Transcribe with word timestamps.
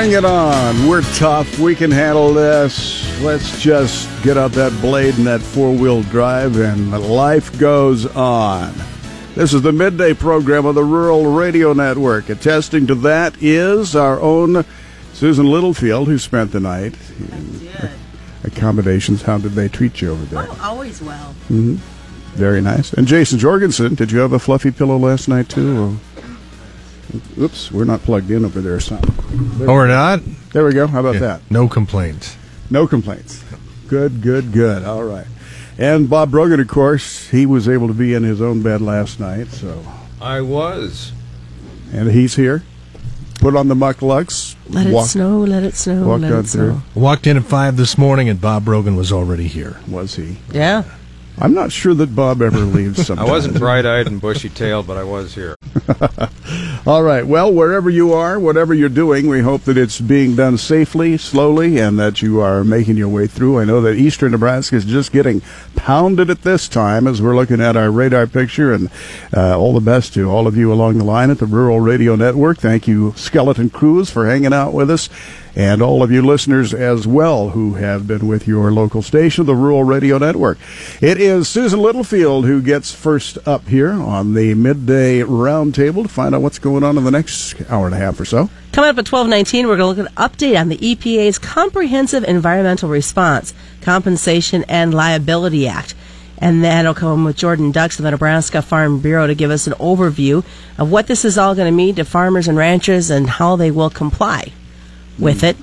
Bring 0.00 0.12
it 0.12 0.24
on. 0.24 0.88
We're 0.88 1.02
tough. 1.02 1.58
We 1.58 1.74
can 1.74 1.90
handle 1.90 2.32
this. 2.32 3.20
Let's 3.20 3.60
just 3.60 4.08
get 4.22 4.38
out 4.38 4.52
that 4.52 4.72
blade 4.80 5.18
and 5.18 5.26
that 5.26 5.42
four 5.42 5.74
wheel 5.74 6.02
drive, 6.04 6.56
and 6.56 6.90
life 6.90 7.58
goes 7.58 8.06
on. 8.06 8.72
This 9.34 9.52
is 9.52 9.60
the 9.60 9.72
midday 9.72 10.14
program 10.14 10.64
of 10.64 10.74
the 10.74 10.84
Rural 10.84 11.26
Radio 11.26 11.74
Network. 11.74 12.30
Attesting 12.30 12.86
to 12.86 12.94
that 12.94 13.34
is 13.42 13.94
our 13.94 14.18
own 14.18 14.64
Susan 15.12 15.44
Littlefield, 15.44 16.08
who 16.08 16.16
spent 16.16 16.52
the 16.52 16.60
night. 16.60 16.94
Accommodations, 18.42 19.20
how 19.20 19.36
did 19.36 19.52
they 19.52 19.68
treat 19.68 20.00
you 20.00 20.12
over 20.12 20.24
there? 20.24 20.46
Oh, 20.48 20.60
always 20.62 21.02
well. 21.02 21.34
Mm-hmm. 21.50 21.74
Very 22.38 22.62
nice. 22.62 22.94
And 22.94 23.06
Jason 23.06 23.38
Jorgensen, 23.38 23.96
did 23.96 24.12
you 24.12 24.20
have 24.20 24.32
a 24.32 24.38
fluffy 24.38 24.70
pillow 24.70 24.96
last 24.96 25.28
night 25.28 25.50
too? 25.50 25.78
Or? 25.78 25.96
Oops, 27.38 27.72
we're 27.72 27.84
not 27.84 28.00
plugged 28.02 28.30
in 28.30 28.44
over 28.44 28.60
there. 28.60 28.78
Something. 28.80 29.14
Oh, 29.68 29.74
we're 29.74 29.86
not. 29.88 30.20
There 30.52 30.64
we 30.64 30.72
go. 30.72 30.86
How 30.86 31.00
about 31.00 31.14
Yeah, 31.14 31.20
that? 31.20 31.50
No 31.50 31.68
complaints. 31.68 32.36
No 32.70 32.86
complaints. 32.86 33.42
Good, 33.88 34.20
good, 34.22 34.52
good. 34.52 34.84
All 34.84 35.02
right. 35.04 35.26
And 35.78 36.08
Bob 36.10 36.30
Brogan, 36.30 36.60
of 36.60 36.68
course, 36.68 37.28
he 37.30 37.46
was 37.46 37.68
able 37.68 37.88
to 37.88 37.94
be 37.94 38.14
in 38.14 38.22
his 38.22 38.40
own 38.42 38.62
bed 38.62 38.80
last 38.80 39.18
night. 39.18 39.48
So, 39.48 39.82
I 40.20 40.40
was. 40.40 41.12
and 41.92 42.10
he's 42.10 42.36
here. 42.36 42.62
Put 43.40 43.56
on 43.56 43.68
the 43.68 43.74
mukluks. 43.74 44.54
Let 44.68 44.86
it 44.86 45.02
snow, 45.06 45.38
let 45.40 45.62
it 45.62 45.74
snow, 45.74 46.14
let 46.16 46.30
it 46.30 46.46
snow. 46.46 46.82
Walked 46.94 47.26
in 47.26 47.38
at 47.38 47.44
five 47.44 47.78
this 47.78 47.96
morning, 47.96 48.28
and 48.28 48.38
Bob 48.38 48.66
Brogan 48.66 48.96
was 48.96 49.10
already 49.10 49.48
here. 49.48 49.80
Was 49.88 50.16
he? 50.16 50.36
Yeah. 50.52 50.84
I'm 51.40 51.54
not 51.54 51.72
sure 51.72 51.94
that 51.94 52.14
Bob 52.14 52.42
ever 52.42 52.58
leaves. 52.58 53.06
Something. 53.06 53.26
I 53.26 53.30
wasn't 53.30 53.58
bright 53.58 53.86
eyed 53.86 54.06
and 54.06 54.20
bushy 54.20 54.48
tailed, 54.48 54.86
but 54.86 54.96
I 54.96 55.04
was 55.04 55.34
here. 55.34 55.56
All 56.86 57.02
right. 57.02 57.26
Well, 57.26 57.52
wherever 57.52 57.88
you 57.90 58.12
are, 58.12 58.38
whatever 58.38 58.74
you're 58.74 58.88
doing, 58.88 59.28
we 59.28 59.40
hope 59.40 59.62
that 59.62 59.76
it's 59.78 60.00
being 60.00 60.36
done 60.36 60.58
safely, 60.58 61.16
slowly, 61.18 61.78
and 61.78 61.98
that 61.98 62.22
you 62.22 62.40
are 62.40 62.64
making 62.64 62.96
your 62.96 63.08
way 63.08 63.26
through. 63.26 63.58
I 63.60 63.64
know 63.64 63.80
that 63.82 63.96
eastern 63.96 64.32
Nebraska 64.32 64.76
is 64.76 64.84
just 64.84 65.12
getting 65.12 65.42
pounded 65.76 66.30
at 66.30 66.42
this 66.42 66.68
time 66.68 67.06
as 67.06 67.20
we're 67.22 67.36
looking 67.36 67.60
at 67.60 67.76
our 67.76 67.90
radar 67.90 68.26
picture. 68.26 68.72
And 68.72 68.90
uh, 69.34 69.58
all 69.58 69.74
the 69.74 69.80
best 69.80 70.14
to 70.14 70.30
all 70.30 70.46
of 70.46 70.56
you 70.56 70.72
along 70.72 70.98
the 70.98 71.04
line 71.04 71.30
at 71.30 71.38
the 71.38 71.46
Rural 71.46 71.80
Radio 71.80 72.16
Network. 72.16 72.58
Thank 72.58 72.88
you, 72.88 73.12
Skeleton 73.16 73.70
Crews, 73.70 74.10
for 74.10 74.26
hanging 74.26 74.52
out 74.52 74.72
with 74.72 74.90
us. 74.90 75.08
And 75.56 75.82
all 75.82 76.02
of 76.02 76.12
you 76.12 76.22
listeners 76.22 76.72
as 76.72 77.06
well 77.06 77.50
who 77.50 77.74
have 77.74 78.06
been 78.06 78.28
with 78.28 78.46
your 78.46 78.70
local 78.70 79.02
station, 79.02 79.46
the 79.46 79.54
Rural 79.54 79.82
Radio 79.82 80.16
Network. 80.18 80.58
It 81.00 81.20
is 81.20 81.48
Susan 81.48 81.80
Littlefield 81.80 82.44
who 82.44 82.62
gets 82.62 82.94
first 82.94 83.36
up 83.48 83.66
here 83.66 83.92
on 83.92 84.34
the 84.34 84.54
midday 84.54 85.20
roundtable 85.20 86.04
to 86.04 86.08
find 86.08 86.34
out 86.34 86.42
what's 86.42 86.60
going 86.60 86.84
on 86.84 86.96
in 86.96 87.04
the 87.04 87.10
next 87.10 87.60
hour 87.68 87.86
and 87.86 87.94
a 87.94 87.98
half 87.98 88.20
or 88.20 88.24
so. 88.24 88.48
Coming 88.72 88.90
up 88.90 88.98
at 88.98 89.10
1219, 89.10 89.66
we're 89.66 89.76
going 89.76 89.94
to 89.94 90.02
look 90.02 90.06
at 90.06 90.16
an 90.16 90.30
update 90.30 90.58
on 90.58 90.68
the 90.68 90.78
EPA's 90.78 91.38
Comprehensive 91.38 92.22
Environmental 92.22 92.88
Response, 92.88 93.52
Compensation, 93.80 94.64
and 94.68 94.94
Liability 94.94 95.66
Act. 95.66 95.96
And 96.38 96.62
that'll 96.62 96.94
come 96.94 97.24
with 97.24 97.36
Jordan 97.36 97.72
Dux 97.72 97.98
of 97.98 98.04
the 98.04 98.12
Nebraska 98.12 98.62
Farm 98.62 99.00
Bureau 99.00 99.26
to 99.26 99.34
give 99.34 99.50
us 99.50 99.66
an 99.66 99.74
overview 99.74 100.44
of 100.78 100.90
what 100.90 101.08
this 101.08 101.24
is 101.24 101.36
all 101.36 101.56
going 101.56 101.70
to 101.70 101.76
mean 101.76 101.96
to 101.96 102.04
farmers 102.04 102.46
and 102.46 102.56
ranchers 102.56 103.10
and 103.10 103.28
how 103.28 103.56
they 103.56 103.70
will 103.70 103.90
comply 103.90 104.52
with 105.20 105.44
it. 105.44 105.56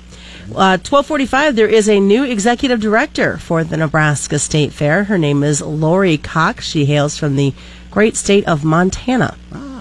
Uh, 0.48 0.80
1245, 0.80 1.56
there 1.56 1.68
is 1.68 1.88
a 1.88 2.00
new 2.00 2.24
executive 2.24 2.80
director 2.80 3.36
for 3.36 3.64
the 3.64 3.76
Nebraska 3.76 4.38
State 4.38 4.72
Fair. 4.72 5.04
Her 5.04 5.18
name 5.18 5.42
is 5.42 5.60
Lori 5.60 6.16
Cox. 6.16 6.64
She 6.66 6.86
hails 6.86 7.18
from 7.18 7.36
the 7.36 7.52
great 7.90 8.16
state 8.16 8.46
of 8.48 8.64
Montana. 8.64 9.36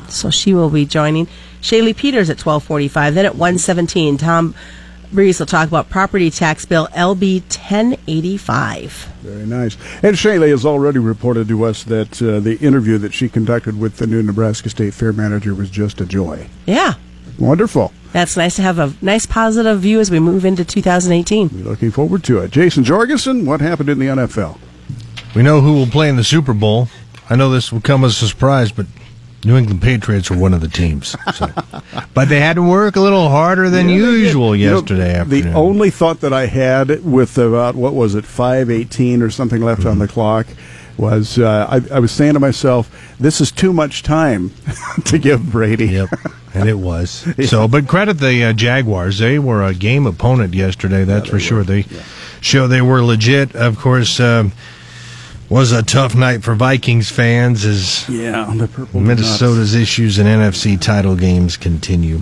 So 0.09 0.29
she 0.29 0.53
will 0.53 0.69
be 0.69 0.85
joining 0.85 1.27
Shaylee 1.61 1.95
Peters 1.95 2.29
at 2.29 2.43
1245. 2.43 3.15
Then 3.15 3.25
at 3.25 3.35
117, 3.35 4.17
Tom 4.17 4.55
Briese 5.11 5.39
will 5.39 5.45
talk 5.45 5.67
about 5.67 5.89
property 5.89 6.29
tax 6.29 6.65
bill 6.65 6.87
LB 6.87 7.41
1085. 7.43 8.91
Very 9.21 9.45
nice. 9.45 9.77
And 10.03 10.15
Shaylee 10.15 10.49
has 10.49 10.65
already 10.65 10.99
reported 10.99 11.47
to 11.47 11.63
us 11.63 11.83
that 11.83 12.21
uh, 12.21 12.39
the 12.41 12.57
interview 12.57 12.97
that 12.97 13.13
she 13.13 13.29
conducted 13.29 13.79
with 13.79 13.97
the 13.97 14.07
new 14.07 14.21
Nebraska 14.21 14.69
State 14.69 14.93
Fair 14.93 15.13
manager 15.13 15.55
was 15.55 15.69
just 15.69 16.01
a 16.01 16.05
joy. 16.05 16.49
Yeah, 16.65 16.95
Wonderful. 17.39 17.91
that's 18.13 18.35
nice 18.37 18.55
to 18.55 18.61
have 18.63 18.79
a 18.79 18.93
nice 19.01 19.25
positive 19.25 19.79
view 19.81 19.99
as 19.99 20.09
we 20.09 20.19
move 20.19 20.43
into 20.45 20.65
2018. 20.65 21.49
We're 21.53 21.69
looking 21.69 21.91
forward 21.91 22.23
to 22.25 22.39
it. 22.39 22.51
Jason 22.51 22.83
Jorgensen, 22.83 23.45
what 23.45 23.61
happened 23.61 23.89
in 23.89 23.99
the 23.99 24.07
NFL? 24.07 24.57
We 25.35 25.43
know 25.43 25.61
who 25.61 25.73
will 25.73 25.87
play 25.87 26.09
in 26.09 26.15
the 26.15 26.23
Super 26.23 26.53
Bowl. 26.53 26.87
I 27.29 27.35
know 27.35 27.49
this 27.51 27.71
will 27.71 27.81
come 27.81 28.03
as 28.03 28.21
a 28.21 28.27
surprise, 28.27 28.71
but 28.71 28.87
New 29.43 29.55
England 29.55 29.81
Patriots 29.83 30.31
were 30.31 30.37
one 30.37 30.53
of 30.53 30.61
the 30.61 30.67
teams. 30.67 31.15
So. 31.35 31.47
but 32.15 32.27
they 32.27 32.39
had 32.39 32.55
to 32.55 32.63
work 32.63 32.95
a 32.95 33.01
little 33.01 33.29
harder 33.29 33.69
than 33.69 33.87
Yeah, 33.87 33.97
they 33.97 34.01
did. 34.11 34.19
usual 34.23 34.55
You 34.55 34.69
know, 34.69 34.75
yesterday 34.77 35.13
afternoon. 35.15 35.51
The 35.51 35.53
only 35.53 35.89
thought 35.91 36.21
that 36.21 36.33
I 36.33 36.47
had 36.47 37.03
with 37.05 37.37
about 37.37 37.75
what 37.75 37.93
was 37.93 38.15
it, 38.15 38.25
five 38.25 38.71
eighteen 38.71 39.21
or 39.21 39.29
something 39.29 39.61
left 39.61 39.85
on 39.85 39.99
the 39.99 40.07
clock, 40.07 40.47
was 40.97 41.37
uh, 41.37 41.67
I, 41.69 41.95
I 41.95 41.99
was 41.99 42.11
saying 42.11 42.33
to 42.33 42.39
myself, 42.39 42.89
"This 43.19 43.39
is 43.39 43.51
too 43.51 43.71
much 43.73 44.01
time 44.01 44.51
to 45.05 45.17
give 45.19 45.51
Brady." 45.51 45.87
Yep, 45.89 46.09
and 46.59 46.69
it 46.69 46.79
was. 46.79 47.27
So, 47.47 47.67
but 47.67 47.87
credit 47.87 48.15
the 48.15 48.45
uh, 48.45 48.53
Jaguars. 48.53 49.19
They 49.19 49.39
were 49.39 49.63
a 49.63 49.73
game 49.73 50.05
opponent 50.05 50.53
yesterday. 50.53 51.03
That's 51.03 51.29
for 51.29 51.39
sure. 51.39 51.63
They 51.63 51.85
show 52.41 52.67
they 52.67 52.81
were 52.81 53.03
legit. 53.03 53.55
Of 53.55 53.77
course, 53.77 54.19
um, 54.19 54.51
was 55.49 55.71
a 55.71 55.81
tough 55.83 56.13
night 56.15 56.43
for 56.43 56.55
Vikings 56.55 57.09
fans 57.09 57.63
as 57.63 58.07
Yeah, 58.09 58.51
the 58.55 58.67
purple 58.67 58.99
Minnesota's 58.99 59.75
issues 59.75 60.19
in 60.19 60.25
NFC 60.27 60.79
title 60.79 61.15
games 61.15 61.55
continue. 61.57 62.21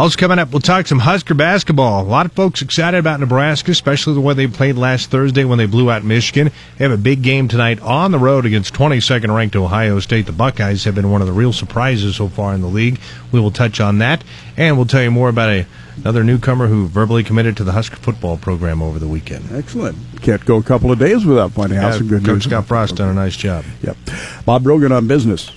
Also 0.00 0.16
coming 0.16 0.38
up, 0.38 0.50
we'll 0.50 0.60
talk 0.60 0.86
some 0.86 0.98
Husker 0.98 1.34
basketball. 1.34 2.02
A 2.02 2.08
lot 2.08 2.24
of 2.24 2.32
folks 2.32 2.62
excited 2.62 2.96
about 2.96 3.20
Nebraska, 3.20 3.70
especially 3.70 4.14
the 4.14 4.22
way 4.22 4.32
they 4.32 4.46
played 4.46 4.76
last 4.76 5.10
Thursday 5.10 5.44
when 5.44 5.58
they 5.58 5.66
blew 5.66 5.90
out 5.90 6.04
Michigan. 6.04 6.50
They 6.78 6.84
have 6.86 6.90
a 6.90 6.96
big 6.96 7.20
game 7.20 7.48
tonight 7.48 7.82
on 7.82 8.10
the 8.10 8.18
road 8.18 8.46
against 8.46 8.72
22nd 8.72 9.36
ranked 9.36 9.56
Ohio 9.56 10.00
State. 10.00 10.24
The 10.24 10.32
Buckeyes 10.32 10.84
have 10.84 10.94
been 10.94 11.10
one 11.10 11.20
of 11.20 11.26
the 11.26 11.34
real 11.34 11.52
surprises 11.52 12.16
so 12.16 12.28
far 12.28 12.54
in 12.54 12.62
the 12.62 12.66
league. 12.66 12.98
We 13.30 13.40
will 13.40 13.50
touch 13.50 13.78
on 13.78 13.98
that, 13.98 14.24
and 14.56 14.78
we'll 14.78 14.86
tell 14.86 15.02
you 15.02 15.10
more 15.10 15.28
about 15.28 15.50
a, 15.50 15.66
another 15.98 16.24
newcomer 16.24 16.66
who 16.66 16.88
verbally 16.88 17.22
committed 17.22 17.58
to 17.58 17.64
the 17.64 17.72
Husker 17.72 17.96
football 17.96 18.38
program 18.38 18.80
over 18.80 18.98
the 18.98 19.06
weekend. 19.06 19.52
Excellent. 19.52 19.98
Can't 20.22 20.42
go 20.46 20.56
a 20.56 20.62
couple 20.62 20.90
of 20.90 20.98
days 20.98 21.26
without 21.26 21.52
finding 21.52 21.76
out 21.76 21.92
Yeah, 21.92 21.98
some 21.98 22.08
good 22.08 22.24
Coach 22.24 22.36
news. 22.36 22.44
Scott 22.44 22.64
Frost 22.64 22.96
done 22.96 23.10
a 23.10 23.12
nice 23.12 23.36
job. 23.36 23.66
Yep. 23.82 23.98
Bob 24.46 24.62
Brogan 24.62 24.92
on 24.92 25.08
business. 25.08 25.50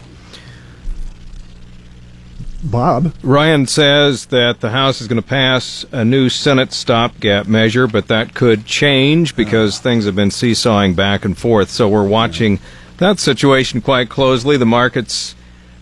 Bob. 2.63 3.13
Ryan 3.23 3.67
says 3.67 4.27
that 4.27 4.61
the 4.61 4.71
House 4.71 5.01
is 5.01 5.07
going 5.07 5.21
to 5.21 5.27
pass 5.27 5.85
a 5.91 6.03
new 6.05 6.29
Senate 6.29 6.73
stopgap 6.73 7.47
measure, 7.47 7.87
but 7.87 8.07
that 8.07 8.33
could 8.33 8.65
change 8.65 9.35
because 9.35 9.79
things 9.79 10.05
have 10.05 10.15
been 10.15 10.31
seesawing 10.31 10.93
back 10.93 11.25
and 11.25 11.37
forth. 11.37 11.69
So 11.69 11.89
we're 11.89 12.07
watching 12.07 12.59
that 12.97 13.19
situation 13.19 13.81
quite 13.81 14.09
closely. 14.09 14.57
The 14.57 14.65
markets 14.65 15.35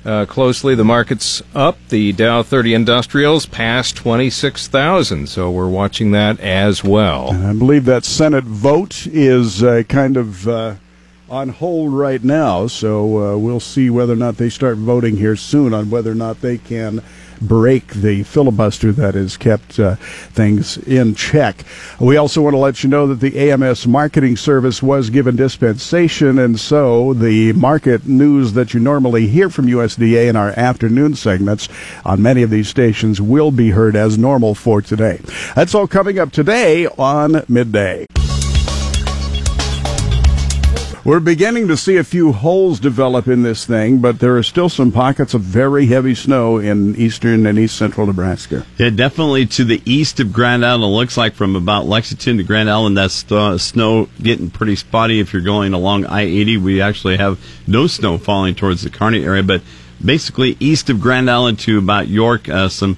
uh, 0.06 0.26
closely. 0.26 0.76
The 0.76 0.84
market's 0.84 1.42
up. 1.54 1.78
The 1.90 2.12
Dow 2.14 2.44
30 2.44 2.74
Industrials 2.74 3.46
past 3.46 3.96
26,000. 3.96 5.28
So 5.28 5.52
we're 5.52 5.70
watching 5.70 6.12
that 6.12 6.40
as 6.40 6.84
well. 6.84 7.32
And 7.32 7.46
I 7.46 7.54
believe 7.54 7.86
that 7.86 8.06
Senate 8.06 8.44
vote 8.44 9.08
is 9.08 9.64
uh, 9.64 9.84
kind 9.88 10.18
of 10.18 10.48
uh, 10.48 10.76
on 11.32 11.48
hold 11.48 11.94
right 11.94 12.24
now, 12.24 12.68
so 12.68 13.34
uh, 13.34 13.38
we'll 13.38 13.62
see 13.62 13.90
whether 13.90 14.14
or 14.14 14.18
not 14.18 14.36
they 14.36 14.50
start 14.50 14.78
voting 14.78 15.16
here 15.16 15.38
soon 15.38 15.74
on 15.74 15.90
whether 15.90 16.12
or 16.12 16.16
not 16.16 16.42
they 16.42 16.58
can 16.58 17.02
break 17.40 17.88
the 17.88 18.22
filibuster 18.24 18.92
that 18.92 19.16
has 19.16 19.38
kept 19.38 19.80
uh, 19.80 19.96
things 19.96 20.78
in 20.78 21.16
check. 21.16 21.64
We 22.00 22.18
also 22.18 22.42
want 22.42 22.54
to 22.54 22.60
let 22.60 22.84
you 22.84 22.90
know 22.90 23.08
that 23.08 23.22
the 23.22 23.50
AMS 23.50 23.88
marketing 23.88 24.36
service 24.36 24.84
was 24.84 25.10
given 25.10 25.38
dispensation, 25.38 26.38
and 26.38 26.60
so 26.60 27.14
the 27.14 27.54
market 27.54 28.06
news 28.06 28.54
that 28.54 28.74
you 28.74 28.82
normally 28.82 29.28
hear 29.28 29.50
from 29.50 29.68
USDA 29.68 30.28
in 30.28 30.36
our 30.36 30.50
afternoon 30.50 31.16
segments 31.16 31.70
on 32.06 32.22
many 32.22 32.44
of 32.44 32.50
these 32.50 32.68
stations 32.68 33.22
will 33.22 33.52
be 33.52 33.72
heard 33.72 33.96
as 33.96 34.18
normal 34.18 34.54
for 34.54 34.82
today. 34.82 35.22
That's 35.56 35.74
all 35.74 35.88
coming 35.88 36.20
up 36.20 36.32
today 36.34 36.88
on 36.88 37.46
Midday. 37.48 38.06
We're 41.04 41.20
beginning 41.20 41.68
to 41.70 41.78
see 41.78 41.98
a 41.98 42.04
few 42.04 42.32
holes 42.32 42.80
develop 42.80 43.28
in 43.28 43.42
this 43.42 43.66
thing, 43.66 43.98
but 44.02 44.20
there 44.20 44.38
are 44.38 44.44
still 44.44 44.70
some 44.70 44.92
pockets 44.92 45.34
of 45.34 45.42
very 45.42 45.88
heavy 45.88 46.14
snow 46.14 46.60
in 46.60 46.96
eastern 46.96 47.48
and 47.48 47.58
east 47.58 47.76
central 47.76 48.06
Nebraska. 48.06 48.68
Yeah, 48.78 48.92
definitely 48.92 49.48
to 49.48 49.64
the 49.64 49.82
east 49.84 50.20
of 50.20 50.32
Grand 50.32 50.64
Island. 50.64 50.84
It 50.84 50.96
looks 50.96 51.18
like 51.18 51.34
from 51.34 51.56
about 51.56 51.88
Lexington 51.88 52.38
to 52.38 52.44
Grand 52.44 52.70
Island, 52.70 52.98
that's 52.98 53.26
snow 53.64 54.10
getting 54.22 54.52
pretty 54.52 54.76
spotty. 54.76 55.20
If 55.20 55.34
you're 55.34 55.42
going 55.42 55.74
along 55.74 56.06
I-80, 56.06 56.62
we 56.62 56.82
actually 56.82 57.18
have 57.18 57.40
no 57.66 57.88
snow 57.88 58.20
falling 58.20 58.54
towards 58.54 58.84
the 58.84 58.92
Kearney 58.92 59.26
area, 59.26 59.42
but 59.42 59.64
basically 60.06 60.56
east 60.60 60.92
of 60.92 61.02
Grand 61.02 61.32
Island 61.32 61.58
to 61.62 61.80
about 61.80 62.10
York, 62.10 62.48
uh, 62.48 62.70
some 62.70 62.96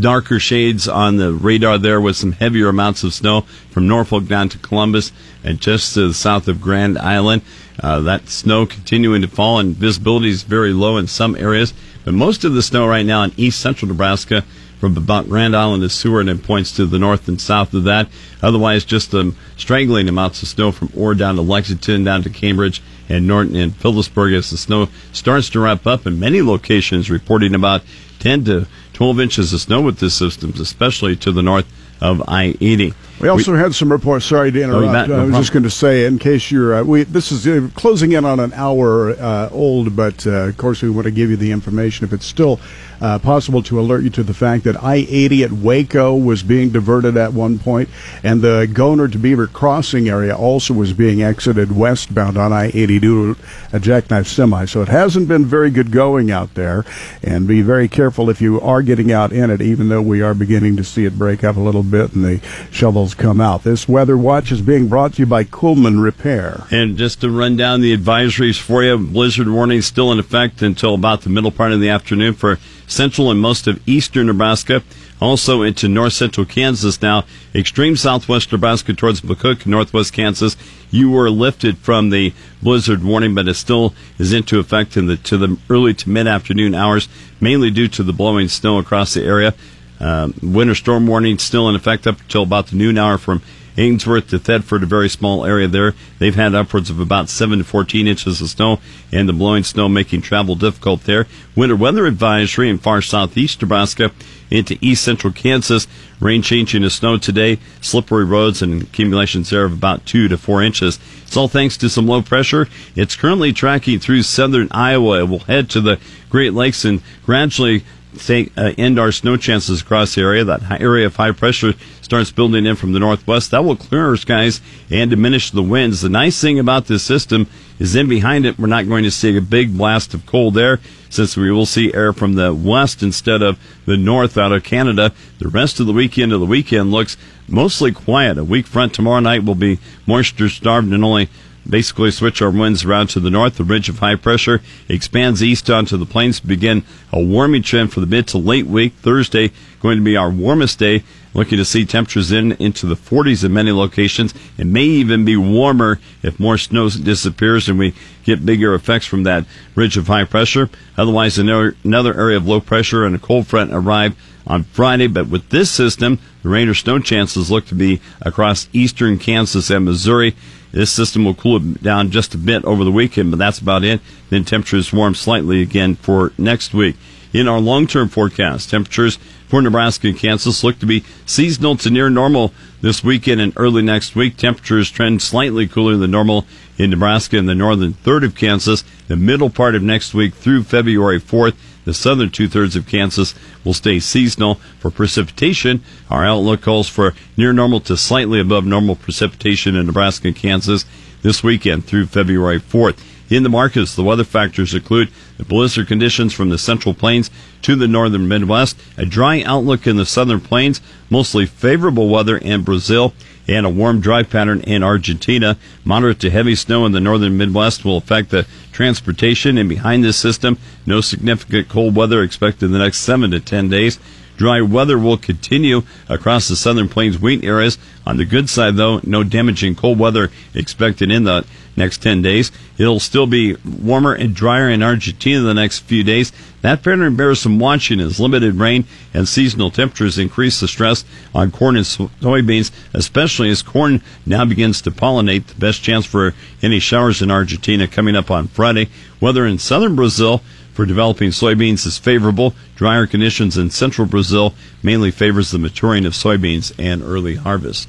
darker 0.00 0.38
shades 0.38 0.88
on 0.88 1.16
the 1.16 1.32
radar 1.32 1.78
there 1.78 2.00
with 2.00 2.16
some 2.16 2.32
heavier 2.32 2.68
amounts 2.68 3.02
of 3.04 3.14
snow 3.14 3.42
from 3.70 3.88
Norfolk 3.88 4.26
down 4.26 4.48
to 4.50 4.58
Columbus 4.58 5.12
and 5.42 5.60
just 5.60 5.94
to 5.94 6.08
the 6.08 6.14
south 6.14 6.48
of 6.48 6.60
Grand 6.60 6.98
Island. 6.98 7.42
Uh, 7.80 8.00
that 8.00 8.28
snow 8.28 8.66
continuing 8.66 9.22
to 9.22 9.28
fall, 9.28 9.58
and 9.58 9.76
visibility 9.76 10.28
is 10.28 10.42
very 10.42 10.72
low 10.72 10.96
in 10.96 11.06
some 11.06 11.36
areas. 11.36 11.74
But 12.04 12.14
most 12.14 12.44
of 12.44 12.54
the 12.54 12.62
snow 12.62 12.86
right 12.86 13.04
now 13.04 13.22
in 13.22 13.32
east 13.36 13.60
central 13.60 13.88
Nebraska, 13.88 14.44
from 14.78 14.96
about 14.96 15.28
Grand 15.28 15.56
Island 15.56 15.82
to 15.82 15.88
Seward, 15.88 16.28
and 16.28 16.42
points 16.42 16.72
to 16.72 16.86
the 16.86 16.98
north 16.98 17.28
and 17.28 17.40
south 17.40 17.72
of 17.74 17.84
that. 17.84 18.08
Otherwise, 18.42 18.84
just 18.84 19.14
um, 19.14 19.36
strangling 19.56 20.08
amounts 20.08 20.42
of 20.42 20.48
snow 20.48 20.70
from 20.70 20.92
Ord 20.94 21.18
down 21.18 21.36
to 21.36 21.42
Lexington, 21.42 22.04
down 22.04 22.22
to 22.22 22.30
Cambridge 22.30 22.82
and 23.08 23.26
Norton 23.26 23.56
and 23.56 23.74
Phillipsburg 23.74 24.34
as 24.34 24.50
the 24.50 24.56
snow 24.56 24.88
starts 25.12 25.48
to 25.50 25.60
wrap 25.60 25.86
up. 25.86 26.06
In 26.06 26.20
many 26.20 26.42
locations, 26.42 27.10
reporting 27.10 27.54
about 27.54 27.82
10 28.18 28.44
to 28.44 28.66
12 28.96 29.20
inches 29.20 29.52
of 29.52 29.60
snow 29.60 29.82
with 29.82 29.98
this 29.98 30.14
system, 30.14 30.54
especially 30.58 31.14
to 31.16 31.30
the 31.30 31.42
north 31.42 31.66
of 32.00 32.22
I-80. 32.26 32.94
We 33.20 33.28
also 33.28 33.54
had 33.54 33.74
some 33.74 33.92
reports. 33.92 34.24
Sorry 34.24 34.50
to 34.50 34.62
interrupt. 34.62 34.90
bet. 34.90 35.08
No 35.10 35.16
I 35.16 35.18
was 35.18 35.28
problem. 35.28 35.42
just 35.42 35.52
going 35.52 35.62
to 35.64 35.70
say, 35.70 36.06
in 36.06 36.18
case 36.18 36.50
you're, 36.50 36.76
uh, 36.76 36.82
we 36.82 37.04
this 37.04 37.30
is 37.30 37.46
uh, 37.46 37.68
closing 37.74 38.12
in 38.12 38.24
on 38.24 38.40
an 38.40 38.54
hour 38.54 39.10
uh, 39.10 39.50
old, 39.50 39.94
but 39.96 40.26
uh, 40.26 40.48
of 40.48 40.56
course 40.56 40.80
we 40.80 40.88
want 40.88 41.04
to 41.04 41.10
give 41.10 41.28
you 41.28 41.36
the 41.36 41.52
information 41.52 42.06
if 42.06 42.14
it's 42.14 42.24
still 42.24 42.58
uh, 43.00 43.18
possible 43.18 43.62
to 43.64 43.80
alert 43.80 44.04
you 44.04 44.10
to 44.10 44.22
the 44.22 44.34
fact 44.34 44.64
that 44.64 44.82
I-80 44.82 45.44
at 45.44 45.52
Waco 45.52 46.14
was 46.14 46.42
being 46.42 46.70
diverted 46.70 47.16
at 47.16 47.32
one 47.32 47.58
point, 47.58 47.88
and 48.22 48.42
the 48.42 48.68
Goehner 48.70 49.10
to 49.10 49.18
Beaver 49.18 49.46
Crossing 49.46 50.08
area 50.08 50.34
also 50.36 50.74
was 50.74 50.92
being 50.92 51.22
exited 51.22 51.76
westbound 51.76 52.36
on 52.36 52.52
I-80 52.52 53.00
due 53.00 53.34
to 53.34 53.40
a 53.72 53.80
jackknife 53.80 54.26
semi. 54.26 54.64
So 54.64 54.82
it 54.82 54.88
hasn't 54.88 55.28
been 55.28 55.44
very 55.44 55.70
good 55.70 55.90
going 55.90 56.30
out 56.30 56.54
there, 56.54 56.84
and 57.22 57.46
be 57.46 57.62
very 57.62 57.88
careful 57.88 58.30
if 58.30 58.40
you 58.40 58.60
are 58.60 58.82
getting 58.82 59.12
out 59.12 59.32
in 59.32 59.50
it, 59.50 59.60
even 59.60 59.88
though 59.88 60.02
we 60.02 60.22
are 60.22 60.34
beginning 60.34 60.76
to 60.76 60.84
see 60.84 61.04
it 61.04 61.18
break 61.18 61.44
up 61.44 61.56
a 61.56 61.60
little 61.60 61.82
bit 61.82 62.14
and 62.14 62.24
the 62.24 62.40
shovels 62.70 63.14
come 63.14 63.40
out. 63.40 63.62
This 63.62 63.88
weather 63.88 64.16
watch 64.16 64.52
is 64.52 64.62
being 64.62 64.88
brought 64.88 65.14
to 65.14 65.22
you 65.22 65.26
by 65.26 65.44
Coolman 65.44 66.02
Repair. 66.02 66.64
And 66.70 66.96
just 66.96 67.20
to 67.20 67.30
run 67.30 67.56
down 67.56 67.80
the 67.80 67.96
advisories 67.96 68.60
for 68.60 68.82
you, 68.82 68.96
blizzard 68.98 69.48
warning 69.48 69.82
still 69.82 70.12
in 70.12 70.18
effect 70.18 70.62
until 70.62 70.94
about 70.94 71.22
the 71.22 71.30
middle 71.30 71.50
part 71.50 71.72
of 71.72 71.80
the 71.80 71.88
afternoon 71.88 72.34
for 72.34 72.58
central 72.86 73.30
and 73.30 73.40
most 73.40 73.66
of 73.66 73.86
eastern 73.88 74.26
Nebraska. 74.26 74.82
Also 75.20 75.62
into 75.62 75.88
north 75.88 76.12
central 76.12 76.44
Kansas 76.44 77.00
now, 77.00 77.24
extreme 77.54 77.96
southwest 77.96 78.52
Nebraska 78.52 78.92
towards 78.92 79.22
McCook, 79.22 79.64
northwest 79.64 80.12
Kansas. 80.12 80.56
You 80.90 81.10
were 81.10 81.30
lifted 81.30 81.78
from 81.78 82.10
the 82.10 82.34
blizzard 82.62 83.02
warning, 83.02 83.34
but 83.34 83.48
it 83.48 83.54
still 83.54 83.94
is 84.18 84.34
into 84.34 84.58
effect 84.58 84.96
in 84.96 85.06
the 85.06 85.16
to 85.16 85.38
the 85.38 85.58
early 85.70 85.94
to 85.94 86.10
mid 86.10 86.26
afternoon 86.26 86.74
hours, 86.74 87.08
mainly 87.40 87.70
due 87.70 87.88
to 87.88 88.02
the 88.02 88.12
blowing 88.12 88.48
snow 88.48 88.78
across 88.78 89.14
the 89.14 89.24
area. 89.24 89.54
Um, 89.98 90.34
winter 90.42 90.74
storm 90.74 91.06
warning 91.06 91.38
still 91.38 91.68
in 91.70 91.74
effect 91.74 92.06
up 92.06 92.20
until 92.20 92.42
about 92.42 92.66
the 92.66 92.76
noon 92.76 92.98
hour 92.98 93.16
from 93.16 93.40
Ainsworth 93.76 94.28
to 94.30 94.38
Thedford, 94.38 94.82
a 94.82 94.86
very 94.86 95.08
small 95.08 95.44
area 95.44 95.68
there. 95.68 95.94
They've 96.18 96.34
had 96.34 96.54
upwards 96.54 96.90
of 96.90 97.00
about 97.00 97.28
7 97.28 97.58
to 97.58 97.64
14 97.64 98.06
inches 98.06 98.40
of 98.40 98.48
snow, 98.48 98.80
and 99.12 99.28
the 99.28 99.32
blowing 99.32 99.64
snow 99.64 99.88
making 99.88 100.22
travel 100.22 100.54
difficult 100.54 101.04
there. 101.04 101.26
Winter 101.54 101.76
weather 101.76 102.06
advisory 102.06 102.68
in 102.68 102.78
far 102.78 103.02
southeast 103.02 103.60
Nebraska 103.60 104.10
into 104.50 104.78
east 104.80 105.04
central 105.04 105.32
Kansas. 105.32 105.86
Rain 106.20 106.40
changing 106.40 106.82
to 106.82 106.90
snow 106.90 107.18
today, 107.18 107.58
slippery 107.80 108.24
roads, 108.24 108.62
and 108.62 108.82
accumulations 108.82 109.50
there 109.50 109.64
of 109.64 109.72
about 109.72 110.06
2 110.06 110.28
to 110.28 110.38
4 110.38 110.62
inches. 110.62 110.98
It's 111.26 111.36
all 111.36 111.48
thanks 111.48 111.76
to 111.78 111.90
some 111.90 112.06
low 112.06 112.22
pressure. 112.22 112.68
It's 112.94 113.16
currently 113.16 113.52
tracking 113.52 113.98
through 113.98 114.22
southern 114.22 114.68
Iowa. 114.70 115.20
It 115.20 115.28
will 115.28 115.40
head 115.40 115.68
to 115.70 115.80
the 115.80 115.98
Great 116.30 116.54
Lakes 116.54 116.84
and 116.84 117.02
gradually 117.24 117.84
take, 118.18 118.52
uh, 118.56 118.72
end 118.76 118.98
our 118.98 119.12
snow 119.12 119.36
chances 119.36 119.80
across 119.80 120.14
the 120.14 120.22
area. 120.22 120.44
That 120.44 120.80
area 120.80 121.06
of 121.06 121.16
high 121.16 121.32
pressure 121.32 121.74
starts 122.02 122.30
building 122.30 122.66
in 122.66 122.76
from 122.76 122.92
the 122.92 122.98
northwest. 122.98 123.50
That 123.50 123.64
will 123.64 123.76
clear 123.76 124.06
our 124.08 124.16
skies 124.16 124.60
and 124.90 125.10
diminish 125.10 125.50
the 125.50 125.62
winds. 125.62 126.00
The 126.00 126.08
nice 126.08 126.40
thing 126.40 126.58
about 126.58 126.86
this 126.86 127.02
system 127.02 127.46
is 127.78 127.94
in 127.94 128.08
behind 128.08 128.46
it, 128.46 128.58
we're 128.58 128.66
not 128.66 128.88
going 128.88 129.04
to 129.04 129.10
see 129.10 129.36
a 129.36 129.40
big 129.40 129.76
blast 129.76 130.14
of 130.14 130.24
cold 130.24 130.56
air 130.56 130.80
since 131.10 131.36
we 131.36 131.50
will 131.50 131.66
see 131.66 131.92
air 131.92 132.12
from 132.12 132.34
the 132.34 132.54
west 132.54 133.02
instead 133.02 133.42
of 133.42 133.58
the 133.84 133.96
north 133.96 134.38
out 134.38 134.52
of 134.52 134.64
Canada. 134.64 135.12
The 135.38 135.48
rest 135.48 135.78
of 135.78 135.86
the 135.86 135.92
weekend 135.92 136.32
of 136.32 136.40
the 136.40 136.46
weekend 136.46 136.90
looks 136.90 137.16
mostly 137.48 137.92
quiet. 137.92 138.38
A 138.38 138.44
weak 138.44 138.66
front 138.66 138.94
tomorrow 138.94 139.20
night 139.20 139.44
will 139.44 139.54
be 139.54 139.78
moisture 140.06 140.48
starved 140.48 140.92
and 140.92 141.04
only 141.04 141.28
basically 141.68 142.10
switch 142.10 142.40
our 142.40 142.50
winds 142.50 142.84
around 142.84 143.08
to 143.08 143.20
the 143.20 143.30
north. 143.30 143.56
The 143.56 143.64
ridge 143.64 143.88
of 143.88 143.98
high 143.98 144.16
pressure 144.16 144.60
expands 144.88 145.42
east 145.42 145.68
onto 145.70 145.96
the 145.96 146.06
plains 146.06 146.40
begin 146.40 146.84
a 147.12 147.20
warming 147.20 147.62
trend 147.62 147.92
for 147.92 148.00
the 148.00 148.06
mid 148.06 148.28
to 148.28 148.38
late 148.38 148.66
week. 148.66 148.94
Thursday 148.94 149.52
going 149.80 149.98
to 149.98 150.04
be 150.04 150.16
our 150.16 150.30
warmest 150.30 150.78
day. 150.78 151.02
Looking 151.34 151.58
to 151.58 151.66
see 151.66 151.84
temperatures 151.84 152.32
in 152.32 152.52
into 152.52 152.86
the 152.86 152.94
40s 152.94 153.44
in 153.44 153.52
many 153.52 153.70
locations. 153.70 154.32
It 154.56 154.66
may 154.66 154.84
even 154.84 155.26
be 155.26 155.36
warmer 155.36 156.00
if 156.22 156.40
more 156.40 156.56
snow 156.56 156.88
disappears 156.88 157.68
and 157.68 157.78
we 157.78 157.94
get 158.24 158.46
bigger 158.46 158.74
effects 158.74 159.04
from 159.04 159.24
that 159.24 159.44
ridge 159.74 159.98
of 159.98 160.06
high 160.06 160.24
pressure. 160.24 160.70
Otherwise, 160.96 161.38
another 161.38 161.74
area 161.84 162.38
of 162.38 162.46
low 162.46 162.60
pressure 162.60 163.04
and 163.04 163.14
a 163.14 163.18
cold 163.18 163.46
front 163.46 163.70
arrive 163.74 164.16
on 164.46 164.62
Friday. 164.64 165.08
But 165.08 165.28
with 165.28 165.50
this 165.50 165.70
system, 165.70 166.18
the 166.42 166.48
rain 166.48 166.68
or 166.68 166.74
snow 166.74 167.00
chances 167.00 167.50
look 167.50 167.66
to 167.66 167.74
be 167.74 168.00
across 168.22 168.68
eastern 168.72 169.18
Kansas 169.18 169.68
and 169.68 169.84
Missouri. 169.84 170.34
This 170.72 170.90
system 170.90 171.24
will 171.24 171.34
cool 171.34 171.56
it 171.56 171.82
down 171.82 172.10
just 172.10 172.34
a 172.34 172.38
bit 172.38 172.64
over 172.64 172.84
the 172.84 172.92
weekend, 172.92 173.30
but 173.30 173.38
that's 173.38 173.58
about 173.58 173.84
it. 173.84 174.00
Then 174.30 174.44
temperatures 174.44 174.92
warm 174.92 175.14
slightly 175.14 175.62
again 175.62 175.94
for 175.94 176.32
next 176.36 176.74
week. 176.74 176.96
In 177.32 177.48
our 177.48 177.60
long-term 177.60 178.08
forecast, 178.08 178.70
temperatures 178.70 179.18
for 179.46 179.62
Nebraska 179.62 180.08
and 180.08 180.18
Kansas 180.18 180.64
look 180.64 180.78
to 180.78 180.86
be 180.86 181.04
seasonal 181.24 181.76
to 181.76 181.90
near 181.90 182.10
normal 182.10 182.52
this 182.80 183.04
weekend 183.04 183.40
and 183.40 183.52
early 183.56 183.82
next 183.82 184.16
week. 184.16 184.36
Temperatures 184.36 184.90
trend 184.90 185.22
slightly 185.22 185.66
cooler 185.66 185.96
than 185.96 186.10
normal 186.10 186.46
in 186.78 186.90
Nebraska 186.90 187.38
and 187.38 187.48
the 187.48 187.54
northern 187.54 187.92
third 187.92 188.24
of 188.24 188.34
Kansas. 188.34 188.84
The 189.08 189.16
middle 189.16 189.50
part 189.50 189.74
of 189.74 189.82
next 189.82 190.14
week 190.14 190.34
through 190.34 190.64
February 190.64 191.20
4th, 191.20 191.54
the 191.86 191.94
southern 191.94 192.28
two 192.28 192.48
thirds 192.48 192.76
of 192.76 192.86
Kansas 192.86 193.34
will 193.64 193.72
stay 193.72 193.98
seasonal. 193.98 194.56
For 194.80 194.90
precipitation, 194.90 195.82
our 196.10 196.26
outlook 196.26 196.60
calls 196.60 196.88
for 196.88 197.14
near 197.38 197.54
normal 197.54 197.80
to 197.80 197.96
slightly 197.96 198.40
above 198.40 198.66
normal 198.66 198.96
precipitation 198.96 199.74
in 199.74 199.86
Nebraska 199.86 200.28
and 200.28 200.36
Kansas 200.36 200.84
this 201.22 201.42
weekend 201.42 201.86
through 201.86 202.06
February 202.06 202.60
4th. 202.60 202.98
In 203.28 203.42
the 203.42 203.48
markets, 203.48 203.94
the 203.94 204.04
weather 204.04 204.24
factors 204.24 204.74
include 204.74 205.10
the 205.36 205.44
blizzard 205.44 205.88
conditions 205.88 206.32
from 206.32 206.50
the 206.50 206.58
central 206.58 206.94
plains 206.94 207.30
to 207.62 207.74
the 207.74 207.88
northern 207.88 208.28
Midwest, 208.28 208.78
a 208.96 209.04
dry 209.04 209.42
outlook 209.42 209.86
in 209.86 209.96
the 209.96 210.06
southern 210.06 210.40
plains, 210.40 210.80
mostly 211.10 211.46
favorable 211.46 212.08
weather 212.08 212.36
in 212.36 212.62
Brazil, 212.62 213.14
and 213.48 213.66
a 213.66 213.70
warm 213.70 214.00
dry 214.00 214.22
pattern 214.22 214.60
in 214.62 214.82
Argentina. 214.82 215.56
Moderate 215.84 216.20
to 216.20 216.30
heavy 216.30 216.54
snow 216.54 216.86
in 216.86 216.92
the 216.92 217.00
northern 217.00 217.36
Midwest 217.36 217.84
will 217.84 217.96
affect 217.96 218.30
the 218.30 218.46
transportation, 218.72 219.58
and 219.58 219.68
behind 219.68 220.04
this 220.04 220.16
system, 220.16 220.58
no 220.84 221.00
significant 221.00 221.68
cold 221.68 221.94
weather 221.96 222.22
expected 222.22 222.66
in 222.66 222.72
the 222.72 222.78
next 222.78 222.98
7 222.98 223.30
to 223.30 223.40
10 223.40 223.68
days. 223.68 223.98
Dry 224.36 224.60
weather 224.60 224.98
will 224.98 225.16
continue 225.16 225.82
across 226.08 226.48
the 226.48 226.56
southern 226.56 226.88
plains 226.88 227.18
wheat 227.18 227.44
areas. 227.44 227.78
On 228.06 228.16
the 228.16 228.24
good 228.24 228.48
side, 228.48 228.76
though, 228.76 229.00
no 229.02 229.24
damaging 229.24 229.74
cold 229.74 229.98
weather 229.98 230.30
expected 230.54 231.10
in 231.10 231.24
the 231.24 231.44
next 231.76 232.02
10 232.02 232.22
days. 232.22 232.52
It'll 232.78 233.00
still 233.00 233.26
be 233.26 233.56
warmer 233.64 234.14
and 234.14 234.34
drier 234.34 234.68
in 234.68 234.82
Argentina 234.82 235.40
the 235.40 235.54
next 235.54 235.80
few 235.80 236.02
days. 236.02 236.32
That 236.62 236.82
pattern 236.82 237.16
bears 237.16 237.40
some 237.40 237.58
watching 237.58 238.00
as 238.00 238.18
limited 238.18 238.54
rain 238.54 238.86
and 239.12 239.28
seasonal 239.28 239.70
temperatures 239.70 240.18
increase 240.18 240.60
the 240.60 240.68
stress 240.68 241.04
on 241.34 241.50
corn 241.50 241.76
and 241.76 241.84
soybeans, 241.84 242.70
especially 242.94 243.50
as 243.50 243.62
corn 243.62 244.02
now 244.24 244.44
begins 244.44 244.80
to 244.82 244.90
pollinate. 244.90 245.46
The 245.46 245.54
best 245.56 245.82
chance 245.82 246.06
for 246.06 246.34
any 246.62 246.78
showers 246.78 247.22
in 247.22 247.30
Argentina 247.30 247.86
coming 247.86 248.16
up 248.16 248.30
on 248.30 248.48
Friday. 248.48 248.88
Weather 249.20 249.46
in 249.46 249.58
southern 249.58 249.96
Brazil 249.96 250.42
for 250.76 250.84
developing 250.84 251.30
soybeans 251.30 251.86
is 251.86 251.96
favorable. 251.96 252.54
Drier 252.76 253.06
conditions 253.06 253.56
in 253.56 253.70
central 253.70 254.06
Brazil 254.06 254.54
mainly 254.82 255.10
favors 255.10 255.50
the 255.50 255.58
maturing 255.58 256.04
of 256.04 256.12
soybeans 256.12 256.70
and 256.78 257.02
early 257.02 257.36
harvest. 257.36 257.88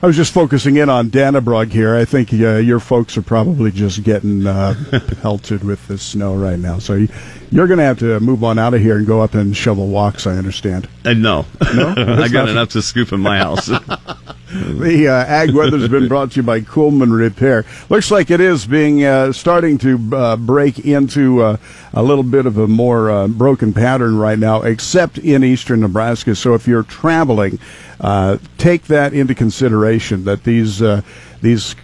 I 0.00 0.06
was 0.06 0.16
just 0.16 0.32
focusing 0.32 0.76
in 0.76 0.88
on 0.88 1.10
Dannebrog 1.10 1.72
here. 1.72 1.94
I 1.94 2.04
think 2.04 2.32
uh, 2.32 2.56
your 2.56 2.78
folks 2.80 3.18
are 3.18 3.22
probably 3.22 3.72
just 3.72 4.02
getting 4.04 4.46
uh, 4.46 4.74
pelted 5.20 5.64
with 5.64 5.86
the 5.88 5.98
snow 5.98 6.36
right 6.36 6.58
now. 6.58 6.78
So 6.78 6.94
you, 6.94 7.08
you're 7.50 7.66
going 7.66 7.78
to 7.78 7.84
have 7.84 7.98
to 7.98 8.18
move 8.20 8.42
on 8.44 8.58
out 8.58 8.72
of 8.74 8.80
here 8.80 8.96
and 8.96 9.06
go 9.06 9.20
up 9.20 9.34
and 9.34 9.54
shovel 9.54 9.88
walks, 9.88 10.26
I 10.26 10.36
understand. 10.38 10.88
Uh, 11.04 11.12
no. 11.14 11.44
No? 11.74 11.94
I 12.22 12.28
got 12.28 12.48
enough 12.48 12.70
to 12.70 12.80
scoop 12.82 13.12
in 13.12 13.20
my 13.20 13.38
house. 13.44 13.68
The 14.52 15.06
uh, 15.06 15.12
ag 15.12 15.52
weather's 15.52 15.88
been 15.88 16.08
brought 16.08 16.32
to 16.32 16.36
you 16.40 16.42
by 16.42 16.60
Coolman 16.60 17.16
Repair. 17.16 17.64
Looks 17.88 18.10
like 18.10 18.32
it 18.32 18.40
is 18.40 18.66
being 18.66 19.04
uh, 19.04 19.32
starting 19.32 19.78
to 19.78 20.10
uh, 20.12 20.36
break 20.36 20.80
into 20.80 21.40
uh, 21.40 21.56
a 21.92 22.02
little 22.02 22.24
bit 22.24 22.46
of 22.46 22.58
a 22.58 22.66
more 22.66 23.12
uh, 23.12 23.28
broken 23.28 23.72
pattern 23.72 24.18
right 24.18 24.38
now, 24.38 24.62
except 24.62 25.18
in 25.18 25.44
eastern 25.44 25.80
Nebraska. 25.80 26.34
So 26.34 26.54
if 26.54 26.66
you're 26.66 26.82
traveling, 26.82 27.60
uh, 28.00 28.38
take 28.58 28.84
that 28.84 29.14
into 29.14 29.36
consideration 29.36 30.24
that 30.24 30.42
these 30.42 30.82
these 31.42 31.76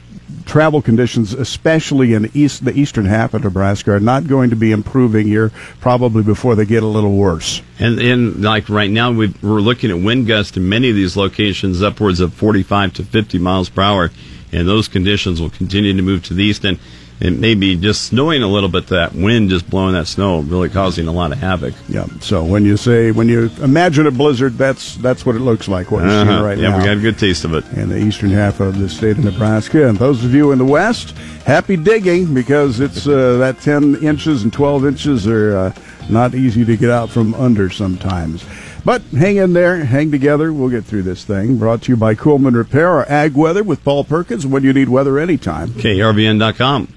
travel 0.44 0.82
conditions, 0.82 1.32
especially 1.32 2.14
in 2.14 2.30
east 2.34 2.64
the 2.64 2.72
eastern 2.78 3.04
half 3.04 3.34
of 3.34 3.44
Nebraska, 3.44 3.92
are 3.92 4.00
not 4.00 4.26
going 4.26 4.50
to 4.50 4.56
be 4.56 4.72
improving 4.72 5.26
here 5.26 5.50
probably 5.80 6.22
before 6.22 6.54
they 6.54 6.64
get 6.64 6.82
a 6.82 6.86
little 6.86 7.14
worse. 7.14 7.62
And 7.78 7.98
and 8.00 8.42
like 8.42 8.68
right 8.68 8.90
now, 8.90 9.12
we 9.12 9.34
we're 9.42 9.60
looking 9.60 9.90
at 9.90 9.98
wind 9.98 10.26
gusts 10.26 10.56
in 10.56 10.68
many 10.68 10.90
of 10.90 10.96
these 10.96 11.16
locations 11.16 11.82
upwards 11.82 12.20
of 12.20 12.34
45 12.34 12.94
to 12.94 13.04
50 13.04 13.38
miles 13.38 13.68
per 13.68 13.82
hour, 13.82 14.10
and 14.52 14.66
those 14.66 14.88
conditions 14.88 15.40
will 15.40 15.50
continue 15.50 15.94
to 15.94 16.02
move 16.02 16.24
to 16.24 16.34
the 16.34 16.44
east. 16.44 16.64
And 16.64 16.78
it 17.18 17.30
may 17.38 17.54
be 17.54 17.76
just 17.76 18.02
snowing 18.02 18.42
a 18.42 18.46
little 18.46 18.68
bit. 18.68 18.88
That 18.88 19.14
wind 19.14 19.48
just 19.50 19.68
blowing 19.70 19.94
that 19.94 20.06
snow, 20.06 20.40
really 20.40 20.68
causing 20.68 21.08
a 21.08 21.12
lot 21.12 21.32
of 21.32 21.38
havoc. 21.38 21.74
Yeah. 21.88 22.06
So 22.20 22.44
when 22.44 22.64
you 22.64 22.76
say 22.76 23.10
when 23.10 23.28
you 23.28 23.50
imagine 23.62 24.06
a 24.06 24.10
blizzard, 24.10 24.58
that's 24.58 24.96
that's 24.96 25.24
what 25.24 25.34
it 25.34 25.40
looks 25.40 25.66
like. 25.68 25.90
What 25.90 26.02
you're 26.04 26.10
Uh-huh. 26.10 26.30
seeing 26.32 26.42
right 26.44 26.58
yeah, 26.58 26.68
now. 26.70 26.76
Yeah, 26.76 26.78
we 26.82 26.84
got 26.88 26.96
a 26.98 27.00
good 27.00 27.18
taste 27.18 27.44
of 27.44 27.54
it. 27.54 27.64
in 27.72 27.88
the 27.88 27.98
eastern 27.98 28.30
half 28.30 28.60
of 28.60 28.78
the 28.78 28.88
state 28.88 29.16
of 29.18 29.24
Nebraska. 29.24 29.88
And 29.88 29.96
those 29.98 30.24
of 30.24 30.34
you 30.34 30.52
in 30.52 30.58
the 30.58 30.64
west, 30.64 31.10
happy 31.46 31.76
digging 31.76 32.34
because 32.34 32.80
it's 32.80 33.06
uh, 33.08 33.38
that 33.38 33.60
10 33.60 33.96
inches 34.02 34.42
and 34.42 34.52
12 34.52 34.86
inches 34.86 35.26
are 35.26 35.56
uh, 35.56 35.72
not 36.10 36.34
easy 36.34 36.64
to 36.64 36.76
get 36.76 36.90
out 36.90 37.08
from 37.10 37.34
under 37.34 37.70
sometimes. 37.70 38.44
But 38.86 39.02
hang 39.02 39.36
in 39.38 39.52
there, 39.52 39.84
hang 39.84 40.12
together. 40.12 40.52
We'll 40.52 40.68
get 40.68 40.84
through 40.84 41.02
this 41.02 41.24
thing. 41.24 41.58
Brought 41.58 41.82
to 41.82 41.92
you 41.92 41.96
by 41.96 42.14
Coolman 42.14 42.54
Repair, 42.54 42.88
our 42.90 43.04
ag 43.08 43.34
weather 43.34 43.64
with 43.64 43.82
Paul 43.82 44.04
Perkins. 44.04 44.46
When 44.46 44.62
you 44.62 44.72
need 44.72 44.88
weather 44.88 45.18
anytime. 45.18 45.70
KRVN.com. 45.70 46.94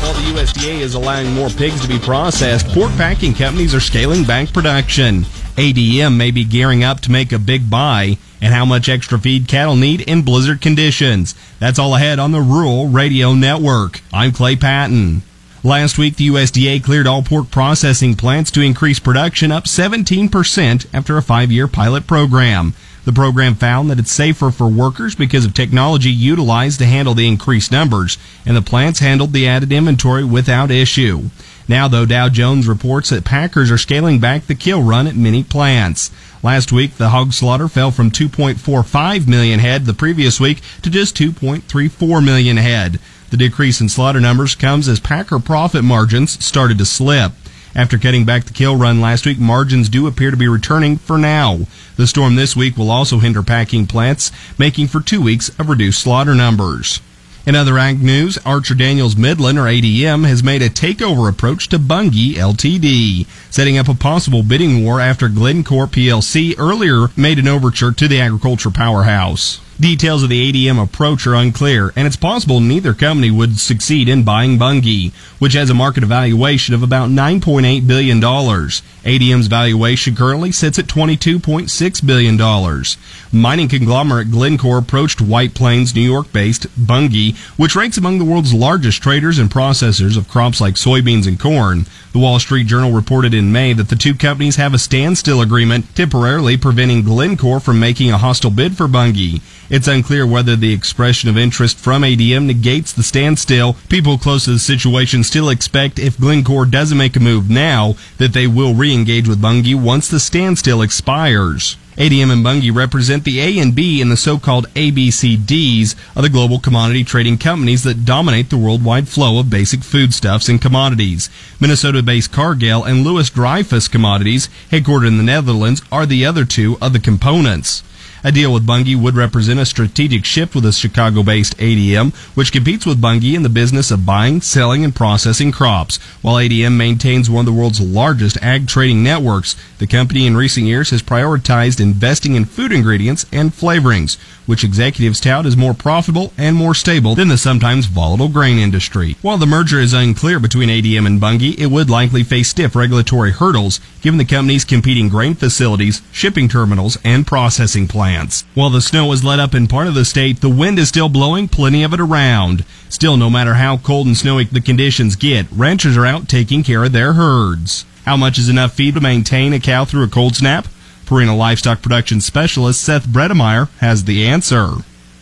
While 0.00 0.14
the 0.14 0.32
USDA 0.32 0.80
is 0.80 0.94
allowing 0.94 1.30
more 1.34 1.50
pigs 1.50 1.82
to 1.82 1.88
be 1.88 1.98
processed, 1.98 2.68
pork 2.68 2.92
packing 2.92 3.34
companies 3.34 3.74
are 3.74 3.80
scaling 3.80 4.24
back 4.24 4.50
production. 4.50 5.24
ADM 5.58 6.16
may 6.16 6.30
be 6.30 6.44
gearing 6.44 6.82
up 6.82 7.00
to 7.00 7.12
make 7.12 7.32
a 7.32 7.38
big 7.38 7.68
buy, 7.68 8.16
and 8.40 8.54
how 8.54 8.64
much 8.64 8.88
extra 8.88 9.18
feed 9.18 9.46
cattle 9.46 9.76
need 9.76 10.00
in 10.00 10.22
blizzard 10.22 10.62
conditions. 10.62 11.34
That's 11.58 11.78
all 11.78 11.94
ahead 11.94 12.18
on 12.18 12.32
the 12.32 12.40
Rural 12.40 12.88
Radio 12.88 13.34
Network. 13.34 14.00
I'm 14.10 14.32
Clay 14.32 14.56
Patton. 14.56 15.20
Last 15.64 15.96
week, 15.96 16.16
the 16.16 16.26
USDA 16.26 16.82
cleared 16.82 17.06
all 17.06 17.22
pork 17.22 17.52
processing 17.52 18.16
plants 18.16 18.50
to 18.50 18.62
increase 18.62 18.98
production 18.98 19.52
up 19.52 19.64
17% 19.64 20.86
after 20.92 21.16
a 21.16 21.22
five 21.22 21.52
year 21.52 21.68
pilot 21.68 22.08
program. 22.08 22.74
The 23.04 23.12
program 23.12 23.54
found 23.54 23.88
that 23.88 24.00
it's 24.00 24.10
safer 24.10 24.50
for 24.50 24.66
workers 24.66 25.14
because 25.14 25.44
of 25.44 25.54
technology 25.54 26.10
utilized 26.10 26.80
to 26.80 26.86
handle 26.86 27.14
the 27.14 27.28
increased 27.28 27.70
numbers, 27.70 28.18
and 28.44 28.56
the 28.56 28.62
plants 28.62 28.98
handled 28.98 29.32
the 29.32 29.46
added 29.46 29.70
inventory 29.72 30.24
without 30.24 30.72
issue. 30.72 31.30
Now, 31.68 31.86
though, 31.86 32.06
Dow 32.06 32.28
Jones 32.28 32.66
reports 32.66 33.10
that 33.10 33.24
packers 33.24 33.70
are 33.70 33.78
scaling 33.78 34.18
back 34.18 34.46
the 34.46 34.56
kill 34.56 34.82
run 34.82 35.06
at 35.06 35.14
many 35.14 35.44
plants. 35.44 36.10
Last 36.42 36.72
week, 36.72 36.96
the 36.96 37.10
hog 37.10 37.32
slaughter 37.32 37.68
fell 37.68 37.92
from 37.92 38.10
2.45 38.10 39.28
million 39.28 39.60
head 39.60 39.84
the 39.84 39.94
previous 39.94 40.40
week 40.40 40.60
to 40.82 40.90
just 40.90 41.16
2.34 41.16 42.24
million 42.24 42.56
head. 42.56 42.98
The 43.32 43.38
decrease 43.38 43.80
in 43.80 43.88
slaughter 43.88 44.20
numbers 44.20 44.54
comes 44.54 44.88
as 44.88 45.00
packer 45.00 45.38
profit 45.38 45.82
margins 45.82 46.44
started 46.44 46.76
to 46.76 46.84
slip. 46.84 47.32
After 47.74 47.96
cutting 47.96 48.26
back 48.26 48.44
the 48.44 48.52
kill 48.52 48.76
run 48.76 49.00
last 49.00 49.24
week, 49.24 49.38
margins 49.38 49.88
do 49.88 50.06
appear 50.06 50.30
to 50.30 50.36
be 50.36 50.48
returning 50.48 50.98
for 50.98 51.16
now. 51.16 51.60
The 51.96 52.06
storm 52.06 52.34
this 52.34 52.54
week 52.54 52.76
will 52.76 52.90
also 52.90 53.20
hinder 53.20 53.42
packing 53.42 53.86
plants, 53.86 54.32
making 54.58 54.88
for 54.88 55.00
two 55.00 55.22
weeks 55.22 55.48
of 55.58 55.70
reduced 55.70 56.02
slaughter 56.02 56.34
numbers. 56.34 57.00
In 57.46 57.54
other 57.54 57.78
ag 57.78 58.02
news, 58.02 58.36
Archer 58.44 58.74
Daniels 58.74 59.16
Midland, 59.16 59.58
or 59.58 59.62
ADM, 59.62 60.26
has 60.26 60.42
made 60.42 60.60
a 60.60 60.68
takeover 60.68 61.26
approach 61.26 61.70
to 61.70 61.78
Bunge 61.78 62.34
Ltd., 62.36 63.26
setting 63.48 63.78
up 63.78 63.88
a 63.88 63.94
possible 63.94 64.42
bidding 64.42 64.84
war 64.84 65.00
after 65.00 65.30
Glencore 65.30 65.86
PLC 65.86 66.54
earlier 66.58 67.08
made 67.16 67.38
an 67.38 67.48
overture 67.48 67.92
to 67.92 68.08
the 68.08 68.20
agriculture 68.20 68.70
powerhouse. 68.70 69.58
Details 69.80 70.22
of 70.22 70.28
the 70.28 70.52
ADM 70.52 70.80
approach 70.80 71.26
are 71.26 71.34
unclear, 71.34 71.92
and 71.96 72.06
it's 72.06 72.16
possible 72.16 72.60
neither 72.60 72.94
company 72.94 73.30
would 73.30 73.58
succeed 73.58 74.08
in 74.08 74.22
buying 74.22 74.58
Bunge, 74.58 75.12
which 75.42 75.54
has 75.54 75.70
a 75.70 75.74
market 75.74 76.04
evaluation 76.04 76.72
of 76.72 76.84
about 76.84 77.08
$9.8 77.08 77.84
billion. 77.84 78.20
ADM's 78.20 79.48
valuation 79.48 80.14
currently 80.14 80.52
sits 80.52 80.78
at 80.78 80.84
$22.6 80.84 82.06
billion. 82.06 82.84
Mining 83.32 83.68
conglomerate 83.68 84.30
Glencore 84.30 84.78
approached 84.78 85.20
White 85.20 85.52
Plains, 85.52 85.96
New 85.96 86.00
York 86.00 86.32
based 86.32 86.68
Bunge, 86.76 87.36
which 87.56 87.74
ranks 87.74 87.96
among 87.96 88.20
the 88.20 88.24
world's 88.24 88.54
largest 88.54 89.02
traders 89.02 89.40
and 89.40 89.50
processors 89.50 90.16
of 90.16 90.28
crops 90.28 90.60
like 90.60 90.74
soybeans 90.74 91.26
and 91.26 91.40
corn. 91.40 91.86
The 92.12 92.20
Wall 92.20 92.38
Street 92.38 92.68
Journal 92.68 92.92
reported 92.92 93.34
in 93.34 93.50
May 93.50 93.72
that 93.72 93.88
the 93.88 93.96
two 93.96 94.14
companies 94.14 94.56
have 94.56 94.74
a 94.74 94.78
standstill 94.78 95.40
agreement 95.40 95.96
temporarily 95.96 96.56
preventing 96.56 97.02
Glencore 97.02 97.58
from 97.58 97.80
making 97.80 98.12
a 98.12 98.18
hostile 98.18 98.50
bid 98.50 98.76
for 98.76 98.86
Bunge. 98.86 99.40
It's 99.70 99.88
unclear 99.88 100.26
whether 100.26 100.54
the 100.54 100.74
expression 100.74 101.30
of 101.30 101.38
interest 101.38 101.78
from 101.78 102.02
ADM 102.02 102.44
negates 102.44 102.92
the 102.92 103.02
standstill. 103.02 103.76
People 103.88 104.18
close 104.18 104.44
to 104.44 104.52
the 104.52 104.58
situation 104.58 105.24
still 105.32 105.48
expect 105.48 105.98
if 105.98 106.20
Glencore 106.20 106.66
doesn't 106.66 106.98
make 106.98 107.16
a 107.16 107.20
move 107.20 107.48
now 107.48 107.94
that 108.18 108.34
they 108.34 108.46
will 108.46 108.74
re-engage 108.74 109.26
with 109.26 109.40
Bunge 109.40 109.74
once 109.74 110.06
the 110.06 110.20
standstill 110.20 110.82
expires. 110.82 111.78
ADM 111.96 112.30
and 112.30 112.44
Bunge 112.44 112.70
represent 112.70 113.24
the 113.24 113.40
A 113.40 113.58
and 113.58 113.74
B 113.74 114.02
in 114.02 114.10
the 114.10 114.16
so-called 114.18 114.68
ABCDs 114.74 115.94
of 116.14 116.22
the 116.22 116.28
global 116.28 116.58
commodity 116.58 117.02
trading 117.02 117.38
companies 117.38 117.82
that 117.84 118.04
dominate 118.04 118.50
the 118.50 118.58
worldwide 118.58 119.08
flow 119.08 119.40
of 119.40 119.48
basic 119.48 119.80
foodstuffs 119.82 120.50
and 120.50 120.60
commodities. 120.60 121.30
Minnesota-based 121.58 122.30
Cargill 122.30 122.84
and 122.84 123.02
Louis 123.02 123.30
Dreyfus 123.30 123.88
Commodities, 123.88 124.50
headquartered 124.70 125.08
in 125.08 125.16
the 125.16 125.22
Netherlands, 125.22 125.80
are 125.90 126.04
the 126.04 126.26
other 126.26 126.44
two 126.44 126.76
of 126.82 126.92
the 126.92 127.00
components. 127.00 127.82
A 128.24 128.30
deal 128.30 128.52
with 128.52 128.64
Bunge 128.64 128.94
would 128.94 129.16
represent 129.16 129.58
a 129.58 129.66
strategic 129.66 130.24
shift 130.24 130.54
with 130.54 130.64
a 130.64 130.70
Chicago-based 130.70 131.56
ADM, 131.56 132.14
which 132.36 132.52
competes 132.52 132.86
with 132.86 133.00
Bunge 133.00 133.34
in 133.34 133.42
the 133.42 133.48
business 133.48 133.90
of 133.90 134.06
buying, 134.06 134.40
selling, 134.40 134.84
and 134.84 134.94
processing 134.94 135.50
crops. 135.50 135.96
While 136.22 136.36
ADM 136.36 136.76
maintains 136.76 137.28
one 137.28 137.40
of 137.40 137.46
the 137.46 137.58
world's 137.60 137.80
largest 137.80 138.40
ag 138.40 138.68
trading 138.68 139.02
networks, 139.02 139.56
the 139.78 139.88
company 139.88 140.24
in 140.24 140.36
recent 140.36 140.66
years 140.66 140.90
has 140.90 141.02
prioritized 141.02 141.80
investing 141.80 142.36
in 142.36 142.44
food 142.44 142.70
ingredients 142.70 143.26
and 143.32 143.50
flavorings, 143.50 144.16
which 144.46 144.62
executives 144.62 145.20
tout 145.20 145.44
as 145.44 145.56
more 145.56 145.74
profitable 145.74 146.32
and 146.38 146.54
more 146.54 146.76
stable 146.76 147.16
than 147.16 147.26
the 147.26 147.36
sometimes 147.36 147.86
volatile 147.86 148.28
grain 148.28 148.56
industry. 148.56 149.16
While 149.22 149.38
the 149.38 149.46
merger 149.46 149.80
is 149.80 149.92
unclear 149.92 150.38
between 150.38 150.68
ADM 150.68 151.08
and 151.08 151.20
Bunge, 151.20 151.58
it 151.58 151.72
would 151.72 151.90
likely 151.90 152.22
face 152.22 152.50
stiff 152.50 152.76
regulatory 152.76 153.32
hurdles 153.32 153.80
given 154.00 154.18
the 154.18 154.24
company's 154.24 154.64
competing 154.64 155.08
grain 155.08 155.34
facilities, 155.34 156.02
shipping 156.12 156.48
terminals, 156.48 156.96
and 157.02 157.26
processing 157.26 157.88
plants. 157.88 158.11
While 158.54 158.70
the 158.70 158.82
snow 158.82 159.10
has 159.10 159.24
let 159.24 159.40
up 159.40 159.54
in 159.54 159.66
part 159.66 159.86
of 159.86 159.94
the 159.94 160.04
state, 160.04 160.40
the 160.40 160.50
wind 160.50 160.78
is 160.78 160.88
still 160.88 161.08
blowing 161.08 161.48
plenty 161.48 161.82
of 161.82 161.94
it 161.94 162.00
around. 162.00 162.64
Still, 162.88 163.16
no 163.16 163.30
matter 163.30 163.54
how 163.54 163.78
cold 163.78 164.06
and 164.06 164.16
snowy 164.16 164.44
the 164.44 164.60
conditions 164.60 165.16
get, 165.16 165.50
ranchers 165.50 165.96
are 165.96 166.04
out 166.04 166.28
taking 166.28 166.62
care 166.62 166.84
of 166.84 166.92
their 166.92 167.14
herds. 167.14 167.86
How 168.04 168.16
much 168.16 168.38
is 168.38 168.48
enough 168.48 168.74
feed 168.74 168.94
to 168.94 169.00
maintain 169.00 169.52
a 169.52 169.60
cow 169.60 169.84
through 169.84 170.04
a 170.04 170.08
cold 170.08 170.36
snap? 170.36 170.66
Purina 171.06 171.36
livestock 171.36 171.80
production 171.80 172.20
specialist 172.20 172.82
Seth 172.82 173.06
Bredemeyer 173.06 173.70
has 173.78 174.04
the 174.04 174.26
answer. 174.26 174.74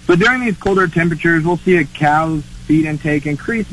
So 0.06 0.16
during 0.16 0.40
these 0.40 0.56
colder 0.56 0.88
temperatures, 0.88 1.44
we'll 1.44 1.58
see 1.58 1.76
a 1.76 1.84
cow's 1.84 2.42
feed 2.66 2.86
intake 2.86 3.26
increase 3.26 3.66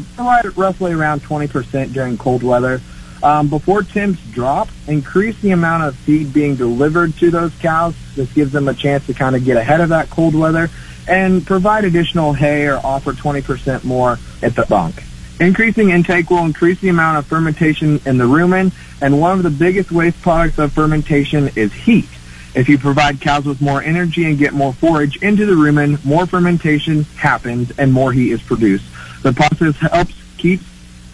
roughly 0.56 0.94
around 0.94 1.22
20% 1.24 1.94
during 1.94 2.18
cold 2.18 2.44
weather. 2.44 2.82
Um, 3.24 3.48
before 3.48 3.84
temps 3.84 4.22
drop, 4.32 4.70
increase 4.88 5.40
the 5.42 5.52
amount 5.52 5.84
of 5.84 5.96
feed 5.96 6.34
being 6.34 6.56
delivered 6.56 7.16
to 7.18 7.32
those 7.32 7.54
cows. 7.60 7.96
This 8.16 8.32
gives 8.34 8.52
them 8.52 8.68
a 8.68 8.74
chance 8.74 9.06
to 9.08 9.14
kind 9.14 9.36
of 9.36 9.44
get 9.44 9.58
ahead 9.58 9.82
of 9.82 9.90
that 9.90 10.10
cold 10.10 10.36
weather 10.36 10.70
and 11.08 11.46
provide 11.46 11.86
additional 11.86 12.34
hay 12.34 12.68
or 12.68 12.78
offer 12.78 13.14
20% 13.14 13.84
more 13.84 14.20
at 14.44 14.56
the 14.56 14.66
bunk. 14.66 15.04
Increasing 15.40 15.92
intake 15.92 16.30
will 16.30 16.46
increase 16.46 16.80
the 16.80 16.90
amount 16.90 17.18
of 17.18 17.26
fermentation 17.28 18.02
in 18.06 18.18
the 18.18 18.26
rumen, 18.26 18.72
and 19.02 19.20
one 19.20 19.38
of 19.38 19.44
the 19.44 19.52
biggest 19.52 19.92
waste 19.92 20.22
products 20.22 20.58
of 20.58 20.74
fermentation 20.74 21.50
is 21.56 21.72
heat. 21.72 22.10
If 22.56 22.68
you 22.70 22.80
provide 22.80 23.22
cows 23.22 23.46
with 23.46 23.62
more 23.62 23.82
energy 23.82 24.26
and 24.26 24.38
get 24.38 24.54
more 24.54 24.74
forage 24.74 25.22
into 25.22 25.46
the 25.46 25.54
rumen, 25.54 26.04
more 26.04 26.26
fermentation 26.26 27.04
happens 27.16 27.72
and 27.78 27.94
more 27.94 28.12
heat 28.12 28.32
is 28.32 28.42
produced. 28.42 28.86
The 29.22 29.32
process 29.32 29.76
helps 29.76 30.16
keep 30.38 30.62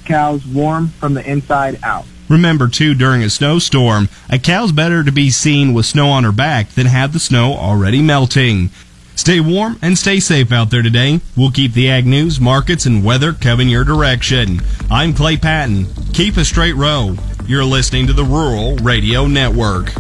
cows 0.06 0.46
warm 0.46 0.90
from 0.90 1.14
the 1.14 1.30
inside 1.30 1.80
out. 1.84 2.06
Remember, 2.30 2.68
too, 2.68 2.96
during 2.96 3.22
a 3.22 3.30
snowstorm, 3.30 4.10
a 4.30 4.40
cow's 4.40 4.72
better 4.72 5.04
to 5.04 5.12
be 5.12 5.30
seen 5.30 5.74
with 5.74 5.86
snow 5.86 6.10
on 6.10 6.24
her 6.24 6.32
back 6.32 6.70
than 6.70 6.88
have 6.88 7.14
the 7.14 7.20
snow 7.20 7.54
already 7.54 8.02
melting. 8.02 8.70
Stay 9.16 9.40
warm 9.40 9.78
and 9.82 9.98
stay 9.98 10.20
safe 10.20 10.52
out 10.52 10.72
there 10.72 10.82
today. 10.82 11.22
We'll 11.38 11.52
keep 11.52 11.74
the 11.74 11.90
ag 11.90 12.06
news, 12.06 12.40
markets, 12.40 12.86
and 12.86 13.04
weather 13.04 13.34
coming 13.34 13.70
your 13.70 13.84
direction. 13.84 14.62
I'm 14.90 15.14
Clay 15.14 15.38
Patton. 15.38 15.86
Keep 16.14 16.38
a 16.38 16.46
straight 16.46 16.76
row. 16.76 17.16
You're 17.46 17.66
listening 17.66 18.08
to 18.08 18.14
the 18.14 18.24
Rural 18.24 18.76
Radio 18.78 19.28
Network. 19.28 19.94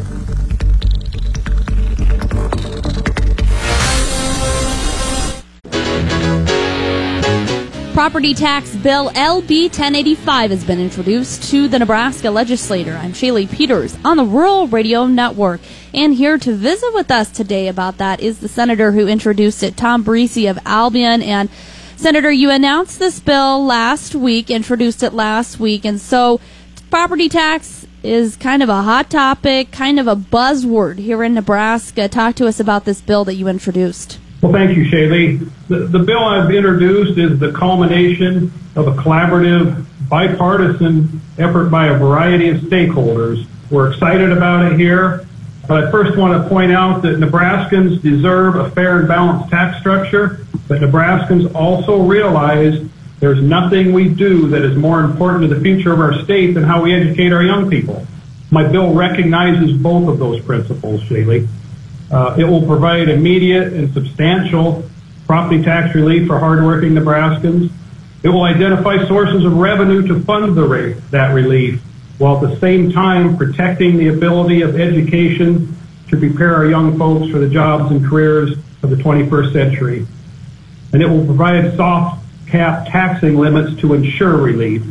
Property 7.93 8.33
tax 8.33 8.75
bill 8.75 9.11
LB 9.11 9.65
1085 9.65 10.49
has 10.49 10.63
been 10.63 10.79
introduced 10.79 11.43
to 11.51 11.67
the 11.67 11.77
Nebraska 11.77 12.31
legislature. 12.31 12.97
I'm 12.99 13.13
Shaylee 13.13 13.51
Peters 13.51 13.95
on 14.03 14.17
the 14.17 14.25
Rural 14.25 14.67
Radio 14.67 15.05
Network. 15.05 15.61
And 15.93 16.15
here 16.15 16.39
to 16.39 16.55
visit 16.55 16.91
with 16.95 17.11
us 17.11 17.29
today 17.29 17.67
about 17.67 17.99
that 17.99 18.19
is 18.19 18.39
the 18.39 18.47
senator 18.47 18.93
who 18.93 19.07
introduced 19.07 19.61
it, 19.61 19.77
Tom 19.77 20.03
Briese 20.03 20.49
of 20.49 20.57
Albion. 20.65 21.21
And 21.21 21.51
Senator, 21.95 22.31
you 22.31 22.49
announced 22.49 22.97
this 22.97 23.19
bill 23.19 23.63
last 23.63 24.15
week, 24.15 24.49
introduced 24.49 25.03
it 25.03 25.13
last 25.13 25.59
week. 25.59 25.85
And 25.85 26.01
so 26.01 26.41
property 26.89 27.29
tax 27.29 27.85
is 28.01 28.35
kind 28.35 28.63
of 28.63 28.69
a 28.69 28.81
hot 28.81 29.11
topic, 29.11 29.69
kind 29.69 29.99
of 29.99 30.07
a 30.07 30.15
buzzword 30.15 30.97
here 30.97 31.23
in 31.23 31.35
Nebraska. 31.35 32.07
Talk 32.07 32.33
to 32.37 32.47
us 32.47 32.59
about 32.59 32.85
this 32.85 33.01
bill 33.01 33.23
that 33.25 33.35
you 33.35 33.47
introduced. 33.47 34.17
Well, 34.43 34.51
thank 34.51 34.75
you, 34.75 34.83
Shaylee. 34.83 35.49
The, 35.69 35.87
the 35.87 35.99
bill 35.99 36.19
I've 36.19 36.51
introduced 36.53 37.17
is 37.17 37.39
the 37.39 37.53
culmination 37.53 38.51
of 38.75 38.89
a 38.89 38.91
collaborative, 38.91 39.85
bipartisan 40.09 41.21
effort 41.37 41.69
by 41.69 41.87
a 41.87 41.97
variety 41.97 42.49
of 42.49 42.57
stakeholders. 42.57 43.47
We're 43.71 43.93
excited 43.93 44.33
about 44.33 44.69
it 44.69 44.77
here. 44.77 45.25
But 45.65 45.85
I 45.85 45.91
first 45.91 46.17
want 46.17 46.43
to 46.43 46.49
point 46.49 46.73
out 46.73 47.03
that 47.03 47.19
Nebraskans 47.19 48.01
deserve 48.01 48.55
a 48.55 48.69
fair 48.71 48.99
and 48.99 49.07
balanced 49.07 49.49
tax 49.49 49.79
structure, 49.79 50.45
but 50.67 50.81
Nebraskans 50.81 51.55
also 51.55 52.01
realize 52.01 52.85
there's 53.21 53.41
nothing 53.41 53.93
we 53.93 54.09
do 54.09 54.49
that 54.49 54.63
is 54.63 54.75
more 54.75 54.99
important 54.99 55.47
to 55.47 55.55
the 55.55 55.61
future 55.61 55.93
of 55.93 56.01
our 56.01 56.21
state 56.25 56.53
than 56.53 56.63
how 56.63 56.81
we 56.81 56.93
educate 56.93 57.31
our 57.31 57.43
young 57.43 57.69
people. 57.69 58.05
My 58.51 58.67
bill 58.67 58.93
recognizes 58.93 59.71
both 59.71 60.09
of 60.09 60.19
those 60.19 60.41
principles, 60.43 60.99
Shaylee. 61.03 61.47
Uh, 62.11 62.35
it 62.37 62.43
will 62.43 62.65
provide 62.65 63.09
immediate 63.09 63.73
and 63.73 63.93
substantial 63.93 64.87
property 65.25 65.63
tax 65.63 65.95
relief 65.95 66.27
for 66.27 66.39
hardworking 66.39 66.91
Nebraskans. 66.91 67.71
It 68.23 68.29
will 68.29 68.43
identify 68.43 69.05
sources 69.07 69.43
of 69.45 69.57
revenue 69.57 70.07
to 70.07 70.19
fund 70.21 70.55
the 70.55 70.67
rate, 70.67 70.97
that 71.11 71.33
relief, 71.33 71.81
while 72.17 72.43
at 72.43 72.49
the 72.49 72.59
same 72.59 72.91
time 72.91 73.37
protecting 73.37 73.97
the 73.97 74.09
ability 74.09 74.61
of 74.61 74.79
education 74.79 75.75
to 76.09 76.17
prepare 76.17 76.55
our 76.55 76.65
young 76.65 76.97
folks 76.97 77.31
for 77.31 77.39
the 77.39 77.49
jobs 77.49 77.91
and 77.91 78.05
careers 78.05 78.51
of 78.83 78.89
the 78.89 78.95
21st 78.95 79.53
century. 79.53 80.07
And 80.93 81.01
it 81.01 81.07
will 81.07 81.25
provide 81.25 81.75
soft 81.75 82.23
cap 82.47 82.87
taxing 82.87 83.35
limits 83.35 83.79
to 83.81 83.93
ensure 83.93 84.37
relief. 84.37 84.83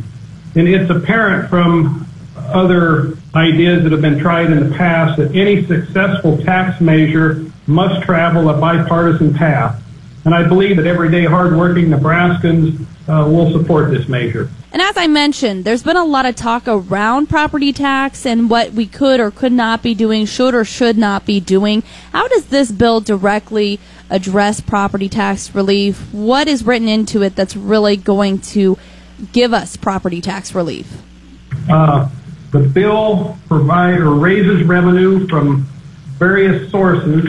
And 0.55 0.67
it's 0.67 0.89
apparent 0.89 1.49
from 1.49 2.05
other 2.35 3.17
ideas 3.35 3.83
that 3.83 3.91
have 3.91 4.01
been 4.01 4.19
tried 4.19 4.51
in 4.51 4.69
the 4.69 4.75
past 4.75 5.17
that 5.17 5.35
any 5.35 5.65
successful 5.65 6.37
tax 6.43 6.79
measure 6.79 7.45
must 7.65 8.03
travel 8.03 8.49
a 8.49 8.59
bipartisan 8.59 9.33
path. 9.33 9.81
And 10.25 10.33
I 10.33 10.47
believe 10.47 10.77
that 10.77 10.85
everyday 10.85 11.25
hardworking 11.25 11.87
Nebraskans 11.87 12.85
uh, 13.07 13.29
will 13.29 13.51
support 13.51 13.91
this 13.91 14.07
measure. 14.07 14.49
And 14.71 14.81
as 14.81 14.95
I 14.95 15.07
mentioned, 15.07 15.65
there's 15.65 15.83
been 15.83 15.97
a 15.97 16.05
lot 16.05 16.25
of 16.25 16.35
talk 16.35 16.63
around 16.67 17.27
property 17.27 17.73
tax 17.73 18.25
and 18.25 18.49
what 18.49 18.71
we 18.71 18.87
could 18.87 19.19
or 19.19 19.31
could 19.31 19.51
not 19.51 19.83
be 19.83 19.93
doing, 19.93 20.25
should 20.25 20.55
or 20.55 20.63
should 20.63 20.97
not 20.97 21.25
be 21.25 21.39
doing. 21.39 21.83
How 22.11 22.27
does 22.27 22.45
this 22.45 22.71
bill 22.71 23.01
directly 23.01 23.79
address 24.09 24.61
property 24.61 25.09
tax 25.09 25.53
relief? 25.53 26.13
What 26.13 26.47
is 26.47 26.63
written 26.63 26.87
into 26.87 27.21
it 27.21 27.35
that's 27.35 27.55
really 27.55 27.97
going 27.97 28.39
to 28.39 28.77
give 29.31 29.53
us 29.53 29.75
property 29.75 30.21
tax 30.21 30.55
relief? 30.55 31.01
Uh, 31.69 32.09
the 32.53 32.59
bill 32.59 33.35
provides 33.47 33.99
or 33.99 34.13
raises 34.13 34.63
revenue 34.63 35.27
from 35.27 35.65
various 36.19 36.69
sources, 36.69 37.25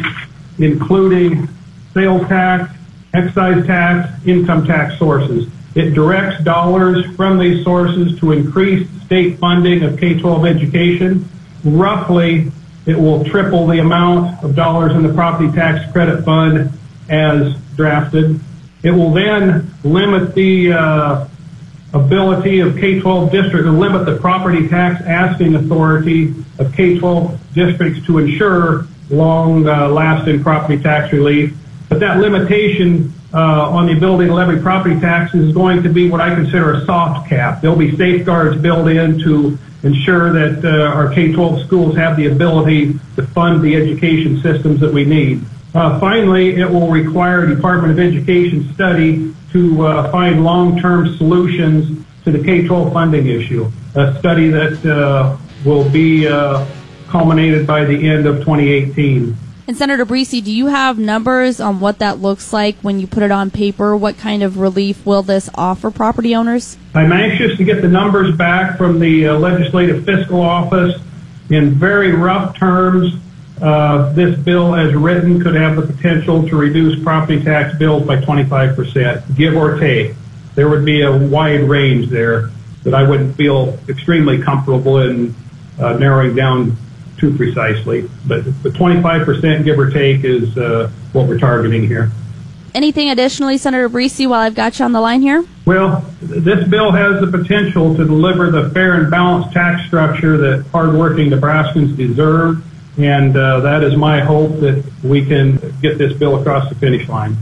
including 0.58 1.48
sales 1.94 2.28
tax, 2.28 2.70
excise 3.14 3.66
tax, 3.66 4.26
income 4.26 4.66
tax 4.66 4.98
sources. 4.98 5.48
It 5.74 5.94
directs 5.94 6.44
dollars 6.44 7.06
from 7.16 7.38
these 7.38 7.64
sources 7.64 8.20
to 8.20 8.32
increase 8.32 8.86
state 9.06 9.38
funding 9.38 9.82
of 9.82 9.98
K-12 9.98 10.48
education. 10.48 11.26
Roughly, 11.64 12.52
it 12.84 12.98
will 12.98 13.24
triple 13.24 13.66
the 13.66 13.78
amount 13.78 14.44
of 14.44 14.54
dollars 14.54 14.92
in 14.92 15.02
the 15.02 15.12
property 15.14 15.50
tax 15.52 15.90
credit 15.90 16.22
fund 16.22 16.70
as 17.08 17.56
drafted. 17.76 18.38
It 18.82 18.90
will 18.90 19.12
then 19.12 19.72
limit 19.82 20.34
the 20.34 20.74
uh, 20.74 21.28
ability 21.94 22.60
of 22.60 22.76
K-12 22.76 23.30
districts 23.30 23.66
to 23.66 23.70
limit 23.70 24.04
the 24.04 24.16
property 24.16 24.68
tax 24.68 25.02
asking 25.02 25.54
authority 25.54 26.34
of 26.58 26.74
K-12 26.74 27.38
districts 27.54 28.04
to 28.06 28.18
ensure 28.18 28.86
long-lasting 29.10 30.40
uh, 30.40 30.42
property 30.42 30.82
tax 30.82 31.12
relief. 31.12 31.54
But 31.88 32.00
that 32.00 32.18
limitation 32.18 33.12
uh, 33.32 33.70
on 33.70 33.86
the 33.86 33.96
ability 33.96 34.26
to 34.26 34.34
levy 34.34 34.60
property 34.60 34.98
taxes 34.98 35.48
is 35.48 35.54
going 35.54 35.82
to 35.84 35.88
be 35.88 36.10
what 36.10 36.20
I 36.20 36.34
consider 36.34 36.72
a 36.72 36.84
soft 36.84 37.28
cap. 37.28 37.60
There'll 37.60 37.76
be 37.76 37.96
safeguards 37.96 38.60
built 38.60 38.88
in 38.88 39.18
to 39.20 39.58
ensure 39.84 40.32
that 40.32 40.64
uh, 40.64 40.94
our 40.94 41.12
K-12 41.12 41.66
schools 41.66 41.96
have 41.96 42.16
the 42.16 42.26
ability 42.26 42.98
to 43.16 43.26
fund 43.28 43.62
the 43.62 43.76
education 43.76 44.40
systems 44.40 44.80
that 44.80 44.92
we 44.92 45.04
need. 45.04 45.44
Finally, 45.72 46.56
it 46.60 46.70
will 46.70 46.88
require 46.88 47.44
a 47.44 47.54
Department 47.54 47.92
of 47.92 47.98
Education 47.98 48.72
study 48.74 49.34
to 49.54 49.86
uh, 49.86 50.10
find 50.10 50.44
long-term 50.44 51.16
solutions 51.16 52.04
to 52.24 52.32
the 52.32 52.42
K-12 52.42 52.92
funding 52.92 53.28
issue, 53.28 53.70
a 53.94 54.18
study 54.18 54.48
that 54.48 54.84
uh, 54.84 55.36
will 55.64 55.88
be 55.90 56.26
uh, 56.26 56.66
culminated 57.06 57.64
by 57.64 57.84
the 57.84 58.08
end 58.08 58.26
of 58.26 58.38
2018. 58.38 59.36
And 59.68 59.76
Senator 59.76 60.04
Briese, 60.04 60.42
do 60.42 60.52
you 60.52 60.66
have 60.66 60.98
numbers 60.98 61.60
on 61.60 61.78
what 61.78 62.00
that 62.00 62.18
looks 62.18 62.52
like 62.52 62.76
when 62.82 62.98
you 62.98 63.06
put 63.06 63.22
it 63.22 63.30
on 63.30 63.52
paper? 63.52 63.96
What 63.96 64.18
kind 64.18 64.42
of 64.42 64.58
relief 64.58 65.06
will 65.06 65.22
this 65.22 65.48
offer 65.54 65.92
property 65.92 66.34
owners? 66.34 66.76
I'm 66.92 67.12
anxious 67.12 67.56
to 67.56 67.64
get 67.64 67.80
the 67.80 67.88
numbers 67.88 68.36
back 68.36 68.76
from 68.76 68.98
the 68.98 69.28
uh, 69.28 69.38
Legislative 69.38 70.04
Fiscal 70.04 70.42
Office. 70.42 71.00
In 71.48 71.70
very 71.70 72.12
rough 72.12 72.56
terms, 72.58 73.14
uh, 73.60 74.12
this 74.12 74.38
bill 74.40 74.74
as 74.74 74.94
written 74.94 75.40
could 75.40 75.54
have 75.54 75.76
the 75.76 75.82
potential 75.82 76.46
to 76.48 76.56
reduce 76.56 77.02
property 77.02 77.42
tax 77.42 77.76
bills 77.78 78.06
by 78.06 78.16
25%, 78.16 79.36
give 79.36 79.56
or 79.56 79.78
take. 79.78 80.14
There 80.54 80.68
would 80.68 80.84
be 80.84 81.02
a 81.02 81.16
wide 81.16 81.62
range 81.62 82.08
there 82.08 82.50
that 82.82 82.94
I 82.94 83.08
wouldn't 83.08 83.36
feel 83.36 83.78
extremely 83.88 84.42
comfortable 84.42 84.98
in 84.98 85.34
uh, 85.78 85.94
narrowing 85.94 86.34
down 86.34 86.76
too 87.16 87.36
precisely, 87.36 88.10
but 88.26 88.44
the 88.62 88.70
25% 88.70 89.64
give 89.64 89.78
or 89.78 89.90
take 89.90 90.24
is 90.24 90.56
uh, 90.58 90.90
what 91.12 91.28
we're 91.28 91.38
targeting 91.38 91.86
here. 91.86 92.10
Anything 92.74 93.10
additionally, 93.10 93.56
Senator 93.56 93.88
Briese, 93.88 94.26
while 94.26 94.40
I've 94.40 94.56
got 94.56 94.78
you 94.80 94.84
on 94.84 94.90
the 94.90 95.00
line 95.00 95.22
here? 95.22 95.44
Well, 95.64 96.04
this 96.20 96.66
bill 96.68 96.90
has 96.90 97.20
the 97.20 97.28
potential 97.28 97.94
to 97.94 98.04
deliver 98.04 98.50
the 98.50 98.70
fair 98.70 98.94
and 98.94 99.10
balanced 99.10 99.52
tax 99.52 99.86
structure 99.86 100.36
that 100.36 100.66
hardworking 100.72 101.30
Nebraskans 101.30 101.96
deserve, 101.96 102.64
and 102.98 103.36
uh, 103.36 103.60
that 103.60 103.82
is 103.82 103.96
my 103.96 104.20
hope 104.20 104.60
that 104.60 104.84
we 105.02 105.24
can 105.24 105.56
get 105.80 105.98
this 105.98 106.12
bill 106.12 106.40
across 106.40 106.68
the 106.68 106.74
finish 106.74 107.08
line. 107.08 107.36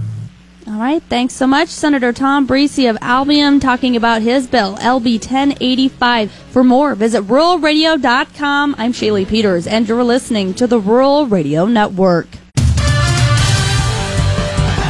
All 0.66 0.78
right, 0.78 1.02
thanks 1.02 1.34
so 1.34 1.46
much, 1.46 1.68
Senator 1.68 2.12
Tom 2.12 2.46
Briese 2.46 2.88
of 2.88 2.96
Albion, 3.00 3.58
talking 3.58 3.96
about 3.96 4.22
his 4.22 4.46
bill, 4.46 4.76
LB 4.76 5.14
1085. 5.14 6.30
For 6.30 6.62
more, 6.62 6.94
visit 6.94 7.24
ruralradio.com. 7.24 8.76
I'm 8.78 8.92
Shaylee 8.92 9.26
Peters, 9.26 9.66
and 9.66 9.88
you're 9.88 10.04
listening 10.04 10.54
to 10.54 10.68
the 10.68 10.78
Rural 10.78 11.26
Radio 11.26 11.66
Network. 11.66 12.28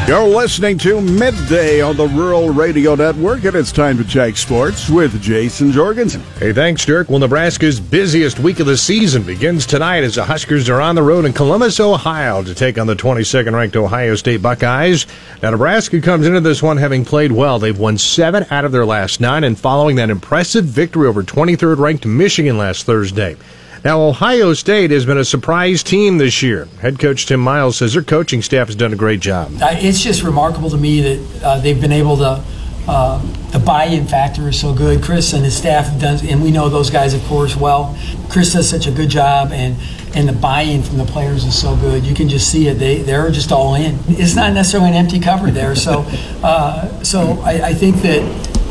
You're 0.09 0.27
listening 0.27 0.79
to 0.79 1.01
Midday 1.01 1.81
on 1.81 1.97
the 1.97 2.09
Rural 2.09 2.51
Radio 2.51 2.97
Network, 2.97 3.45
and 3.45 3.55
it's 3.55 3.71
time 3.71 3.97
to 3.99 4.05
check 4.05 4.37
sports 4.37 4.91
with 4.91 5.23
Jason 5.23 5.71
Jorgensen. 5.71 6.21
Hey, 6.39 6.53
thanks, 6.53 6.85
Dirk. 6.85 7.09
Well, 7.09 7.21
Nebraska's 7.21 7.79
busiest 7.79 8.41
week 8.41 8.59
of 8.59 8.67
the 8.67 8.77
season 8.77 9.23
begins 9.23 9.65
tonight 9.65 10.03
as 10.03 10.17
the 10.17 10.25
Huskers 10.25 10.69
are 10.69 10.81
on 10.81 10.97
the 10.97 11.03
road 11.05 11.25
in 11.25 11.33
Columbus, 11.33 11.79
Ohio 11.79 12.43
to 12.43 12.53
take 12.53 12.79
on 12.79 12.89
the 12.89 12.97
22nd 12.97 13.55
ranked 13.55 13.77
Ohio 13.77 14.17
State 14.17 14.43
Buckeyes. 14.43 15.07
Now, 15.41 15.51
Nebraska 15.51 16.01
comes 16.01 16.27
into 16.27 16.41
this 16.41 16.63
one 16.63 16.77
having 16.79 17.05
played 17.05 17.33
well. 17.33 17.61
They've 17.61 17.79
won 17.79 17.97
seven 17.97 18.45
out 18.51 18.65
of 18.65 18.73
their 18.73 18.85
last 18.85 19.21
nine, 19.21 19.45
and 19.45 19.59
following 19.59 19.97
that 19.97 20.11
impressive 20.11 20.65
victory 20.65 21.07
over 21.07 21.23
23rd 21.23 21.79
ranked 21.79 22.07
Michigan 22.07 22.59
last 22.59 22.85
Thursday. 22.85 23.37
Now, 23.85 24.01
Ohio 24.01 24.55
State 24.55 24.93
has 24.93 25.05
been 25.05 25.19
a 25.19 25.25
surprise 25.25 25.83
team 25.83 26.19
this 26.19 26.41
year. 26.41 26.67
Head 26.81 27.01
coach 27.01 27.27
Tim 27.27 27.41
Miles 27.41 27.79
says 27.79 27.95
their 27.95 28.03
coaching 28.03 28.41
staff 28.41 28.69
has 28.69 28.77
done 28.77 28.93
a 28.93 28.97
great 28.97 29.19
job. 29.19 29.51
It's 29.61 30.01
just 30.01 30.23
remarkable 30.23 30.71
to 30.71 30.77
me 30.77 31.01
that 31.01 31.43
uh, 31.43 31.59
they've 31.61 31.81
been 31.81 31.93
able 31.93 32.17
to. 32.19 32.45
Uh, 32.87 33.21
the 33.53 33.61
buy-in 33.61 34.07
factor 34.07 34.49
is 34.49 34.61
so 34.61 34.75
good. 34.75 35.05
Chris 35.05 35.35
and 35.35 35.45
his 35.45 35.57
staff 35.57 35.87
have 35.87 36.01
done, 36.01 36.27
and 36.27 36.43
we 36.43 36.51
know 36.51 36.69
those 36.69 36.91
guys, 36.91 37.15
of 37.15 37.23
course, 37.27 37.55
well. 37.55 37.97
Chris 38.29 38.55
does 38.55 38.69
such 38.69 38.89
a 38.89 38.91
good 38.91 39.09
job, 39.09 39.53
and 39.53 39.77
and 40.17 40.29
the 40.29 40.33
buy-in 40.33 40.83
from 40.83 40.99
the 40.99 41.05
players 41.05 41.45
is 41.45 41.57
so 41.57 41.77
good. 41.77 42.05
You 42.05 42.13
can 42.13 42.29
just 42.29 42.51
see 42.51 42.67
it; 42.67 42.75
they 42.75 43.03
they're 43.03 43.31
just 43.31 43.53
all 43.53 43.77
in. 43.77 43.99
It's 44.09 44.35
not 44.35 44.53
necessarily 44.53 44.91
an 44.91 44.97
empty 44.97 45.21
cover 45.21 45.53
there. 45.53 45.77
So, 45.77 46.05
uh, 46.43 47.05
so 47.05 47.41
I, 47.43 47.69
I 47.69 47.75
think 47.75 47.97
that 47.99 48.23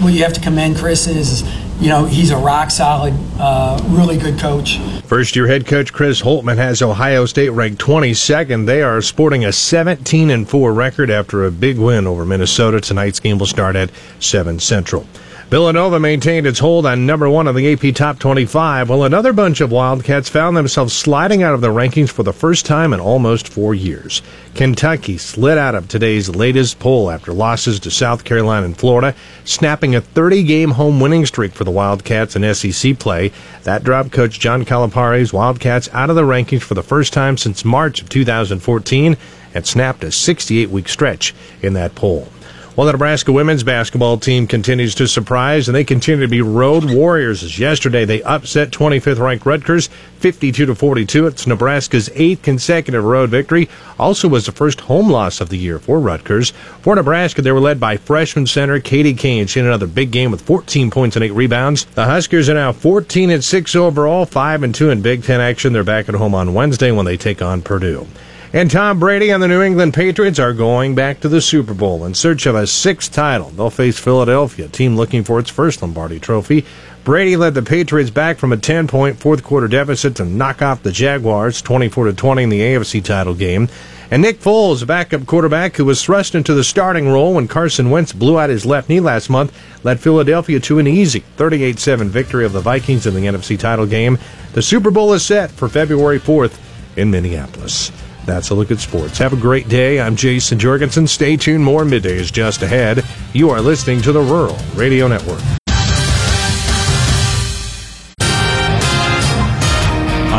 what 0.02 0.14
you 0.14 0.24
have 0.24 0.34
to 0.34 0.42
commend 0.42 0.76
Chris 0.76 1.08
is 1.08 1.44
you 1.82 1.90
know, 1.90 2.06
he's 2.06 2.30
a 2.30 2.38
rock 2.38 2.70
solid, 2.70 3.14
uh, 3.40 3.82
really 3.90 4.16
good 4.16 4.40
coach. 4.40 4.78
First 5.06 5.36
year 5.36 5.48
head 5.48 5.66
coach 5.66 5.92
Chris 5.92 6.22
Holtmann 6.22 6.58
has 6.58 6.84
Ohio 6.84 7.26
State 7.26 7.50
ranked 7.50 7.82
22nd. 7.82 8.68
They 8.68 8.84
are 8.84 9.02
sporting 9.02 9.44
a 9.46 9.52
17 9.52 10.30
and 10.30 10.48
4 10.48 10.74
record 10.74 11.10
after 11.10 11.44
a 11.44 11.52
big 11.52 11.80
win 11.80 12.06
over 12.06 12.24
Minnesota. 12.24 12.80
Tonight's 12.80 13.20
game 13.20 13.40
will 13.40 13.48
start 13.48 13.76
at 13.76 13.90
7 14.20 14.60
Central. 14.60 15.08
Villanova 15.52 16.00
maintained 16.00 16.48
its 16.48 16.60
hold 16.60 16.86
on 16.86 17.06
number 17.06 17.30
one 17.30 17.46
on 17.46 17.56
the 17.56 17.74
AP 17.74 17.94
Top 17.94 18.20
25, 18.20 18.88
while 18.88 19.04
another 19.04 19.34
bunch 19.34 19.60
of 19.60 19.70
Wildcats 19.70 20.30
found 20.30 20.56
themselves 20.56 20.94
sliding 20.94 21.44
out 21.44 21.54
of 21.54 21.60
the 21.60 21.68
rankings 21.68 22.10
for 22.10 22.24
the 22.24 22.32
first 22.32 22.66
time 22.66 22.94
in 22.94 23.02
almost 23.02 23.50
four 23.50 23.76
years. 23.76 24.22
Kentucky 24.56 25.18
slid 25.18 25.58
out 25.58 25.76
of 25.76 25.90
today's 25.90 26.30
latest 26.30 26.80
poll 26.80 27.12
after 27.12 27.34
losses 27.34 27.82
to 27.82 27.92
South 27.92 28.24
Carolina 28.24 28.66
and 28.66 28.78
Florida, 28.78 29.14
snapping 29.44 29.94
a 29.94 30.00
30 30.00 30.44
game 30.44 30.72
home 30.72 31.02
winning 31.02 31.26
streak 31.26 31.52
for 31.52 31.66
the 31.66 31.70
Wildcats 31.70 32.38
in 32.38 32.54
SEC 32.54 32.98
play. 32.98 33.34
That 33.64 33.84
dropped 33.84 34.14
coach 34.14 34.40
John 34.40 34.64
Calipari's 34.64 35.34
Wildcats 35.34 35.90
out 35.92 36.10
of 36.10 36.16
the 36.16 36.22
rankings 36.22 36.62
for 36.62 36.76
the 36.76 36.82
first 36.82 37.12
time 37.12 37.36
since 37.36 37.66
March 37.66 38.02
of 38.02 38.08
2014 38.08 39.18
and 39.54 39.68
snapped 39.68 40.06
a 40.06 40.14
68 40.14 40.70
week 40.70 40.88
stretch 40.88 41.36
in 41.62 41.74
that 41.74 41.94
poll. 41.94 42.30
Well, 42.74 42.86
the 42.86 42.94
Nebraska 42.94 43.34
women's 43.34 43.64
basketball 43.64 44.18
team 44.18 44.48
continues 44.48 44.96
to 44.96 45.06
surprise, 45.06 45.68
and 45.68 45.76
they 45.76 45.84
continue 45.84 46.26
to 46.26 46.30
be 46.30 46.42
road 46.42 46.90
warriors. 46.90 47.44
As 47.44 47.60
yesterday, 47.60 48.06
they 48.06 48.24
upset 48.24 48.72
25th 48.72 49.20
ranked 49.20 49.46
Rutgers 49.46 49.90
52 50.20 50.68
to 50.68 50.74
42. 50.74 51.28
It's 51.28 51.46
Nebraska's 51.46 52.10
eighth 52.14 52.44
consecutive 52.44 53.04
road 53.04 53.30
victory. 53.30 53.68
Also, 54.00 54.30
was 54.30 54.46
the 54.46 54.54
first 54.54 54.80
home 54.80 55.10
loss 55.10 55.42
of 55.42 55.50
the 55.50 55.58
year 55.58 55.80
for 55.80 56.00
Rutgers. 56.00 56.52
For 56.82 56.96
Nebraska, 56.96 57.42
they 57.42 57.52
were 57.52 57.60
led 57.60 57.78
by 57.78 57.98
freshman 57.98 58.48
center 58.48 58.80
Katie 58.80 59.16
Cain. 59.16 59.48
She 59.48 59.60
had 59.60 59.68
another 59.68 59.86
big 59.86 60.12
game 60.12 60.32
with 60.32 60.42
14 60.42 60.92
points 60.92 61.18
and 61.18 61.26
eight 61.26 61.32
rebounds. 61.32 61.84
The 61.84 62.06
Huskers 62.06 62.48
are 62.48 62.54
now 62.54 62.72
14 62.72 63.32
and 63.32 63.44
six 63.44 63.76
overall, 63.76 64.26
five 64.26 64.64
and 64.64 64.74
two 64.74 64.92
in 64.92 65.02
Big 65.02 65.24
Ten 65.24 65.42
action. 65.42 65.74
They're 65.74 65.84
back 65.84 66.08
at 66.08 66.16
home 66.16 66.34
on 66.34 66.54
Wednesday 66.54 66.92
when 66.92 67.06
they 67.06 67.18
take 67.18 67.42
on 67.42 67.62
Purdue. 67.62 68.08
And 68.54 68.70
Tom 68.70 69.00
Brady 69.00 69.30
and 69.30 69.42
the 69.42 69.48
New 69.48 69.62
England 69.62 69.94
Patriots 69.94 70.38
are 70.38 70.52
going 70.52 70.94
back 70.94 71.22
to 71.22 71.30
the 71.30 71.40
Super 71.40 71.74
Bowl 71.74 72.04
in 72.04 72.14
search 72.14 72.46
of 72.46 72.54
a 72.54 72.68
sixth 72.68 73.14
title. 73.14 73.50
They'll 73.50 73.70
face 73.70 73.98
Philadelphia, 73.98 74.66
a 74.66 74.68
team 74.68 74.98
looking 74.98 75.24
for 75.24 75.40
its 75.40 75.50
first 75.50 75.82
Lombardi 75.82 76.20
trophy. 76.20 76.66
Brady 77.06 77.38
led 77.38 77.54
the 77.54 77.62
Patriots 77.62 78.10
back 78.10 78.38
from 78.38 78.52
a 78.52 78.58
10-point 78.58 79.18
fourth 79.18 79.42
quarter 79.42 79.70
deficit 79.70 80.18
to 80.18 80.26
knock 80.26 80.62
off 80.62 80.84
the 80.84 80.92
Jaguars 80.92 81.62
24 81.62 82.08
to 82.08 82.14
20 82.14 82.44
in 82.44 82.50
the 82.50 82.60
AFC 82.60 83.02
title 83.02 83.34
game. 83.34 83.70
And 84.12 84.22
Nick 84.22 84.42
Foles, 84.42 84.84
a 84.84 84.86
backup 84.86 85.26
quarterback 85.26 85.78
who 85.78 85.86
was 85.86 86.04
thrust 86.04 86.36
into 86.36 86.54
the 86.54 86.66
starting 86.66 87.08
role 87.08 87.36
when 87.36 87.48
Carson 87.48 87.90
Wentz 87.90 88.12
blew 88.12 88.38
out 88.38 88.50
his 88.50 88.66
left 88.66 88.90
knee 88.90 89.00
last 89.00 89.30
month, 89.30 89.58
led 89.86 90.02
Philadelphia 90.02 90.60
to 90.60 90.78
an 90.78 90.88
easy 90.88 91.24
38-7 91.38 92.08
victory 92.08 92.44
of 92.44 92.52
the 92.52 92.60
Vikings 92.60 93.08
in 93.08 93.14
the 93.14 93.22
NFC 93.22 93.58
title 93.58 93.86
game. 93.86 94.20
The 94.52 94.62
Super 94.62 94.92
Bowl 94.92 95.14
is 95.14 95.24
set 95.24 95.52
for 95.52 95.70
February 95.70 96.20
4th 96.20 96.60
in 96.98 97.10
Minneapolis. 97.10 97.94
That's 98.26 98.50
a 98.50 98.56
look 98.56 98.72
at 98.72 98.80
sports. 98.80 99.18
Have 99.18 99.34
a 99.34 99.38
great 99.38 99.68
day. 99.68 100.00
I'm 100.00 100.16
Jason 100.16 100.60
Jorgensen. 100.60 101.08
Stay 101.08 101.38
tuned. 101.38 101.64
More 101.64 101.86
midday 101.86 102.16
is 102.18 102.32
just 102.32 102.62
ahead. 102.62 103.04
You 103.34 103.50
are 103.50 103.62
listening 103.62 104.02
to 104.04 104.12
the 104.12 104.22
Rural 104.22 104.58
Radio 104.76 105.08
Network. 105.08 105.42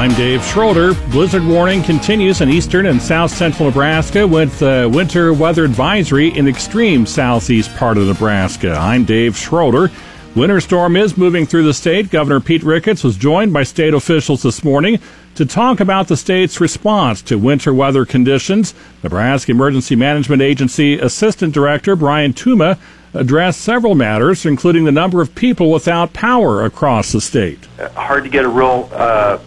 I'm 0.02 0.14
Dave 0.14 0.44
Schroeder. 0.44 0.94
Blizzard 1.12 1.44
warning 1.44 1.80
continues 1.82 2.40
in 2.40 2.48
eastern 2.48 2.86
and 2.86 3.00
south 3.00 3.30
central 3.30 3.68
Nebraska 3.68 4.26
with 4.26 4.60
uh, 4.60 4.88
winter 4.92 5.32
weather 5.32 5.64
advisory 5.64 6.36
in 6.36 6.48
extreme 6.48 7.06
southeast 7.06 7.72
part 7.76 7.98
of 7.98 8.08
Nebraska. 8.08 8.72
I'm 8.72 9.04
Dave 9.04 9.36
Schroeder. 9.36 9.92
Winter 10.34 10.62
storm 10.62 10.96
is 10.96 11.18
moving 11.18 11.44
through 11.44 11.64
the 11.64 11.74
state. 11.74 12.08
Governor 12.08 12.40
Pete 12.40 12.62
Ricketts 12.62 13.04
was 13.04 13.18
joined 13.18 13.52
by 13.52 13.64
state 13.64 13.92
officials 13.92 14.42
this 14.42 14.64
morning 14.64 14.98
to 15.34 15.44
talk 15.44 15.78
about 15.78 16.08
the 16.08 16.16
state's 16.16 16.58
response 16.58 17.20
to 17.20 17.36
winter 17.36 17.74
weather 17.74 18.06
conditions. 18.06 18.72
Nebraska 19.02 19.52
Emergency 19.52 19.94
Management 19.94 20.40
Agency 20.40 20.98
Assistant 20.98 21.52
Director 21.52 21.96
Brian 21.96 22.32
Tuma 22.32 22.78
addressed 23.12 23.60
several 23.60 23.94
matters, 23.94 24.46
including 24.46 24.84
the 24.84 24.92
number 24.92 25.20
of 25.20 25.34
people 25.34 25.70
without 25.70 26.14
power 26.14 26.64
across 26.64 27.12
the 27.12 27.20
state. 27.20 27.66
Hard 27.94 28.24
to 28.24 28.30
get 28.30 28.46
a 28.46 28.48
real 28.48 28.88
uh, 28.90 29.38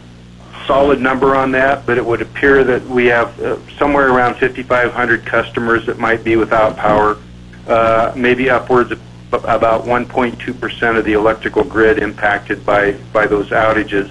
solid 0.68 1.02
number 1.02 1.36
on 1.36 1.52
that, 1.54 1.88
but 1.88 1.98
it 1.98 2.06
would 2.06 2.22
appear 2.22 2.64
that 2.64 2.86
we 2.86 3.08
have 3.08 3.40
uh, 3.42 3.58
somewhere 3.80 4.12
around 4.12 4.36
5,500 4.36 5.26
customers 5.26 5.88
that 5.88 5.98
might 5.98 6.24
be 6.24 6.36
without 6.36 6.78
power, 6.78 7.18
uh, 7.68 8.14
maybe 8.16 8.52
upwards 8.52 8.92
of 8.92 9.02
about 9.34 9.84
1.2% 9.86 10.98
of 10.98 11.06
the 11.06 11.14
electrical 11.14 11.64
grid 11.64 12.00
impacted 12.00 12.66
by, 12.66 12.94
by 13.12 13.28
those 13.28 13.50
outages. 13.50 14.10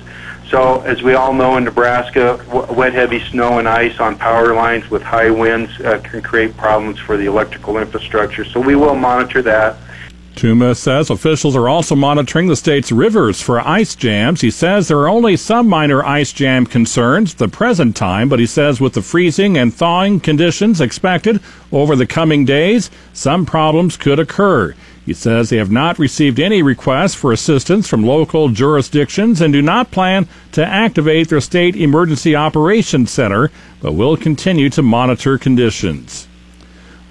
So, 0.49 0.83
as 0.83 1.03
we 1.03 1.15
all 1.15 1.33
know 1.33 1.57
in 1.57 1.65
Nebraska, 1.65 2.39
wet, 2.71 2.93
heavy 2.93 3.21
snow 3.31 3.59
and 3.59 3.67
ice 3.67 3.99
on 3.99 4.17
power 4.19 4.55
lines 4.55 4.89
with 4.91 5.03
high 5.03 5.31
winds 5.31 5.81
uh, 5.81 6.01
can 6.05 6.23
create 6.23 6.57
problems 6.57 6.99
for 6.99 7.17
the 7.17 7.25
electrical 7.25 7.79
infrastructure. 7.79 8.45
So, 8.45 8.61
we 8.61 8.77
will 8.77 8.95
monitor 8.95 9.41
that. 9.43 9.77
Tuma 10.35 10.77
says 10.77 11.11
officials 11.11 11.55
are 11.55 11.69
also 11.69 11.95
monitoring 11.95 12.49
the 12.49 12.57
state's 12.57 12.91
rivers 12.91 13.41
for 13.41 13.61
ice 13.61 13.95
jams. 13.95 14.41
He 14.41 14.51
says 14.51 14.89
there 14.89 14.99
are 14.99 15.09
only 15.09 15.37
some 15.37 15.69
minor 15.69 16.05
ice 16.05 16.33
jam 16.33 16.67
concerns 16.67 17.33
at 17.33 17.39
the 17.39 17.49
present 17.49 17.95
time, 17.95 18.29
but 18.29 18.41
he 18.41 18.47
says 18.47 18.81
with 18.81 18.95
the 18.95 19.03
freezing 19.03 19.57
and 19.57 19.73
thawing 19.73 20.19
conditions 20.19 20.81
expected 20.81 21.41
over 21.71 21.95
the 21.95 22.07
coming 22.07 22.45
days, 22.45 22.91
some 23.13 23.47
problems 23.47 23.97
could 23.97 24.19
occur. 24.19 24.75
He 25.05 25.13
says 25.13 25.51
they 25.51 25.59
have 25.59 25.71
not 25.71 25.99
received 25.99 26.41
any 26.41 26.63
requests 26.63 27.15
for 27.15 27.31
assistance 27.31 27.87
from 27.87 28.05
local 28.05 28.49
jurisdictions 28.49 29.41
and 29.41 29.53
do 29.53 29.61
not 29.61 29.91
plan 29.91 30.27
to 30.53 30.65
activate 30.65 31.29
their 31.29 31.43
state 31.43 31.77
emergency 31.77 32.35
operations 32.35 33.11
center, 33.11 33.51
but 33.83 33.93
will 33.93 34.17
continue 34.17 34.71
to 34.71 34.83
monitor 34.83 35.37
conditions. 35.37 36.27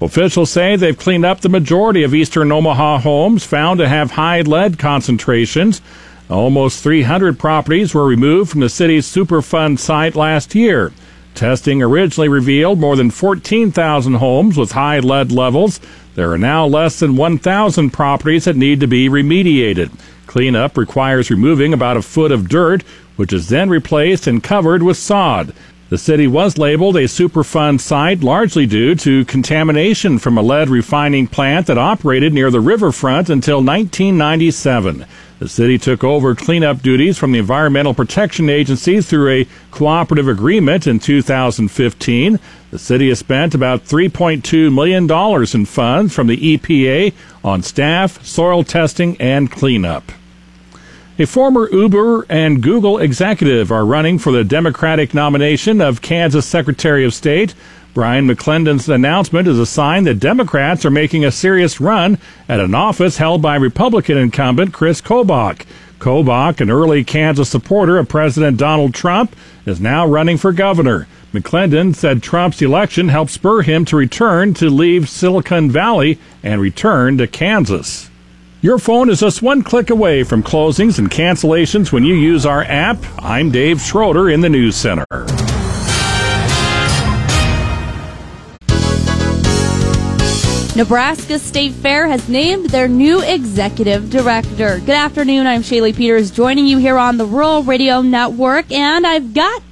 Officials 0.00 0.50
say 0.50 0.74
they've 0.74 0.98
cleaned 0.98 1.24
up 1.24 1.40
the 1.40 1.48
majority 1.48 2.02
of 2.02 2.14
eastern 2.14 2.50
Omaha 2.50 2.98
homes 2.98 3.44
found 3.44 3.78
to 3.78 3.88
have 3.88 4.10
high 4.10 4.40
lead 4.40 4.76
concentrations. 4.76 5.80
Almost 6.28 6.82
300 6.82 7.38
properties 7.38 7.94
were 7.94 8.04
removed 8.04 8.50
from 8.50 8.60
the 8.60 8.68
city's 8.68 9.06
Superfund 9.06 9.78
site 9.78 10.16
last 10.16 10.54
year. 10.54 10.92
Testing 11.34 11.82
originally 11.82 12.28
revealed 12.28 12.78
more 12.78 12.94
than 12.94 13.10
14,000 13.10 14.14
homes 14.14 14.56
with 14.56 14.72
high 14.72 15.00
lead 15.00 15.32
levels. 15.32 15.80
There 16.14 16.30
are 16.30 16.38
now 16.38 16.64
less 16.66 17.00
than 17.00 17.16
1,000 17.16 17.90
properties 17.90 18.44
that 18.44 18.56
need 18.56 18.78
to 18.80 18.86
be 18.86 19.08
remediated. 19.08 19.90
Cleanup 20.26 20.76
requires 20.76 21.30
removing 21.30 21.72
about 21.72 21.96
a 21.96 22.02
foot 22.02 22.30
of 22.30 22.48
dirt, 22.48 22.84
which 23.16 23.32
is 23.32 23.48
then 23.48 23.68
replaced 23.68 24.28
and 24.28 24.42
covered 24.42 24.82
with 24.82 24.96
sod. 24.96 25.52
The 25.90 25.98
city 25.98 26.26
was 26.26 26.56
labeled 26.56 26.96
a 26.96 27.04
Superfund 27.04 27.80
site 27.80 28.22
largely 28.22 28.66
due 28.66 28.94
to 28.96 29.24
contamination 29.26 30.18
from 30.18 30.38
a 30.38 30.42
lead 30.42 30.68
refining 30.68 31.26
plant 31.26 31.66
that 31.66 31.78
operated 31.78 32.32
near 32.32 32.50
the 32.50 32.60
riverfront 32.60 33.28
until 33.28 33.56
1997. 33.56 35.04
The 35.40 35.48
city 35.48 35.78
took 35.78 36.04
over 36.04 36.34
cleanup 36.34 36.80
duties 36.80 37.18
from 37.18 37.32
the 37.32 37.40
Environmental 37.40 37.92
Protection 37.92 38.48
Agency 38.48 39.00
through 39.00 39.30
a 39.30 39.48
cooperative 39.72 40.28
agreement 40.28 40.86
in 40.86 41.00
2015. 41.00 42.38
The 42.70 42.78
city 42.78 43.08
has 43.08 43.18
spent 43.18 43.54
about 43.54 43.84
$3.2 43.84 44.72
million 44.72 45.10
in 45.54 45.66
funds 45.66 46.14
from 46.14 46.28
the 46.28 46.56
EPA 46.56 47.12
on 47.42 47.62
staff, 47.62 48.24
soil 48.24 48.62
testing, 48.62 49.16
and 49.20 49.50
cleanup. 49.50 50.12
A 51.18 51.26
former 51.26 51.68
Uber 51.70 52.26
and 52.28 52.60
Google 52.62 52.98
executive 52.98 53.70
are 53.70 53.86
running 53.86 54.18
for 54.18 54.32
the 54.32 54.42
Democratic 54.42 55.14
nomination 55.14 55.80
of 55.80 56.02
Kansas 56.02 56.46
Secretary 56.46 57.04
of 57.04 57.14
State. 57.14 57.54
Brian 57.94 58.26
McClendon's 58.26 58.88
announcement 58.88 59.46
is 59.46 59.60
a 59.60 59.64
sign 59.64 60.02
that 60.02 60.18
Democrats 60.18 60.84
are 60.84 60.90
making 60.90 61.24
a 61.24 61.30
serious 61.30 61.80
run 61.80 62.18
at 62.48 62.58
an 62.58 62.74
office 62.74 63.18
held 63.18 63.40
by 63.40 63.54
Republican 63.54 64.18
incumbent 64.18 64.72
Chris 64.72 65.00
Kobach. 65.00 65.64
Kobach, 66.00 66.60
an 66.60 66.70
early 66.70 67.04
Kansas 67.04 67.48
supporter 67.48 67.96
of 67.96 68.08
President 68.08 68.56
Donald 68.56 68.94
Trump, 68.94 69.36
is 69.64 69.80
now 69.80 70.04
running 70.04 70.36
for 70.36 70.52
governor. 70.52 71.06
McClendon 71.32 71.94
said 71.94 72.20
Trump's 72.20 72.60
election 72.60 73.10
helped 73.10 73.30
spur 73.30 73.62
him 73.62 73.84
to 73.84 73.96
return 73.96 74.54
to 74.54 74.68
leave 74.68 75.08
Silicon 75.08 75.70
Valley 75.70 76.18
and 76.42 76.60
return 76.60 77.16
to 77.18 77.28
Kansas. 77.28 78.10
Your 78.60 78.78
phone 78.78 79.08
is 79.08 79.20
just 79.20 79.40
one 79.40 79.62
click 79.62 79.90
away 79.90 80.24
from 80.24 80.42
closings 80.42 80.98
and 80.98 81.08
cancellations 81.08 81.92
when 81.92 82.02
you 82.02 82.14
use 82.16 82.44
our 82.44 82.64
app. 82.64 82.98
I'm 83.20 83.52
Dave 83.52 83.80
Schroeder 83.80 84.28
in 84.28 84.40
the 84.40 84.48
News 84.48 84.74
Center. 84.74 85.06
Nebraska 90.76 91.38
State 91.38 91.72
Fair 91.72 92.08
has 92.08 92.28
named 92.28 92.70
their 92.70 92.88
new 92.88 93.22
executive 93.22 94.10
director. 94.10 94.80
Good 94.80 94.90
afternoon. 94.90 95.46
I'm 95.46 95.62
Shaylee 95.62 95.94
Peters 95.94 96.32
joining 96.32 96.66
you 96.66 96.78
here 96.78 96.98
on 96.98 97.16
the 97.16 97.24
Rural 97.24 97.62
Radio 97.62 98.02
Network, 98.02 98.72
and 98.72 99.06
I've 99.06 99.34
got 99.34 99.62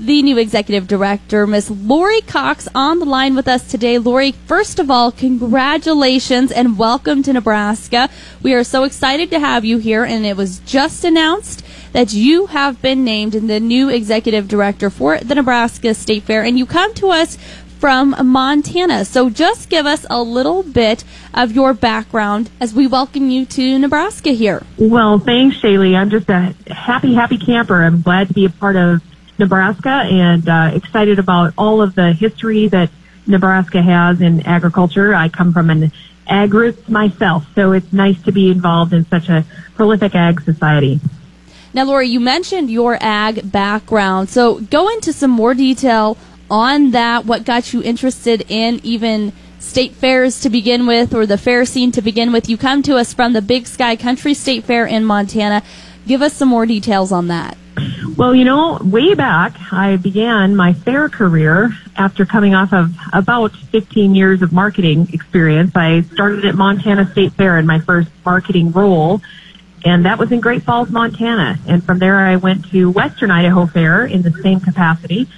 the 0.00 0.22
new 0.22 0.38
executive 0.38 0.88
director, 0.88 1.46
Miss 1.46 1.68
Lori 1.68 2.22
Cox, 2.22 2.68
on 2.74 3.00
the 3.00 3.04
line 3.04 3.36
with 3.36 3.46
us 3.46 3.70
today. 3.70 3.98
Lori, 3.98 4.32
first 4.32 4.78
of 4.78 4.90
all, 4.90 5.12
congratulations 5.12 6.50
and 6.50 6.78
welcome 6.78 7.22
to 7.24 7.34
Nebraska. 7.34 8.08
We 8.42 8.54
are 8.54 8.64
so 8.64 8.84
excited 8.84 9.28
to 9.32 9.38
have 9.38 9.66
you 9.66 9.76
here, 9.76 10.04
and 10.04 10.24
it 10.24 10.38
was 10.38 10.60
just 10.60 11.04
announced 11.04 11.66
that 11.92 12.14
you 12.14 12.46
have 12.46 12.80
been 12.80 13.04
named 13.04 13.32
the 13.32 13.60
new 13.60 13.90
executive 13.90 14.48
director 14.48 14.88
for 14.88 15.18
the 15.18 15.34
Nebraska 15.34 15.92
State 15.92 16.22
Fair, 16.22 16.42
and 16.42 16.58
you 16.58 16.64
come 16.64 16.94
to 16.94 17.08
us 17.08 17.36
from 17.78 18.14
Montana. 18.32 19.04
So 19.04 19.30
just 19.30 19.68
give 19.68 19.86
us 19.86 20.06
a 20.08 20.22
little 20.22 20.62
bit 20.62 21.04
of 21.34 21.52
your 21.52 21.74
background 21.74 22.50
as 22.60 22.74
we 22.74 22.86
welcome 22.86 23.30
you 23.30 23.44
to 23.46 23.78
Nebraska 23.78 24.30
here. 24.30 24.62
Well, 24.78 25.18
thanks, 25.18 25.56
Shaylee. 25.58 25.96
I'm 25.96 26.10
just 26.10 26.28
a 26.30 26.54
happy, 26.72 27.14
happy 27.14 27.38
camper. 27.38 27.84
I'm 27.84 28.02
glad 28.02 28.28
to 28.28 28.34
be 28.34 28.46
a 28.46 28.50
part 28.50 28.76
of 28.76 29.02
Nebraska 29.38 29.90
and 29.90 30.48
uh, 30.48 30.70
excited 30.74 31.18
about 31.18 31.52
all 31.58 31.82
of 31.82 31.94
the 31.94 32.12
history 32.12 32.68
that 32.68 32.90
Nebraska 33.26 33.82
has 33.82 34.20
in 34.20 34.46
agriculture. 34.46 35.14
I 35.14 35.28
come 35.28 35.52
from 35.52 35.70
an 35.70 35.92
ag 36.26 36.54
roots 36.54 36.88
myself, 36.88 37.46
so 37.54 37.72
it's 37.72 37.92
nice 37.92 38.20
to 38.22 38.32
be 38.32 38.50
involved 38.50 38.92
in 38.92 39.04
such 39.06 39.28
a 39.28 39.44
prolific 39.74 40.14
ag 40.14 40.40
society. 40.40 41.00
Now, 41.74 41.84
Lori, 41.84 42.08
you 42.08 42.20
mentioned 42.20 42.70
your 42.70 42.96
ag 43.02 43.52
background. 43.52 44.30
So 44.30 44.60
go 44.60 44.88
into 44.88 45.12
some 45.12 45.30
more 45.30 45.52
detail 45.52 46.16
on 46.50 46.92
that. 46.92 47.24
What 47.24 47.44
got 47.44 47.72
you 47.72 47.82
interested 47.82 48.44
in 48.48 48.80
even 48.82 49.32
state 49.58 49.92
fairs 49.92 50.40
to 50.40 50.50
begin 50.50 50.86
with 50.86 51.14
or 51.14 51.26
the 51.26 51.38
fair 51.38 51.64
scene 51.64 51.92
to 51.92 52.02
begin 52.02 52.32
with? 52.32 52.48
You 52.48 52.56
come 52.56 52.82
to 52.82 52.96
us 52.96 53.12
from 53.12 53.32
the 53.32 53.42
Big 53.42 53.66
Sky 53.66 53.96
Country 53.96 54.34
State 54.34 54.64
Fair 54.64 54.86
in 54.86 55.04
Montana. 55.04 55.62
Give 56.06 56.22
us 56.22 56.32
some 56.34 56.48
more 56.48 56.66
details 56.66 57.12
on 57.12 57.28
that. 57.28 57.56
Well, 58.16 58.34
you 58.34 58.44
know, 58.44 58.78
way 58.82 59.14
back, 59.14 59.54
I 59.70 59.96
began 59.96 60.56
my 60.56 60.72
fair 60.72 61.08
career 61.08 61.72
after 61.96 62.24
coming 62.24 62.54
off 62.54 62.72
of 62.72 62.94
about 63.12 63.52
15 63.52 64.14
years 64.14 64.40
of 64.40 64.52
marketing 64.52 65.08
experience. 65.12 65.72
I 65.74 66.00
started 66.00 66.46
at 66.46 66.54
Montana 66.54 67.10
State 67.12 67.32
Fair 67.32 67.58
in 67.58 67.66
my 67.66 67.80
first 67.80 68.08
marketing 68.24 68.72
role, 68.72 69.20
and 69.84 70.06
that 70.06 70.18
was 70.18 70.32
in 70.32 70.40
Great 70.40 70.62
Falls, 70.62 70.88
Montana. 70.88 71.58
And 71.68 71.84
from 71.84 71.98
there, 71.98 72.18
I 72.18 72.36
went 72.36 72.70
to 72.70 72.90
Western 72.90 73.30
Idaho 73.30 73.66
Fair 73.66 74.06
in 74.06 74.22
the 74.22 74.32
same 74.42 74.60
capacity. 74.60 75.28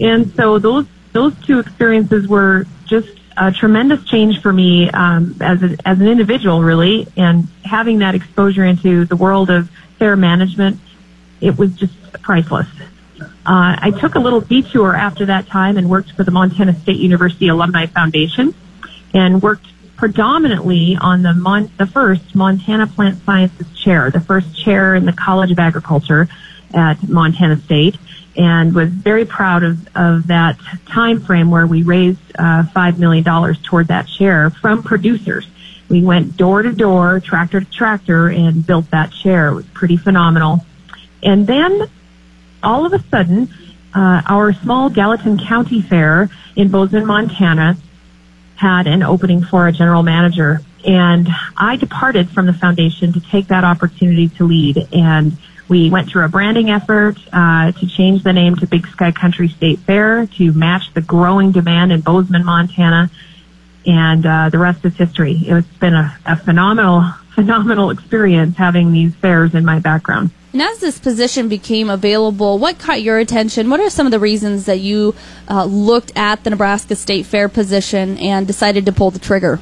And 0.00 0.32
so 0.34 0.58
those 0.58 0.86
those 1.12 1.34
two 1.46 1.58
experiences 1.58 2.28
were 2.28 2.66
just 2.84 3.08
a 3.36 3.52
tremendous 3.52 4.04
change 4.04 4.40
for 4.40 4.52
me 4.52 4.90
um, 4.90 5.36
as 5.40 5.62
a, 5.62 5.76
as 5.84 6.00
an 6.00 6.08
individual, 6.08 6.62
really, 6.62 7.06
and 7.16 7.48
having 7.64 7.98
that 7.98 8.14
exposure 8.14 8.64
into 8.64 9.04
the 9.04 9.16
world 9.16 9.50
of 9.50 9.70
fair 9.98 10.16
management 10.16 10.78
it 11.40 11.58
was 11.58 11.74
just 11.74 11.94
priceless. 12.22 12.68
Uh, 13.20 13.76
I 13.78 13.92
took 13.98 14.14
a 14.14 14.18
little 14.18 14.40
detour 14.40 14.94
after 14.94 15.26
that 15.26 15.46
time 15.46 15.76
and 15.76 15.88
worked 15.88 16.12
for 16.12 16.24
the 16.24 16.30
Montana 16.30 16.74
State 16.74 16.98
University 16.98 17.48
Alumni 17.48 17.86
Foundation 17.86 18.54
and 19.14 19.42
worked 19.42 19.66
predominantly 19.96 20.96
on 21.00 21.22
the, 21.22 21.32
Mon- 21.32 21.70
the 21.78 21.86
first 21.86 22.34
Montana 22.34 22.86
Plant 22.86 23.22
Sciences 23.24 23.66
Chair, 23.78 24.10
the 24.10 24.20
first 24.20 24.56
chair 24.56 24.94
in 24.94 25.06
the 25.06 25.12
College 25.12 25.50
of 25.50 25.58
Agriculture 25.58 26.28
at 26.74 27.08
Montana 27.08 27.56
State, 27.56 27.96
and 28.36 28.74
was 28.74 28.90
very 28.90 29.24
proud 29.24 29.62
of, 29.62 29.88
of 29.96 30.26
that 30.26 30.58
time 30.86 31.20
frame 31.20 31.50
where 31.50 31.66
we 31.66 31.82
raised 31.82 32.20
uh, 32.38 32.64
$5 32.74 32.98
million 32.98 33.24
toward 33.62 33.88
that 33.88 34.06
chair 34.06 34.50
from 34.50 34.82
producers. 34.82 35.46
We 35.88 36.02
went 36.02 36.36
door 36.36 36.62
to 36.62 36.72
door, 36.72 37.20
tractor 37.20 37.60
to 37.60 37.70
tractor, 37.70 38.28
and 38.28 38.66
built 38.66 38.90
that 38.90 39.12
chair. 39.12 39.48
It 39.48 39.54
was 39.54 39.66
pretty 39.66 39.96
phenomenal. 39.96 40.64
And 41.22 41.46
then 41.46 41.88
all 42.62 42.84
of 42.86 42.92
a 42.92 43.02
sudden, 43.08 43.48
uh, 43.94 44.22
our 44.26 44.52
small 44.52 44.90
Gallatin 44.90 45.38
County 45.38 45.80
Fair 45.80 46.28
in 46.56 46.68
Bozeman, 46.68 47.06
Montana 47.06 47.76
had 48.56 48.86
an 48.86 49.02
opening 49.02 49.44
for 49.44 49.66
a 49.66 49.72
general 49.72 50.02
manager. 50.02 50.60
And 50.84 51.28
I 51.56 51.76
departed 51.76 52.30
from 52.30 52.46
the 52.46 52.52
foundation 52.52 53.12
to 53.12 53.20
take 53.20 53.48
that 53.48 53.64
opportunity 53.64 54.28
to 54.30 54.46
lead. 54.46 54.88
And 54.92 55.36
we 55.68 55.90
went 55.90 56.08
through 56.08 56.24
a 56.24 56.28
branding 56.28 56.70
effort 56.70 57.16
uh, 57.32 57.72
to 57.72 57.86
change 57.86 58.22
the 58.22 58.32
name 58.32 58.56
to 58.56 58.66
Big 58.66 58.86
Sky 58.86 59.12
Country 59.12 59.48
State 59.48 59.80
Fair 59.80 60.26
to 60.26 60.52
match 60.52 60.94
the 60.94 61.00
growing 61.00 61.52
demand 61.52 61.92
in 61.92 62.00
Bozeman, 62.00 62.44
Montana. 62.44 63.10
And 63.84 64.26
uh, 64.26 64.48
the 64.50 64.58
rest 64.58 64.84
is 64.84 64.96
history. 64.96 65.38
It's 65.46 65.66
been 65.78 65.94
a, 65.94 66.16
a 66.24 66.36
phenomenal, 66.36 67.04
phenomenal 67.34 67.90
experience 67.90 68.56
having 68.56 68.92
these 68.92 69.14
fairs 69.16 69.54
in 69.54 69.64
my 69.64 69.78
background. 69.78 70.30
And 70.52 70.62
as 70.62 70.78
this 70.78 70.98
position 70.98 71.48
became 71.48 71.90
available, 71.90 72.58
what 72.58 72.78
caught 72.78 73.02
your 73.02 73.18
attention? 73.18 73.68
What 73.68 73.78
are 73.80 73.90
some 73.90 74.06
of 74.06 74.10
the 74.10 74.18
reasons 74.18 74.64
that 74.64 74.80
you 74.80 75.14
uh, 75.50 75.64
looked 75.66 76.16
at 76.16 76.44
the 76.44 76.50
Nebraska 76.50 76.96
State 76.96 77.26
Fair 77.26 77.48
position 77.48 78.16
and 78.18 78.46
decided 78.46 78.86
to 78.86 78.92
pull 78.92 79.10
the 79.10 79.18
trigger? 79.18 79.60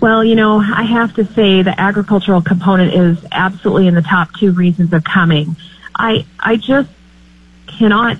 Well, 0.00 0.24
you 0.24 0.34
know, 0.34 0.58
I 0.60 0.82
have 0.82 1.14
to 1.14 1.24
say 1.24 1.62
the 1.62 1.78
agricultural 1.78 2.42
component 2.42 2.94
is 2.94 3.24
absolutely 3.32 3.88
in 3.88 3.94
the 3.94 4.02
top 4.02 4.28
two 4.38 4.52
reasons 4.52 4.92
of 4.92 5.04
coming. 5.04 5.56
I 5.94 6.26
I 6.38 6.56
just 6.56 6.90
cannot 7.66 8.18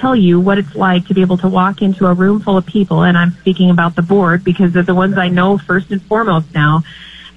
tell 0.00 0.16
you 0.16 0.40
what 0.40 0.58
it's 0.58 0.74
like 0.74 1.06
to 1.08 1.14
be 1.14 1.20
able 1.20 1.38
to 1.38 1.48
walk 1.48 1.82
into 1.82 2.06
a 2.06 2.14
room 2.14 2.40
full 2.40 2.56
of 2.56 2.66
people, 2.66 3.02
and 3.02 3.16
I'm 3.16 3.32
speaking 3.32 3.70
about 3.70 3.94
the 3.94 4.02
board 4.02 4.42
because 4.42 4.72
they're 4.72 4.82
the 4.82 4.94
ones 4.94 5.18
I 5.18 5.28
know 5.28 5.58
first 5.58 5.90
and 5.90 6.02
foremost 6.02 6.54
now 6.54 6.82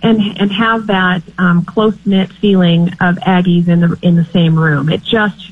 and 0.03 0.19
and 0.39 0.51
have 0.51 0.87
that 0.87 1.21
um, 1.37 1.63
close 1.65 1.97
knit 2.05 2.31
feeling 2.33 2.89
of 2.99 3.17
Aggies 3.17 3.67
in 3.67 3.81
the 3.81 3.97
in 4.01 4.15
the 4.15 4.25
same 4.25 4.57
room. 4.57 4.89
It 4.89 5.03
just 5.03 5.51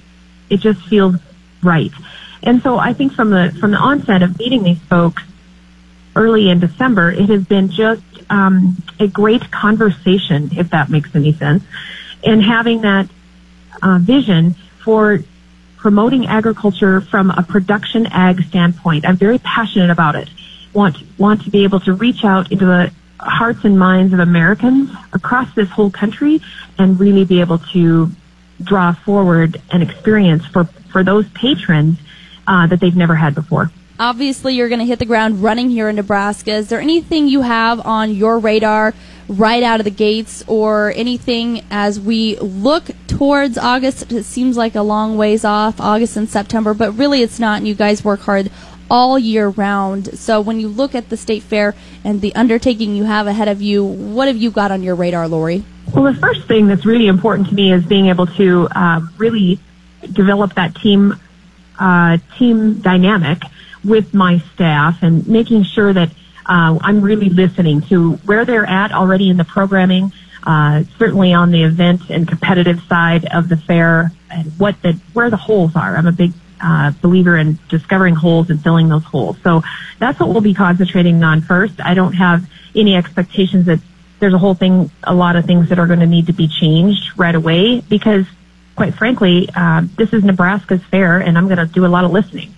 it 0.50 0.58
just 0.58 0.82
feels 0.88 1.16
right. 1.62 1.92
And 2.42 2.62
so 2.62 2.78
I 2.78 2.94
think 2.94 3.14
from 3.14 3.30
the 3.30 3.56
from 3.60 3.72
the 3.72 3.78
onset 3.78 4.24
of 4.24 4.40
meeting 4.40 4.64
these 4.64 4.80
folks 4.80 5.24
early 6.16 6.50
in 6.50 6.60
December, 6.60 7.12
it 7.12 7.30
has 7.30 7.44
been 7.46 7.70
just 7.70 8.02
um, 8.30 8.82
a 9.00 9.08
great 9.08 9.52
conversation, 9.52 10.50
if 10.58 10.70
that 10.72 10.90
makes 10.90 11.16
any 11.16 11.34
sense, 11.34 11.64
and 12.24 12.44
having 12.44 12.82
that 12.82 13.10
uh, 13.82 13.98
vision 14.00 14.56
for 14.84 15.20
promoting 15.78 16.28
agriculture 16.28 17.02
from 17.02 17.32
a 17.32 17.44
production 17.44 18.06
ag 18.08 18.44
standpoint. 18.44 19.06
I'm 19.08 19.16
very 19.16 19.40
passionate 19.40 19.90
about 19.90 20.16
it. 20.16 20.30
Want 20.74 20.98
want 21.18 21.44
to 21.44 21.50
be 21.50 21.64
able 21.64 21.80
to 21.82 21.94
reach 21.94 22.24
out 22.24 22.52
into 22.52 22.66
the 22.66 22.92
hearts 23.20 23.64
and 23.64 23.78
minds 23.78 24.14
of 24.14 24.20
Americans 24.20 24.92
across 25.14 25.54
this 25.56 25.70
whole 25.70 25.90
country 25.90 26.42
and 26.78 27.00
really 27.00 27.26
be 27.26 27.42
able 27.42 27.60
to 27.74 28.12
draw 28.62 28.94
forward 28.94 29.62
an 29.72 29.82
experience 29.82 30.46
for, 30.46 30.66
for 30.92 31.04
those 31.04 31.28
patrons 31.30 31.98
uh, 32.48 32.68
that 32.68 32.80
they've 32.80 32.96
never 32.96 33.16
had 33.16 33.36
before. 33.36 33.72
Obviously, 34.00 34.56
you're 34.56 34.70
going 34.70 34.80
to 34.80 34.86
hit 34.86 34.98
the 34.98 35.06
ground 35.06 35.44
running 35.44 35.70
here 35.70 35.90
in 35.90 35.98
Nebraska. 35.98 36.54
Is 36.54 36.70
there 36.70 36.80
anything 36.80 37.28
you 37.28 37.42
have 37.42 37.86
on 37.86 38.16
your 38.16 38.40
radar 38.40 38.94
right 39.28 39.62
out 39.62 39.82
of 39.82 39.84
the 39.84 39.92
gates, 39.92 40.42
or 40.48 40.94
anything 40.96 41.66
as 41.70 42.00
we 42.00 42.38
look 42.38 42.86
towards 43.08 43.58
August? 43.58 44.10
It 44.14 44.24
seems 44.24 44.56
like 44.56 44.76
a 44.76 44.84
long 44.84 45.18
ways 45.18 45.44
off, 45.44 45.82
August 45.82 46.16
and 46.16 46.30
September, 46.30 46.74
but 46.74 46.94
really 46.94 47.22
it's 47.22 47.42
not, 47.42 47.58
and 47.58 47.68
you 47.68 47.76
guys 47.76 48.02
work 48.02 48.22
hard 48.22 48.50
all 48.90 49.20
year 49.20 49.50
round. 49.50 50.18
So 50.18 50.40
when 50.40 50.62
you 50.62 50.70
look 50.70 50.96
at 50.96 51.10
the 51.10 51.18
state 51.18 51.44
fair 51.44 51.76
and 52.06 52.22
the 52.22 52.34
undertaking 52.36 52.96
you 52.96 53.04
have 53.04 53.28
ahead 53.28 53.50
of 53.50 53.62
you, 53.62 53.84
what 53.84 54.30
have 54.30 54.38
you 54.38 54.50
got 54.50 54.72
on 54.72 54.82
your 54.82 54.96
radar, 54.96 55.28
Lori? 55.28 55.66
Well, 55.94 56.06
the 56.06 56.18
first 56.18 56.48
thing 56.48 56.68
that's 56.68 56.86
really 56.86 57.08
important 57.08 57.50
to 57.50 57.54
me 57.54 57.74
is 57.74 57.86
being 57.86 58.08
able 58.08 58.28
to 58.28 58.70
uh, 58.72 59.02
really 59.18 59.60
develop 60.14 60.56
that 60.56 60.74
team 60.76 61.20
uh, 61.78 62.18
team 62.38 62.76
dynamic 62.76 63.42
with 63.90 64.14
my 64.14 64.40
staff 64.54 65.02
and 65.02 65.28
making 65.28 65.64
sure 65.64 65.92
that 65.92 66.10
uh, 66.46 66.78
I'm 66.82 67.02
really 67.02 67.30
listening 67.30 67.82
to 67.84 68.14
where 68.26 68.46
they're 68.46 68.66
at 68.66 68.92
already 68.92 69.30
in 69.30 69.38
the 69.38 69.46
programming. 69.46 70.12
Uh, 70.42 70.84
certainly 70.98 71.34
on 71.34 71.52
the 71.52 71.64
event 71.64 72.10
and 72.10 72.26
competitive 72.26 72.82
side 72.88 73.26
of 73.26 73.50
the 73.50 73.58
fair 73.58 74.10
and 74.32 74.58
what 74.58 74.82
the 74.82 74.98
where 75.12 75.30
the 75.30 75.38
holes 75.38 75.76
are. 75.76 75.98
I'm 75.98 76.08
a 76.08 76.14
big 76.14 76.32
uh, 76.62 76.92
believer 77.02 77.38
in 77.38 77.60
discovering 77.68 78.16
holes 78.16 78.50
and 78.50 78.62
filling 78.62 78.88
those 78.88 79.04
holes. 79.04 79.38
So 79.44 79.64
that's 80.00 80.20
what 80.20 80.30
we'll 80.30 80.42
be 80.42 80.54
concentrating 80.54 81.22
on 81.24 81.42
first. 81.42 81.82
I 81.82 81.94
don't 81.94 82.14
have 82.14 82.50
any 82.76 82.96
expectations 82.96 83.66
that 83.66 83.80
there's 84.20 84.34
a 84.34 84.38
whole 84.38 84.54
thing, 84.54 84.92
a 85.04 85.14
lot 85.14 85.36
of 85.36 85.46
things 85.46 85.70
that 85.70 85.80
are 85.80 85.88
going 85.88 86.00
to 86.00 86.08
need 86.08 86.28
to 86.28 86.34
be 86.34 86.48
changed 86.48 87.18
right 87.18 87.36
away 87.36 87.82
because 87.82 88.26
quite 88.76 88.94
frankly, 88.94 89.50
uh, 89.56 89.84
this 89.98 90.14
is 90.14 90.24
Nebraska's 90.24 90.84
fair 90.86 91.20
and 91.20 91.38
I'm 91.38 91.48
going 91.48 91.58
to 91.58 91.66
do 91.66 91.86
a 91.86 91.88
lot 91.88 92.06
of 92.06 92.12
listening. 92.12 92.54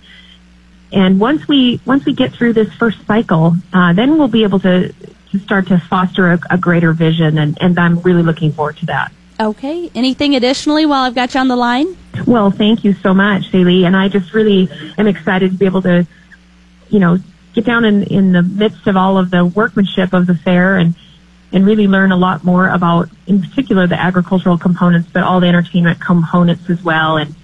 And 0.92 1.18
once 1.18 1.48
we, 1.48 1.80
once 1.86 2.04
we 2.04 2.12
get 2.12 2.32
through 2.32 2.52
this 2.52 2.72
first 2.74 3.04
cycle, 3.06 3.56
uh, 3.72 3.92
then 3.94 4.18
we'll 4.18 4.28
be 4.28 4.42
able 4.42 4.60
to, 4.60 4.92
to 4.92 5.38
start 5.38 5.68
to 5.68 5.78
foster 5.78 6.32
a, 6.32 6.40
a 6.50 6.58
greater 6.58 6.92
vision 6.92 7.38
and, 7.38 7.56
and 7.60 7.78
I'm 7.78 8.00
really 8.00 8.22
looking 8.22 8.52
forward 8.52 8.76
to 8.78 8.86
that. 8.86 9.12
Okay. 9.40 9.90
Anything 9.94 10.36
additionally 10.36 10.86
while 10.86 11.04
I've 11.04 11.14
got 11.14 11.34
you 11.34 11.40
on 11.40 11.48
the 11.48 11.56
line? 11.56 11.96
Well, 12.26 12.50
thank 12.50 12.84
you 12.84 12.92
so 12.92 13.14
much, 13.14 13.48
Haley. 13.48 13.84
And 13.84 13.96
I 13.96 14.08
just 14.08 14.34
really 14.34 14.68
am 14.98 15.06
excited 15.06 15.52
to 15.52 15.56
be 15.56 15.64
able 15.66 15.82
to, 15.82 16.06
you 16.90 16.98
know, 16.98 17.18
get 17.54 17.64
down 17.64 17.84
in, 17.84 18.02
in 18.04 18.32
the 18.32 18.42
midst 18.42 18.86
of 18.86 18.96
all 18.96 19.18
of 19.18 19.30
the 19.30 19.44
workmanship 19.44 20.12
of 20.12 20.26
the 20.26 20.34
fair 20.34 20.76
and, 20.76 20.94
and 21.50 21.66
really 21.66 21.86
learn 21.86 22.12
a 22.12 22.16
lot 22.16 22.44
more 22.44 22.68
about, 22.68 23.08
in 23.26 23.40
particular, 23.40 23.86
the 23.86 24.00
agricultural 24.00 24.58
components, 24.58 25.08
but 25.12 25.22
all 25.22 25.40
the 25.40 25.46
entertainment 25.48 26.00
components 26.00 26.68
as 26.70 26.82
well, 26.82 27.16
and 27.16 27.34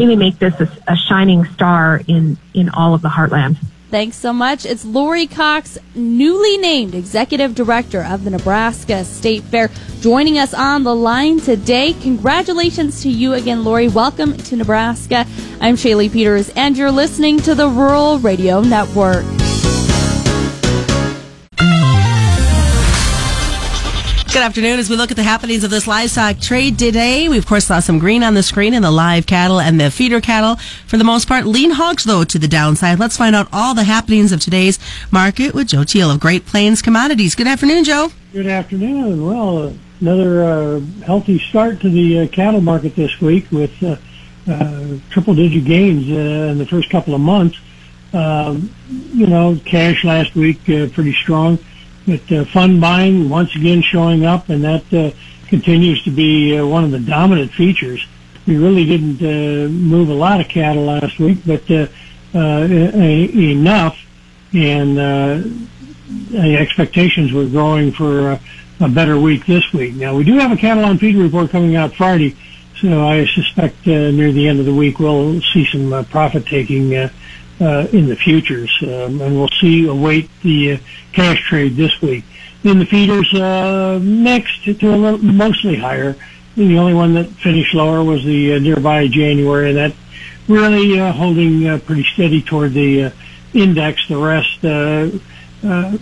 really 0.00 0.16
make 0.16 0.38
this 0.38 0.58
a, 0.60 0.68
a 0.88 0.96
shining 0.96 1.44
star 1.44 2.00
in, 2.08 2.38
in 2.54 2.70
all 2.70 2.94
of 2.94 3.02
the 3.02 3.08
heartland. 3.08 3.58
Thanks 3.90 4.16
so 4.16 4.32
much. 4.32 4.64
It's 4.64 4.84
Lori 4.84 5.26
Cox, 5.26 5.76
newly 5.94 6.56
named 6.58 6.94
Executive 6.94 7.54
Director 7.56 8.02
of 8.04 8.22
the 8.24 8.30
Nebraska 8.30 9.04
State 9.04 9.42
Fair, 9.42 9.68
joining 10.00 10.38
us 10.38 10.54
on 10.54 10.84
the 10.84 10.94
line 10.94 11.40
today. 11.40 11.92
Congratulations 11.94 13.02
to 13.02 13.10
you 13.10 13.34
again, 13.34 13.64
Lori. 13.64 13.88
Welcome 13.88 14.36
to 14.36 14.56
Nebraska. 14.56 15.26
I'm 15.60 15.74
Shaylee 15.74 16.12
Peters, 16.12 16.50
and 16.50 16.78
you're 16.78 16.92
listening 16.92 17.38
to 17.40 17.54
the 17.54 17.68
Rural 17.68 18.20
Radio 18.20 18.60
Network. 18.60 19.24
Good 24.32 24.42
afternoon. 24.42 24.78
As 24.78 24.88
we 24.88 24.94
look 24.94 25.10
at 25.10 25.16
the 25.16 25.24
happenings 25.24 25.64
of 25.64 25.70
this 25.70 25.88
livestock 25.88 26.38
trade 26.38 26.78
today, 26.78 27.28
we 27.28 27.36
of 27.36 27.46
course 27.46 27.64
saw 27.64 27.80
some 27.80 27.98
green 27.98 28.22
on 28.22 28.34
the 28.34 28.44
screen 28.44 28.74
in 28.74 28.82
the 28.82 28.90
live 28.92 29.26
cattle 29.26 29.60
and 29.60 29.80
the 29.80 29.90
feeder 29.90 30.20
cattle. 30.20 30.54
For 30.86 30.96
the 30.96 31.02
most 31.02 31.26
part, 31.26 31.46
lean 31.46 31.72
hogs 31.72 32.04
though 32.04 32.22
to 32.22 32.38
the 32.38 32.46
downside. 32.46 33.00
Let's 33.00 33.16
find 33.16 33.34
out 33.34 33.48
all 33.52 33.74
the 33.74 33.82
happenings 33.82 34.30
of 34.30 34.40
today's 34.40 34.78
market 35.10 35.52
with 35.52 35.66
Joe 35.66 35.82
Teal 35.82 36.12
of 36.12 36.20
Great 36.20 36.46
Plains 36.46 36.80
Commodities. 36.80 37.34
Good 37.34 37.48
afternoon, 37.48 37.82
Joe. 37.82 38.12
Good 38.32 38.46
afternoon. 38.46 39.26
Well, 39.26 39.74
another 40.00 40.44
uh, 40.44 40.80
healthy 41.04 41.40
start 41.40 41.80
to 41.80 41.90
the 41.90 42.20
uh, 42.20 42.26
cattle 42.28 42.60
market 42.60 42.94
this 42.94 43.20
week 43.20 43.50
with 43.50 43.82
uh, 43.82 43.96
uh, 44.48 44.98
triple-digit 45.10 45.64
gains 45.64 46.08
uh, 46.08 46.52
in 46.52 46.58
the 46.58 46.66
first 46.66 46.88
couple 46.88 47.16
of 47.16 47.20
months. 47.20 47.58
Um, 48.12 48.72
you 49.12 49.26
know, 49.26 49.58
cash 49.64 50.04
last 50.04 50.36
week 50.36 50.60
uh, 50.70 50.86
pretty 50.86 51.14
strong. 51.14 51.58
But 52.10 52.32
uh, 52.32 52.44
fund 52.46 52.80
buying 52.80 53.28
once 53.28 53.54
again 53.54 53.82
showing 53.82 54.24
up, 54.24 54.48
and 54.48 54.64
that 54.64 54.92
uh, 54.92 55.16
continues 55.46 56.02
to 56.02 56.10
be 56.10 56.58
uh, 56.58 56.66
one 56.66 56.82
of 56.82 56.90
the 56.90 56.98
dominant 56.98 57.52
features. 57.52 58.04
We 58.48 58.56
really 58.56 58.84
didn't 58.84 59.22
uh, 59.22 59.68
move 59.70 60.08
a 60.08 60.14
lot 60.14 60.40
of 60.40 60.48
cattle 60.48 60.86
last 60.86 61.20
week, 61.20 61.38
but 61.46 61.70
uh, 61.70 61.86
uh, 62.34 62.66
enough, 62.66 63.96
and 64.52 64.98
uh, 64.98 66.36
expectations 66.36 67.32
were 67.32 67.46
growing 67.46 67.92
for 67.92 68.32
a, 68.32 68.40
a 68.80 68.88
better 68.88 69.16
week 69.16 69.46
this 69.46 69.72
week. 69.72 69.94
Now 69.94 70.16
we 70.16 70.24
do 70.24 70.36
have 70.38 70.50
a 70.50 70.56
cattle 70.56 70.84
on 70.84 70.98
feed 70.98 71.14
report 71.14 71.50
coming 71.50 71.76
out 71.76 71.94
Friday, 71.94 72.36
so 72.80 73.06
I 73.06 73.24
suspect 73.26 73.86
uh, 73.86 74.10
near 74.10 74.32
the 74.32 74.48
end 74.48 74.58
of 74.58 74.66
the 74.66 74.74
week 74.74 74.98
we'll 74.98 75.40
see 75.52 75.64
some 75.64 75.92
uh, 75.92 76.02
profit 76.02 76.44
taking. 76.46 76.96
Uh, 76.96 77.08
uh, 77.60 77.86
in 77.92 78.08
the 78.08 78.16
futures, 78.16 78.70
um, 78.82 79.20
and 79.20 79.36
we'll 79.36 79.48
see 79.60 79.86
await 79.86 80.30
the 80.42 80.72
uh, 80.72 80.78
cash 81.12 81.40
trade 81.48 81.76
this 81.76 82.00
week. 82.00 82.24
Then 82.62 82.78
the 82.78 82.86
feeders 82.86 83.32
uh, 83.34 83.98
mixed 84.02 84.64
to 84.64 84.94
a 84.94 84.96
little, 84.96 85.18
mostly 85.18 85.76
higher. 85.76 86.16
The 86.56 86.78
only 86.78 86.94
one 86.94 87.14
that 87.14 87.26
finished 87.26 87.74
lower 87.74 88.02
was 88.04 88.24
the 88.24 88.54
uh, 88.54 88.58
nearby 88.58 89.08
January, 89.08 89.70
and 89.70 89.78
that 89.78 89.94
really 90.48 91.00
uh, 91.00 91.12
holding 91.12 91.66
uh, 91.66 91.78
pretty 91.78 92.04
steady 92.12 92.42
toward 92.42 92.72
the 92.74 93.04
uh, 93.04 93.10
index. 93.54 94.06
The 94.08 94.16
rest 94.18 94.64
uh, 94.64 95.10
uh, 95.66 95.98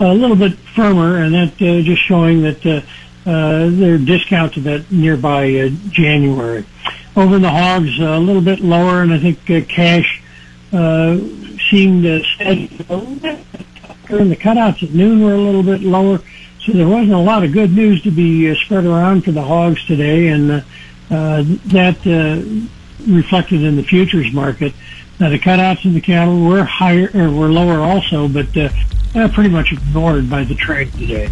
a 0.00 0.14
little 0.14 0.36
bit 0.36 0.54
firmer, 0.74 1.18
and 1.18 1.34
that 1.34 1.52
uh, 1.54 1.82
just 1.82 2.02
showing 2.02 2.42
that 2.42 2.66
uh, 2.66 2.80
uh, 3.28 3.68
they're 3.70 3.98
discount 3.98 4.54
to 4.54 4.60
that 4.62 4.90
nearby 4.90 5.54
uh, 5.54 5.68
January. 5.90 6.64
Over 7.14 7.38
the 7.38 7.50
hogs, 7.50 8.00
uh, 8.00 8.04
a 8.04 8.18
little 8.18 8.40
bit 8.40 8.60
lower, 8.60 9.02
and 9.02 9.12
I 9.12 9.18
think 9.18 9.38
uh, 9.50 9.60
cash 9.68 10.22
uh, 10.72 11.18
seemed 11.70 12.06
uh, 12.06 12.22
steady. 12.34 12.70
a 12.88 12.96
little 12.96 13.14
bit 13.16 13.38
And 14.08 14.30
the 14.30 14.36
cutouts 14.36 14.82
at 14.82 14.94
noon 14.94 15.22
were 15.22 15.34
a 15.34 15.38
little 15.38 15.62
bit 15.62 15.82
lower, 15.82 16.20
so 16.64 16.72
there 16.72 16.88
wasn't 16.88 17.12
a 17.12 17.18
lot 17.18 17.44
of 17.44 17.52
good 17.52 17.72
news 17.72 18.02
to 18.02 18.10
be 18.10 18.50
uh, 18.50 18.54
spread 18.54 18.86
around 18.86 19.24
for 19.24 19.32
the 19.32 19.42
hogs 19.42 19.84
today, 19.86 20.28
and 20.28 20.50
uh, 20.50 20.60
uh, 21.10 21.44
that 21.66 21.98
uh, 22.06 23.12
reflected 23.12 23.62
in 23.62 23.76
the 23.76 23.82
futures 23.82 24.32
market. 24.32 24.72
Now 25.20 25.28
the 25.28 25.38
cutouts 25.38 25.84
in 25.84 25.92
the 25.92 26.00
cattle 26.00 26.40
were 26.40 26.64
higher 26.64 27.10
or 27.14 27.30
were 27.30 27.48
lower 27.48 27.80
also, 27.80 28.26
but 28.26 28.56
uh, 28.56 28.70
pretty 29.34 29.50
much 29.50 29.72
ignored 29.72 30.30
by 30.30 30.44
the 30.44 30.54
trade 30.54 30.92
today. 30.94 31.28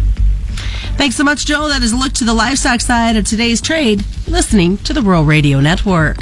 Thanks 1.01 1.15
so 1.15 1.23
much, 1.23 1.47
Joe. 1.47 1.67
That 1.67 1.81
is 1.81 1.93
a 1.93 1.95
look 1.95 2.13
to 2.13 2.23
the 2.23 2.33
livestock 2.35 2.79
side 2.79 3.15
of 3.15 3.25
today's 3.25 3.59
trade, 3.59 4.05
listening 4.27 4.77
to 4.83 4.93
the 4.93 5.01
Rural 5.01 5.23
Radio 5.23 5.59
Network. 5.59 6.17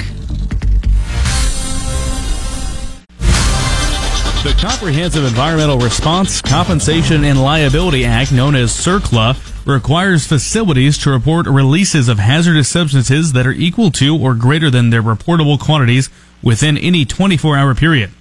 The 4.38 4.56
Comprehensive 4.58 5.24
Environmental 5.24 5.78
Response, 5.78 6.40
Compensation, 6.40 7.24
and 7.24 7.42
Liability 7.42 8.06
Act, 8.06 8.32
known 8.32 8.56
as 8.56 8.72
CERCLA, 8.72 9.66
requires 9.66 10.26
facilities 10.26 10.96
to 10.96 11.10
report 11.10 11.46
releases 11.46 12.08
of 12.08 12.18
hazardous 12.18 12.70
substances 12.70 13.34
that 13.34 13.46
are 13.46 13.52
equal 13.52 13.90
to 13.90 14.16
or 14.16 14.34
greater 14.34 14.70
than 14.70 14.88
their 14.88 15.02
reportable 15.02 15.60
quantities 15.60 16.08
within 16.42 16.78
any 16.78 17.04
24 17.04 17.54
hour 17.54 17.74
period. 17.74 18.12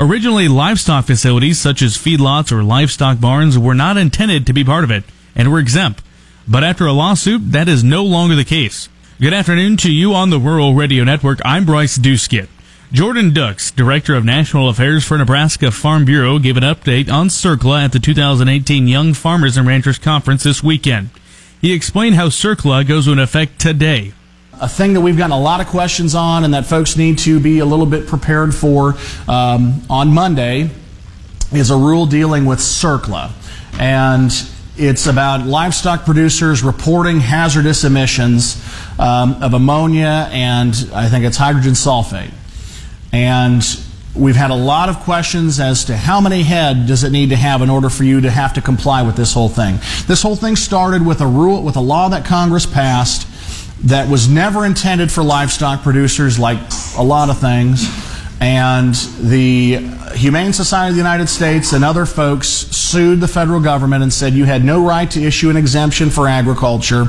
Originally, 0.00 0.48
livestock 0.48 1.04
facilities 1.04 1.60
such 1.60 1.82
as 1.82 1.98
feedlots 1.98 2.50
or 2.50 2.62
livestock 2.62 3.20
barns 3.20 3.58
were 3.58 3.74
not 3.74 3.98
intended 3.98 4.46
to 4.46 4.54
be 4.54 4.64
part 4.64 4.84
of 4.84 4.90
it 4.90 5.04
and 5.38 5.50
were 5.50 5.60
exempt. 5.60 6.02
But 6.46 6.64
after 6.64 6.86
a 6.86 6.92
lawsuit, 6.92 7.52
that 7.52 7.68
is 7.68 7.82
no 7.84 8.04
longer 8.04 8.34
the 8.34 8.44
case. 8.44 8.88
Good 9.20 9.32
afternoon 9.32 9.76
to 9.78 9.92
you 9.92 10.12
on 10.14 10.30
the 10.30 10.38
Rural 10.38 10.74
Radio 10.74 11.04
Network. 11.04 11.38
I'm 11.44 11.64
Bryce 11.64 11.96
Duskett. 11.96 12.48
Jordan 12.90 13.34
Dux, 13.34 13.70
Director 13.70 14.14
of 14.14 14.24
National 14.24 14.68
Affairs 14.68 15.04
for 15.04 15.18
Nebraska 15.18 15.70
Farm 15.70 16.04
Bureau, 16.04 16.38
gave 16.38 16.56
an 16.56 16.62
update 16.62 17.10
on 17.10 17.28
CERCLA 17.28 17.84
at 17.84 17.92
the 17.92 17.98
2018 17.98 18.88
Young 18.88 19.12
Farmers 19.12 19.56
and 19.58 19.66
Ranchers 19.66 19.98
Conference 19.98 20.42
this 20.42 20.62
weekend. 20.62 21.10
He 21.60 21.72
explained 21.72 22.14
how 22.14 22.28
CERCLA 22.28 22.86
goes 22.88 23.06
into 23.06 23.22
effect 23.22 23.60
today. 23.60 24.14
a 24.60 24.68
thing 24.68 24.94
that 24.94 25.02
we've 25.02 25.18
gotten 25.18 25.32
a 25.32 25.40
lot 25.40 25.60
of 25.60 25.66
questions 25.66 26.14
on 26.14 26.44
and 26.44 26.54
that 26.54 26.64
folks 26.66 26.96
need 26.96 27.18
to 27.18 27.38
be 27.38 27.58
a 27.58 27.64
little 27.66 27.86
bit 27.86 28.06
prepared 28.06 28.54
for 28.54 28.94
um, 29.28 29.82
on 29.90 30.08
Monday 30.08 30.70
is 31.52 31.70
a 31.70 31.76
rule 31.76 32.06
dealing 32.06 32.46
with 32.46 32.58
CERCLA. 32.58 33.30
And 33.78 34.30
it's 34.78 35.06
about 35.06 35.44
livestock 35.44 36.04
producers 36.04 36.62
reporting 36.62 37.20
hazardous 37.20 37.84
emissions 37.84 38.64
um, 38.98 39.42
of 39.42 39.54
ammonia 39.54 40.28
and 40.30 40.74
I 40.94 41.08
think 41.08 41.24
it's 41.24 41.36
hydrogen 41.36 41.72
sulfate. 41.72 42.32
And 43.12 43.62
we've 44.14 44.36
had 44.36 44.50
a 44.50 44.54
lot 44.54 44.88
of 44.88 45.00
questions 45.00 45.58
as 45.58 45.86
to 45.86 45.96
how 45.96 46.20
many 46.20 46.42
head 46.42 46.86
does 46.86 47.04
it 47.04 47.10
need 47.10 47.30
to 47.30 47.36
have 47.36 47.60
in 47.62 47.70
order 47.70 47.90
for 47.90 48.04
you 48.04 48.20
to 48.20 48.30
have 48.30 48.54
to 48.54 48.60
comply 48.60 49.02
with 49.02 49.16
this 49.16 49.32
whole 49.32 49.48
thing. 49.48 49.78
This 50.06 50.22
whole 50.22 50.36
thing 50.36 50.56
started 50.56 51.04
with 51.04 51.20
a 51.20 51.26
rule, 51.26 51.62
with 51.62 51.76
a 51.76 51.80
law 51.80 52.08
that 52.10 52.24
Congress 52.24 52.66
passed 52.66 53.26
that 53.84 54.08
was 54.08 54.28
never 54.28 54.64
intended 54.64 55.10
for 55.10 55.22
livestock 55.22 55.82
producers, 55.82 56.38
like 56.38 56.58
a 56.96 57.02
lot 57.02 57.30
of 57.30 57.38
things. 57.38 57.86
And 58.40 58.94
the 59.20 59.76
Humane 60.14 60.52
Society 60.52 60.90
of 60.90 60.94
the 60.94 61.00
United 61.00 61.28
States 61.28 61.72
and 61.72 61.84
other 61.84 62.06
folks 62.06 62.48
sued 62.48 63.20
the 63.20 63.28
federal 63.28 63.60
government 63.60 64.02
and 64.02 64.12
said 64.12 64.32
you 64.32 64.44
had 64.44 64.64
no 64.64 64.84
right 64.84 65.10
to 65.10 65.22
issue 65.22 65.50
an 65.50 65.56
exemption 65.56 66.08
for 66.08 66.28
agriculture. 66.28 67.06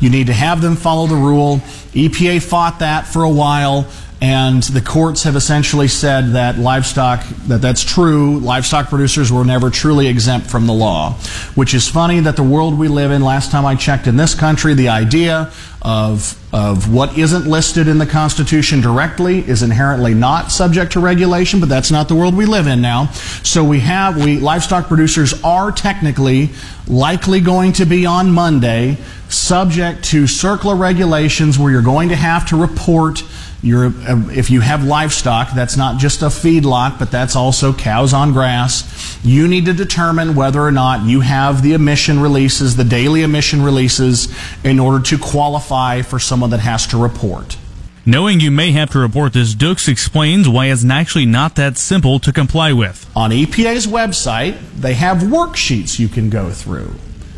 You 0.00 0.08
need 0.08 0.28
to 0.28 0.32
have 0.32 0.62
them 0.62 0.76
follow 0.76 1.06
the 1.06 1.14
rule. 1.16 1.58
EPA 1.92 2.42
fought 2.42 2.78
that 2.78 3.06
for 3.06 3.22
a 3.22 3.30
while 3.30 3.86
and 4.22 4.62
the 4.62 4.80
courts 4.80 5.24
have 5.24 5.34
essentially 5.34 5.88
said 5.88 6.34
that 6.34 6.56
livestock 6.56 7.26
that 7.48 7.60
that's 7.60 7.82
true. 7.82 8.38
Livestock 8.38 8.88
producers 8.88 9.32
were 9.32 9.44
never 9.44 9.68
truly 9.68 10.06
exempt 10.06 10.48
from 10.48 10.66
the 10.66 10.72
law 10.72 11.14
which 11.56 11.74
is 11.74 11.88
funny 11.88 12.20
that 12.20 12.36
the 12.36 12.42
world 12.42 12.78
we 12.78 12.86
live 12.86 13.10
in 13.10 13.20
last 13.22 13.50
time 13.50 13.66
i 13.66 13.74
checked 13.74 14.06
in 14.06 14.16
this 14.16 14.34
country 14.34 14.74
the 14.74 14.88
idea 14.88 15.52
of 15.82 16.38
of 16.52 16.92
what 16.92 17.18
isn't 17.18 17.46
listed 17.46 17.88
in 17.88 17.98
the 17.98 18.06
constitution 18.06 18.80
directly 18.80 19.38
is 19.38 19.62
inherently 19.62 20.14
not 20.14 20.52
subject 20.52 20.92
to 20.92 21.00
regulation 21.00 21.58
but 21.58 21.68
that's 21.68 21.90
not 21.90 22.08
the 22.08 22.14
world 22.14 22.36
we 22.36 22.44
live 22.44 22.66
in 22.66 22.80
now. 22.80 23.06
So 23.42 23.64
we 23.64 23.80
have 23.80 24.22
we 24.22 24.38
livestock 24.38 24.86
producers 24.86 25.42
are 25.42 25.72
technically 25.72 26.50
likely 26.86 27.40
going 27.40 27.72
to 27.72 27.86
be 27.86 28.06
on 28.06 28.30
monday 28.30 28.98
subject 29.28 30.04
to 30.04 30.24
CERCLA 30.24 30.78
regulations 30.78 31.58
where 31.58 31.72
you're 31.72 31.82
going 31.82 32.10
to 32.10 32.16
have 32.16 32.48
to 32.50 32.56
report 32.56 33.22
your, 33.62 33.86
uh, 33.86 34.28
if 34.30 34.50
you 34.50 34.60
have 34.60 34.84
livestock, 34.84 35.54
that's 35.54 35.76
not 35.76 36.00
just 36.00 36.22
a 36.22 36.26
feedlot, 36.26 36.98
but 36.98 37.10
that's 37.12 37.36
also 37.36 37.72
cows 37.72 38.12
on 38.12 38.32
grass. 38.32 39.18
You 39.24 39.46
need 39.46 39.66
to 39.66 39.72
determine 39.72 40.34
whether 40.34 40.60
or 40.60 40.72
not 40.72 41.06
you 41.06 41.20
have 41.20 41.62
the 41.62 41.72
emission 41.72 42.18
releases, 42.20 42.76
the 42.76 42.84
daily 42.84 43.22
emission 43.22 43.62
releases, 43.62 44.34
in 44.64 44.80
order 44.80 45.02
to 45.04 45.18
qualify 45.18 46.02
for 46.02 46.18
someone 46.18 46.50
that 46.50 46.60
has 46.60 46.88
to 46.88 47.00
report. 47.00 47.56
Knowing 48.04 48.40
you 48.40 48.50
may 48.50 48.72
have 48.72 48.90
to 48.90 48.98
report 48.98 49.32
this, 49.32 49.54
Dux 49.54 49.86
explains 49.86 50.48
why 50.48 50.66
it's 50.66 50.84
actually 50.84 51.24
not 51.24 51.54
that 51.54 51.78
simple 51.78 52.18
to 52.18 52.32
comply 52.32 52.72
with. 52.72 53.08
On 53.14 53.30
EPA's 53.30 53.86
website, 53.86 54.58
they 54.74 54.94
have 54.94 55.18
worksheets 55.18 56.00
you 56.00 56.08
can 56.08 56.28
go 56.28 56.50
through. 56.50 56.92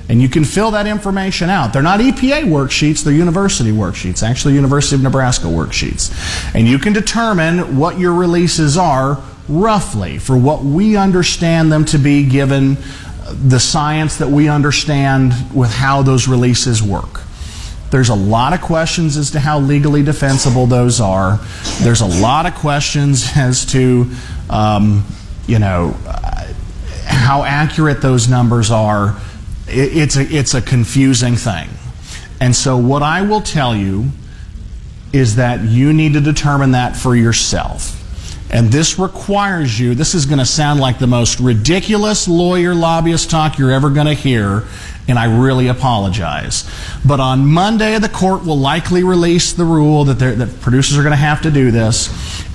And 0.09 0.21
you 0.21 0.29
can 0.29 0.45
fill 0.45 0.73
that 0.73 0.87
information 0.87 1.49
out. 1.49 1.73
They're 1.73 1.83
not 1.83 2.01
EPA 2.01 2.45
worksheets, 2.45 3.03
they're 3.05 3.14
university 3.14 3.73
worksheets, 3.73 4.23
actually 4.23 4.55
University 4.55 4.97
of 4.97 5.03
Nebraska 5.03 5.47
worksheets. 5.47 6.12
And 6.55 6.69
you 6.69 6.79
can 6.79 6.93
determine 6.93 7.79
what 7.79 7.99
your 7.99 8.12
releases 8.12 8.77
are 8.77 9.23
roughly 9.49 10.19
for 10.19 10.37
what 10.37 10.62
we 10.62 10.97
understand 10.97 11.73
them 11.73 11.85
to 11.87 11.99
be 11.99 12.25
given 12.29 12.77
the 13.31 13.59
science 13.59 14.19
that 14.19 14.29
we 14.29 14.49
understand 14.49 15.33
with 15.55 15.71
how 15.71 16.03
those 16.03 16.29
releases 16.29 16.83
work. 16.83 17.23
There's 17.90 18.09
a 18.09 18.14
lot 18.14 18.53
of 18.53 18.61
questions 18.61 19.17
as 19.17 19.31
to 19.33 19.40
how 19.40 19.61
legally 19.61 20.03
defensible 20.03 20.67
those 20.67 21.01
are. 21.01 21.38
There's 21.81 22.01
a 22.01 22.07
lot 22.07 22.45
of 22.45 22.55
questions 22.55 23.27
as 23.37 23.64
to, 23.67 24.11
um, 24.51 25.05
you 25.46 25.59
know, 25.59 25.96
uh, 26.07 26.52
how 27.07 27.44
accurate 27.44 28.02
those 28.02 28.29
numbers 28.29 28.71
are 28.71 29.19
it, 29.69 29.96
it's 29.96 30.17
a 30.17 30.23
it's 30.23 30.54
a 30.54 30.62
confusing 30.62 31.37
thing. 31.37 31.69
And 32.40 32.54
so 32.54 32.77
what 32.77 33.02
I 33.02 33.23
will 33.23 33.40
tell 33.40 33.75
you 33.75 34.10
is 35.12 35.37
that 35.37 35.62
you 35.62 35.92
need 35.92 36.15
to 36.15 36.21
determine 36.21 36.73
that 36.73 36.96
for 36.96 37.15
yourself. 37.15 38.00
And 38.51 38.69
this 38.69 38.99
requires 38.99 39.81
you, 39.81 39.95
this 39.95 40.15
is 40.15 40.27
going 40.27 40.38
to 40.38 40.47
sound 40.47 40.79
like 40.79 40.99
the 40.99 41.07
most 41.07 41.40
ridiculous 41.40 42.29
lawyer 42.29 42.75
lobbyist 42.75 43.31
talk 43.31 43.59
you're 43.59 43.73
ever 43.73 43.90
going 43.90 44.07
to 44.07 44.15
hear, 44.15 44.65
and 45.09 45.19
I 45.19 45.25
really 45.25 45.69
apologize. 45.69 46.71
But 47.05 47.21
on 47.21 47.47
Monday, 47.47 47.99
the 47.99 48.09
court 48.09 48.45
will 48.45 48.59
likely 48.59 49.03
release 49.03 49.53
the 49.53 49.65
rule 49.65 50.05
that, 50.05 50.19
that 50.19 50.61
producers 50.61 50.97
are 50.97 51.03
going 51.03 51.13
to 51.13 51.17
have 51.17 51.42
to 51.42 51.51
do 51.51 51.71
this. 51.71 52.09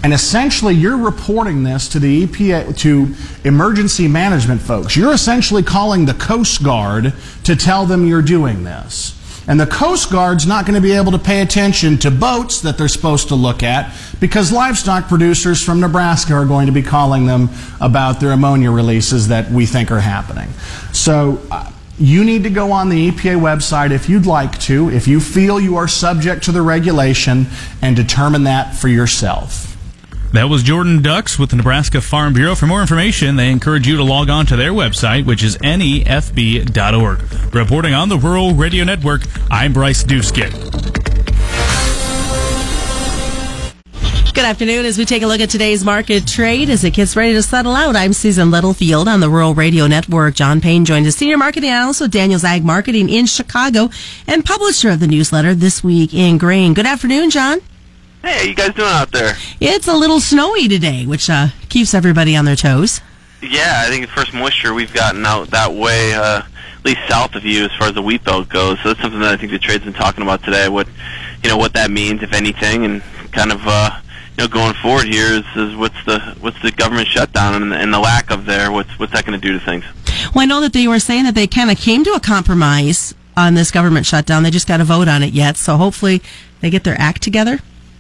And 0.04 0.14
essentially, 0.14 0.74
you're 0.74 0.98
reporting 0.98 1.64
this 1.64 1.90
to 1.90 2.00
the 2.00 2.26
EPA, 2.26 2.78
to 2.78 3.14
emergency 3.44 4.08
management 4.08 4.62
folks. 4.62 4.96
You're 4.96 5.14
essentially 5.14 5.64
calling 5.64 6.06
the 6.06 6.14
Coast 6.14 6.64
Guard 6.64 7.14
to 7.44 7.56
tell 7.56 7.86
them 7.86 8.08
you're 8.08 8.22
doing 8.22 8.64
this. 8.64 9.19
And 9.50 9.60
the 9.60 9.66
Coast 9.66 10.12
Guard's 10.12 10.46
not 10.46 10.68
going 10.68 10.76
to 10.76 10.82
be 10.82 10.92
able 10.92 11.12
to 11.12 11.18
pay 11.18 11.42
attention 11.42 11.98
to 11.98 12.12
boats 12.12 12.62
that 12.62 12.78
they're 12.78 12.88
supposed 12.88 13.30
to 13.30 13.36
look 13.36 13.64
at 13.64 13.92
because 14.20 14.52
livestock 14.52 15.08
producers 15.08 15.60
from 15.64 15.80
Nebraska 15.80 16.36
are 16.36 16.46
going 16.46 16.68
to 16.68 16.72
be 16.72 16.84
calling 16.84 17.26
them 17.26 17.50
about 17.82 18.20
their 18.20 18.32
ammonia 18.32 18.70
releases 18.70 19.30
that 19.30 19.50
we 19.50 19.66
think 19.66 19.90
are 19.90 20.02
happening. 20.02 20.50
So 20.94 21.42
uh, 21.50 21.72
you 21.98 22.24
need 22.24 22.44
to 22.44 22.52
go 22.52 22.72
on 22.72 22.90
the 22.90 23.10
EPA 23.10 23.42
website 23.42 23.90
if 23.90 24.08
you'd 24.08 24.28
like 24.28 24.60
to, 24.62 24.92
if 24.92 25.08
you 25.08 25.20
feel 25.20 25.60
you 25.60 25.78
are 25.78 25.88
subject 25.88 26.44
to 26.44 26.52
the 26.52 26.62
regulation, 26.62 27.48
and 27.82 27.96
determine 27.96 28.44
that 28.44 28.76
for 28.76 28.88
yourself. 28.88 29.69
That 30.32 30.48
was 30.48 30.62
Jordan 30.62 31.02
Dux 31.02 31.40
with 31.40 31.50
the 31.50 31.56
Nebraska 31.56 32.02
Farm 32.02 32.34
Bureau. 32.34 32.54
For 32.54 32.68
more 32.68 32.82
information, 32.82 33.36
they 33.36 33.50
encourage 33.50 33.88
you 33.88 33.98
to 33.98 34.04
log 34.04 34.30
on 34.30 34.46
to 34.48 34.56
their 34.56 34.74
website, 34.74 35.26
which 35.26 35.44
is 35.44 35.58
nefb.org. 35.58 37.54
Reporting 37.56 37.94
on 37.96 38.10
the 38.10 38.18
Rural 38.18 38.54
Radio 38.54 38.84
Network, 38.84 39.24
I'm 39.50 39.74
Bryce 39.74 40.04
Duskett. 40.04 40.54
Good 44.36 44.46
afternoon. 44.46 44.86
As 44.86 45.00
we 45.00 45.06
take 45.06 45.24
a 45.24 45.28
look 45.28 45.42
at 45.42 45.50
today's 45.50 45.84
market 45.84 46.28
trade 46.28 46.70
as 46.70 46.84
it 46.84 46.94
gets 46.94 47.16
ready 47.16 47.34
to 47.34 47.42
settle 47.42 47.76
out, 47.76 47.96
I'm 47.96 48.14
Susan 48.14 48.52
Littlefield 48.52 49.08
on 49.08 49.20
the 49.22 49.30
Rural 49.30 49.56
Radio 49.56 49.88
Network. 49.88 50.36
John 50.36 50.62
Payne 50.62 50.86
joined 50.86 51.08
us, 51.08 51.16
senior 51.16 51.38
marketing 51.38 51.72
analyst 51.72 52.02
with 52.02 52.12
Daniels 52.12 52.44
Ag 52.44 52.64
Marketing 52.64 53.10
in 53.10 53.26
Chicago 53.26 53.90
and 54.28 54.46
publisher 54.46 54.92
of 54.92 55.00
the 55.00 55.08
newsletter 55.08 55.56
This 55.56 55.84
Week 55.84 56.14
in 56.14 56.38
Grain. 56.38 56.76
Good 56.76 56.86
afternoon, 56.86 57.32
John. 57.32 57.60
Hey, 58.22 58.34
how 58.34 58.42
you 58.44 58.56
guys 58.56 58.74
doing 58.74 58.90
out 58.90 59.12
there? 59.12 59.36
It's 59.62 59.88
a 59.88 59.94
little 59.94 60.20
snowy 60.20 60.68
today, 60.68 61.06
which 61.06 61.30
uh, 61.30 61.48
keeps 61.70 61.94
everybody 61.94 62.36
on 62.36 62.44
their 62.44 62.58
toes. 62.58 63.00
Yeah, 63.42 63.84
I 63.86 63.90
think 63.90 64.06
the 64.06 64.12
first 64.12 64.34
moisture 64.34 64.74
we've 64.74 64.94
gotten 64.94 65.26
out 65.26 65.52
that 65.52 65.74
way, 65.74 66.14
uh, 66.14 66.42
at 66.42 66.86
least 66.86 67.00
south 67.08 67.36
of 67.36 67.46
you, 67.46 67.64
as 67.64 67.72
far 67.76 67.88
as 67.88 67.94
the 67.94 68.02
wheat 68.02 68.26
belt 68.26 68.50
goes. 68.50 68.78
So 68.82 68.90
that's 68.90 69.02
something 69.02 69.22
that 69.22 69.34
I 69.34 69.38
think 69.38 69.54
the 69.54 69.60
trade's 69.60 69.86
been 69.86 69.94
talking 69.94 70.22
about 70.22 70.44
today. 70.44 70.68
What, 70.68 70.88
you 71.44 71.50
know, 71.50 71.56
what 71.56 71.74
that 71.74 71.92
means, 71.92 72.22
if 72.22 72.34
anything, 72.34 72.84
and 72.84 73.02
kind 73.32 73.54
of, 73.54 73.62
uh, 73.64 74.02
you 74.38 74.44
know, 74.44 74.48
going 74.50 74.74
forward 74.74 75.08
here 75.08 75.32
is, 75.32 75.46
is 75.56 75.78
what's 75.78 76.04
the 76.06 76.20
what's 76.42 76.62
the 76.62 76.72
government 76.72 77.08
shutdown 77.08 77.62
and, 77.62 77.74
and 77.74 77.94
the 77.94 78.00
lack 78.00 78.32
of 78.32 78.46
there. 78.46 78.70
What's 78.70 79.00
what's 79.00 79.14
that 79.14 79.26
going 79.26 79.40
to 79.40 79.48
do 79.48 79.58
to 79.58 79.64
things? 79.64 79.86
Well, 80.36 80.44
I 80.44 80.46
know 80.46 80.60
that 80.60 80.74
they 80.74 80.90
were 80.90 81.00
saying 81.00 81.24
that 81.24 81.36
they 81.36 81.48
kind 81.48 81.72
of 81.72 81.78
came 81.78 82.04
to 82.04 82.12
a 82.12 82.20
compromise 82.20 83.14
on 83.38 83.54
this 83.54 83.72
government 83.72 84.06
shutdown. 84.06 84.44
They 84.44 84.52
just 84.52 84.68
got 84.68 84.78
to 84.78 84.84
vote 84.84 85.08
on 85.08 85.24
it 85.24 85.34
yet. 85.34 85.56
So 85.56 85.78
hopefully 85.78 86.22
they 86.60 86.70
get 86.70 86.84
their 86.84 87.00
act 87.00 87.22
together. 87.22 87.60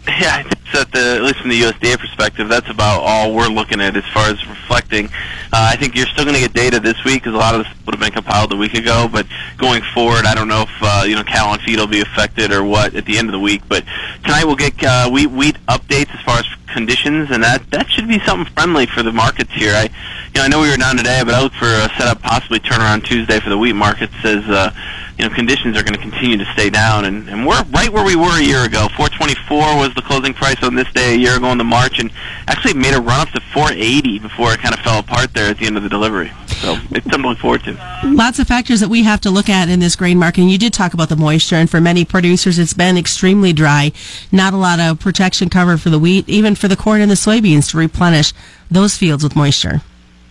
Yeah, 0.19 0.37
I 0.37 0.43
think 0.43 0.59
that 0.73 0.91
the, 0.91 1.15
at 1.17 1.21
least 1.21 1.39
from 1.39 1.49
the 1.49 1.61
USDA 1.61 1.99
perspective, 1.99 2.49
that's 2.49 2.69
about 2.69 3.01
all 3.01 3.33
we're 3.33 3.47
looking 3.47 3.79
at 3.79 3.95
as 3.95 4.05
far 4.11 4.27
as 4.29 4.45
reflecting. 4.47 5.05
Uh, 5.05 5.69
I 5.69 5.75
think 5.75 5.95
you're 5.95 6.07
still 6.07 6.25
going 6.25 6.35
to 6.35 6.41
get 6.41 6.53
data 6.53 6.79
this 6.79 7.03
week 7.05 7.23
because 7.23 7.35
a 7.35 7.37
lot 7.37 7.53
of 7.53 7.63
this 7.63 7.85
would 7.85 7.93
have 7.93 8.01
been 8.01 8.11
compiled 8.11 8.51
a 8.51 8.55
week 8.55 8.73
ago. 8.73 9.07
But 9.11 9.27
going 9.57 9.83
forward, 9.93 10.25
I 10.25 10.33
don't 10.33 10.47
know 10.47 10.63
if 10.63 10.69
uh, 10.81 11.03
you 11.05 11.15
know 11.15 11.23
cattle 11.23 11.53
and 11.53 11.61
feed 11.61 11.77
will 11.77 11.87
be 11.87 12.01
affected 12.01 12.51
or 12.51 12.63
what 12.63 12.95
at 12.95 13.05
the 13.05 13.17
end 13.17 13.29
of 13.29 13.33
the 13.33 13.39
week. 13.39 13.61
But 13.69 13.83
tonight 14.23 14.45
we'll 14.45 14.55
get 14.55 14.83
uh, 14.83 15.09
wheat 15.09 15.29
wheat 15.29 15.57
updates 15.67 16.13
as 16.13 16.21
far 16.21 16.39
as 16.39 16.45
conditions, 16.73 17.31
and 17.31 17.43
that 17.43 17.69
that 17.71 17.89
should 17.89 18.07
be 18.07 18.19
something 18.19 18.51
friendly 18.53 18.85
for 18.85 19.03
the 19.03 19.11
markets 19.11 19.51
here. 19.53 19.73
I 19.73 19.83
you 19.83 19.89
know 20.35 20.41
I 20.43 20.47
know 20.47 20.61
we 20.61 20.69
were 20.69 20.77
down 20.77 20.97
today, 20.97 21.21
but 21.23 21.33
I 21.33 21.41
look 21.41 21.53
for 21.53 21.65
a 21.65 21.89
setup 21.97 22.21
possibly 22.21 22.59
turnaround 22.59 23.03
Tuesday 23.03 23.39
for 23.39 23.49
the 23.49 23.57
wheat 23.57 23.73
markets 23.73 24.13
as 24.23 24.47
uh, 24.49 24.71
you 25.17 25.27
know 25.27 25.33
conditions 25.33 25.77
are 25.77 25.83
going 25.83 25.95
to 25.95 26.01
continue 26.01 26.37
to 26.37 26.45
stay 26.53 26.69
down, 26.69 27.05
and, 27.05 27.29
and 27.29 27.45
we're 27.45 27.61
right 27.71 27.89
where 27.89 28.05
we 28.05 28.15
were 28.15 28.39
a 28.39 28.43
year 28.43 28.63
ago. 28.63 28.87
424 28.95 29.77
was 29.77 29.93
the 29.95 30.01
closing 30.01 30.33
price 30.33 30.61
on 30.63 30.75
this 30.75 30.91
day 30.93 31.13
a 31.13 31.17
year 31.17 31.37
ago 31.37 31.51
in 31.51 31.57
the 31.57 31.63
March, 31.63 31.99
and 31.99 32.11
actually 32.47 32.73
made 32.73 32.93
a 32.93 33.01
run 33.01 33.21
up 33.21 33.29
to 33.29 33.41
480 33.53 34.19
before 34.19 34.53
it 34.53 34.59
kind 34.59 34.73
of 34.73 34.81
fell 34.81 34.99
apart 34.99 35.33
there 35.33 35.49
at 35.49 35.57
the 35.57 35.65
end 35.65 35.77
of 35.77 35.83
the 35.83 35.89
delivery. 35.89 36.31
So 36.61 36.77
it's 36.91 37.05
something 37.05 37.21
to 37.23 37.29
look 37.29 37.39
forward 37.39 37.63
to. 37.63 37.77
Lots 38.03 38.39
of 38.39 38.47
factors 38.47 38.81
that 38.81 38.89
we 38.89 39.03
have 39.03 39.21
to 39.21 39.29
look 39.29 39.49
at 39.49 39.69
in 39.69 39.79
this 39.79 39.95
grain 39.95 40.17
market. 40.17 40.41
And 40.41 40.51
you 40.51 40.57
did 40.57 40.73
talk 40.73 40.93
about 40.93 41.09
the 41.09 41.15
moisture, 41.15 41.55
and 41.55 41.69
for 41.69 41.79
many 41.79 42.03
producers, 42.03 42.59
it's 42.59 42.73
been 42.73 42.97
extremely 42.97 43.53
dry. 43.53 43.91
Not 44.31 44.53
a 44.53 44.57
lot 44.57 44.79
of 44.79 44.99
protection 44.99 45.49
cover 45.49 45.77
for 45.77 45.89
the 45.89 45.99
wheat, 45.99 46.27
even 46.27 46.55
for 46.55 46.67
the 46.67 46.75
corn 46.75 47.01
and 47.01 47.09
the 47.09 47.15
soybeans 47.15 47.71
to 47.71 47.77
replenish 47.77 48.33
those 48.69 48.97
fields 48.97 49.23
with 49.23 49.35
moisture. 49.35 49.81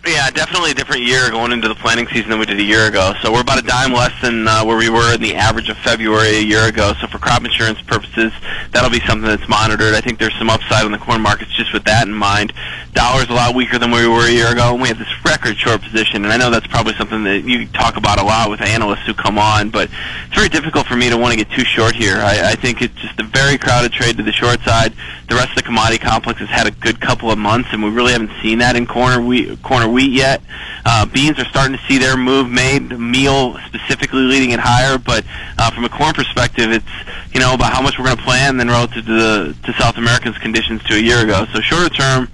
Yeah, 0.08 0.30
definitely 0.30 0.70
a 0.70 0.74
different 0.74 1.02
year 1.02 1.28
going 1.28 1.52
into 1.52 1.68
the 1.68 1.74
planting 1.74 2.08
season 2.08 2.30
than 2.30 2.38
we 2.38 2.46
did 2.46 2.58
a 2.58 2.62
year 2.62 2.86
ago. 2.88 3.12
So 3.20 3.30
we're 3.30 3.42
about 3.42 3.58
a 3.58 3.62
dime 3.62 3.92
less 3.92 4.12
than 4.22 4.48
uh, 4.48 4.64
where 4.64 4.78
we 4.78 4.88
were 4.88 5.14
in 5.14 5.20
the 5.20 5.34
average 5.34 5.68
of 5.68 5.76
February 5.76 6.36
a 6.36 6.40
year 6.40 6.66
ago. 6.66 6.94
So 6.98 7.08
for 7.08 7.18
crop 7.18 7.44
insurance 7.44 7.82
purposes, 7.82 8.32
that'll 8.72 8.88
be 8.88 9.00
something 9.00 9.28
that's 9.28 9.46
monitored. 9.50 9.92
I 9.92 10.00
think 10.00 10.18
there's 10.18 10.36
some 10.38 10.48
upside 10.48 10.86
on 10.86 10.92
the 10.92 10.98
corn 10.98 11.20
markets 11.20 11.54
just 11.54 11.74
with 11.74 11.84
that 11.84 12.06
in 12.08 12.14
mind. 12.14 12.54
Dollar's 12.94 13.28
a 13.28 13.34
lot 13.34 13.54
weaker 13.54 13.78
than 13.78 13.90
where 13.90 14.08
we 14.08 14.14
were 14.14 14.26
a 14.26 14.32
year 14.32 14.50
ago, 14.50 14.72
and 14.72 14.80
we 14.80 14.88
have 14.88 14.98
this 14.98 15.12
record 15.24 15.56
short 15.58 15.82
position. 15.82 16.24
And 16.24 16.32
I 16.32 16.38
know 16.38 16.50
that's 16.50 16.66
probably 16.66 16.94
something 16.94 17.22
that 17.24 17.44
you 17.44 17.66
talk 17.68 17.96
about 17.96 18.18
a 18.18 18.24
lot 18.24 18.48
with 18.48 18.62
analysts 18.62 19.06
who 19.06 19.14
come 19.14 19.38
on, 19.38 19.68
but 19.68 19.90
it's 20.26 20.34
very 20.34 20.48
difficult 20.48 20.86
for 20.86 20.96
me 20.96 21.10
to 21.10 21.18
want 21.18 21.38
to 21.38 21.44
get 21.44 21.54
too 21.54 21.64
short 21.64 21.94
here. 21.94 22.16
I, 22.16 22.52
I 22.52 22.54
think 22.54 22.80
it's 22.80 22.94
just 22.94 23.20
a 23.20 23.24
very 23.24 23.58
crowded 23.58 23.92
trade 23.92 24.16
to 24.16 24.22
the 24.22 24.32
short 24.32 24.60
side. 24.62 24.94
The 25.28 25.34
rest 25.34 25.50
of 25.50 25.56
the 25.56 25.62
commodity 25.62 25.98
complex 25.98 26.40
has 26.40 26.48
had 26.48 26.66
a 26.66 26.70
good 26.70 27.00
couple 27.00 27.30
of 27.30 27.38
months, 27.38 27.68
and 27.72 27.84
we 27.84 27.90
really 27.90 28.12
haven't 28.12 28.32
seen 28.42 28.58
that 28.58 28.74
in 28.74 28.86
corner 28.86 29.20
wheat, 29.20 29.62
corner 29.62 29.86
wheat 29.98 30.12
yet. 30.12 30.40
Uh, 30.84 31.04
beans 31.06 31.40
are 31.40 31.44
starting 31.46 31.76
to 31.76 31.82
see 31.88 31.98
their 31.98 32.16
move 32.16 32.48
made. 32.48 32.96
Meal 32.96 33.58
specifically 33.66 34.22
leading 34.22 34.52
it 34.52 34.60
higher, 34.60 34.96
but 34.96 35.24
uh, 35.58 35.70
from 35.72 35.84
a 35.84 35.88
corn 35.88 36.14
perspective, 36.14 36.70
it's 36.70 36.86
you 37.34 37.40
know 37.40 37.52
about 37.52 37.72
how 37.72 37.82
much 37.82 37.98
we're 37.98 38.04
going 38.04 38.16
to 38.16 38.22
plan 38.22 38.56
then 38.56 38.68
relative 38.68 39.04
to 39.06 39.12
the 39.12 39.56
to 39.64 39.72
South 39.74 39.96
Americans 39.96 40.38
conditions 40.38 40.84
to 40.84 40.94
a 40.94 41.00
year 41.00 41.24
ago. 41.24 41.46
So 41.52 41.60
shorter 41.60 41.88
term. 41.90 42.28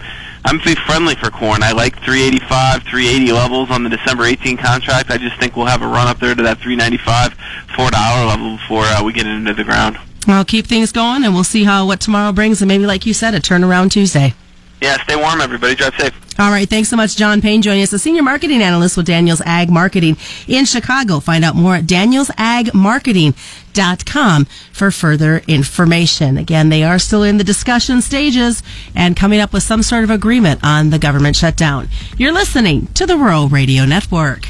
I'm 0.47 0.59
be 0.59 0.75
friendly 0.75 1.15
for 1.15 1.31
corn. 1.31 1.63
I 1.63 1.73
like 1.73 1.95
385, 2.05 2.83
380 2.83 3.33
levels 3.33 3.71
on 3.71 3.83
the 3.83 3.89
December 3.89 4.25
18 4.25 4.59
contract. 4.59 5.11
I 5.11 5.17
just 5.17 5.41
think 5.41 5.57
we'll 5.57 5.65
have 5.65 5.81
a 5.81 5.87
run 5.87 6.07
up 6.07 6.21
there 6.21 6.35
to 6.35 6.43
that 6.43 6.59
395, 6.59 7.33
four 7.75 7.91
dollar 7.91 8.27
level 8.27 8.59
before 8.59 8.83
uh, 8.85 9.03
we 9.03 9.15
get 9.15 9.27
it 9.27 9.31
into 9.31 9.55
the 9.55 9.65
ground. 9.65 9.97
I'll 10.29 10.45
keep 10.45 10.67
things 10.67 10.93
going, 10.93 11.25
and 11.25 11.33
we'll 11.33 11.45
see 11.45 11.65
how 11.65 11.87
what 11.87 12.03
tomorrow 12.03 12.31
brings, 12.31 12.61
and 12.61 12.69
maybe, 12.69 12.85
like 12.85 13.07
you 13.07 13.15
said, 13.15 13.33
a 13.33 13.41
turnaround 13.41 13.91
Tuesday. 13.91 14.35
Yeah, 14.81 15.03
stay 15.03 15.17
warm, 15.17 15.41
everybody. 15.41 15.75
Drive 15.75 15.95
safe. 15.99 16.13
All 16.39 16.51
right. 16.51 16.69
Thanks 16.69 16.89
so 16.89 16.97
much, 16.97 17.17
John 17.17 17.41
Payne, 17.41 17.63
joining 17.63 17.85
us, 17.85 17.93
a 17.93 17.99
senior 17.99 18.23
marketing 18.23 18.61
analyst 18.61 18.97
with 18.97 19.07
Daniels 19.07 19.41
Ag 19.47 19.71
Marketing 19.71 20.17
in 20.49 20.65
Chicago. 20.65 21.21
Find 21.21 21.45
out 21.45 21.55
more 21.55 21.77
at 21.77 21.85
danielsagmarketing.com 21.85 24.45
for 24.73 24.91
further 24.91 25.43
information. 25.47 26.37
Again, 26.37 26.71
they 26.71 26.83
are 26.83 26.99
still 26.99 27.23
in 27.23 27.39
the 27.39 27.45
discussion 27.45 28.03
stages 28.03 28.63
and 28.97 29.17
coming 29.17 29.41
up 29.41 29.53
with 29.53 29.63
some 29.63 29.83
sort 29.83 30.03
of 30.05 30.11
agreement 30.11 30.61
on 30.65 30.91
the 30.91 30.99
government 30.99 31.37
shutdown. 31.37 31.89
You're 32.19 32.33
listening 32.33 32.89
to 32.95 33.07
the 33.07 33.17
Rural 33.17 33.49
Radio 33.49 33.85
Network. 33.85 34.49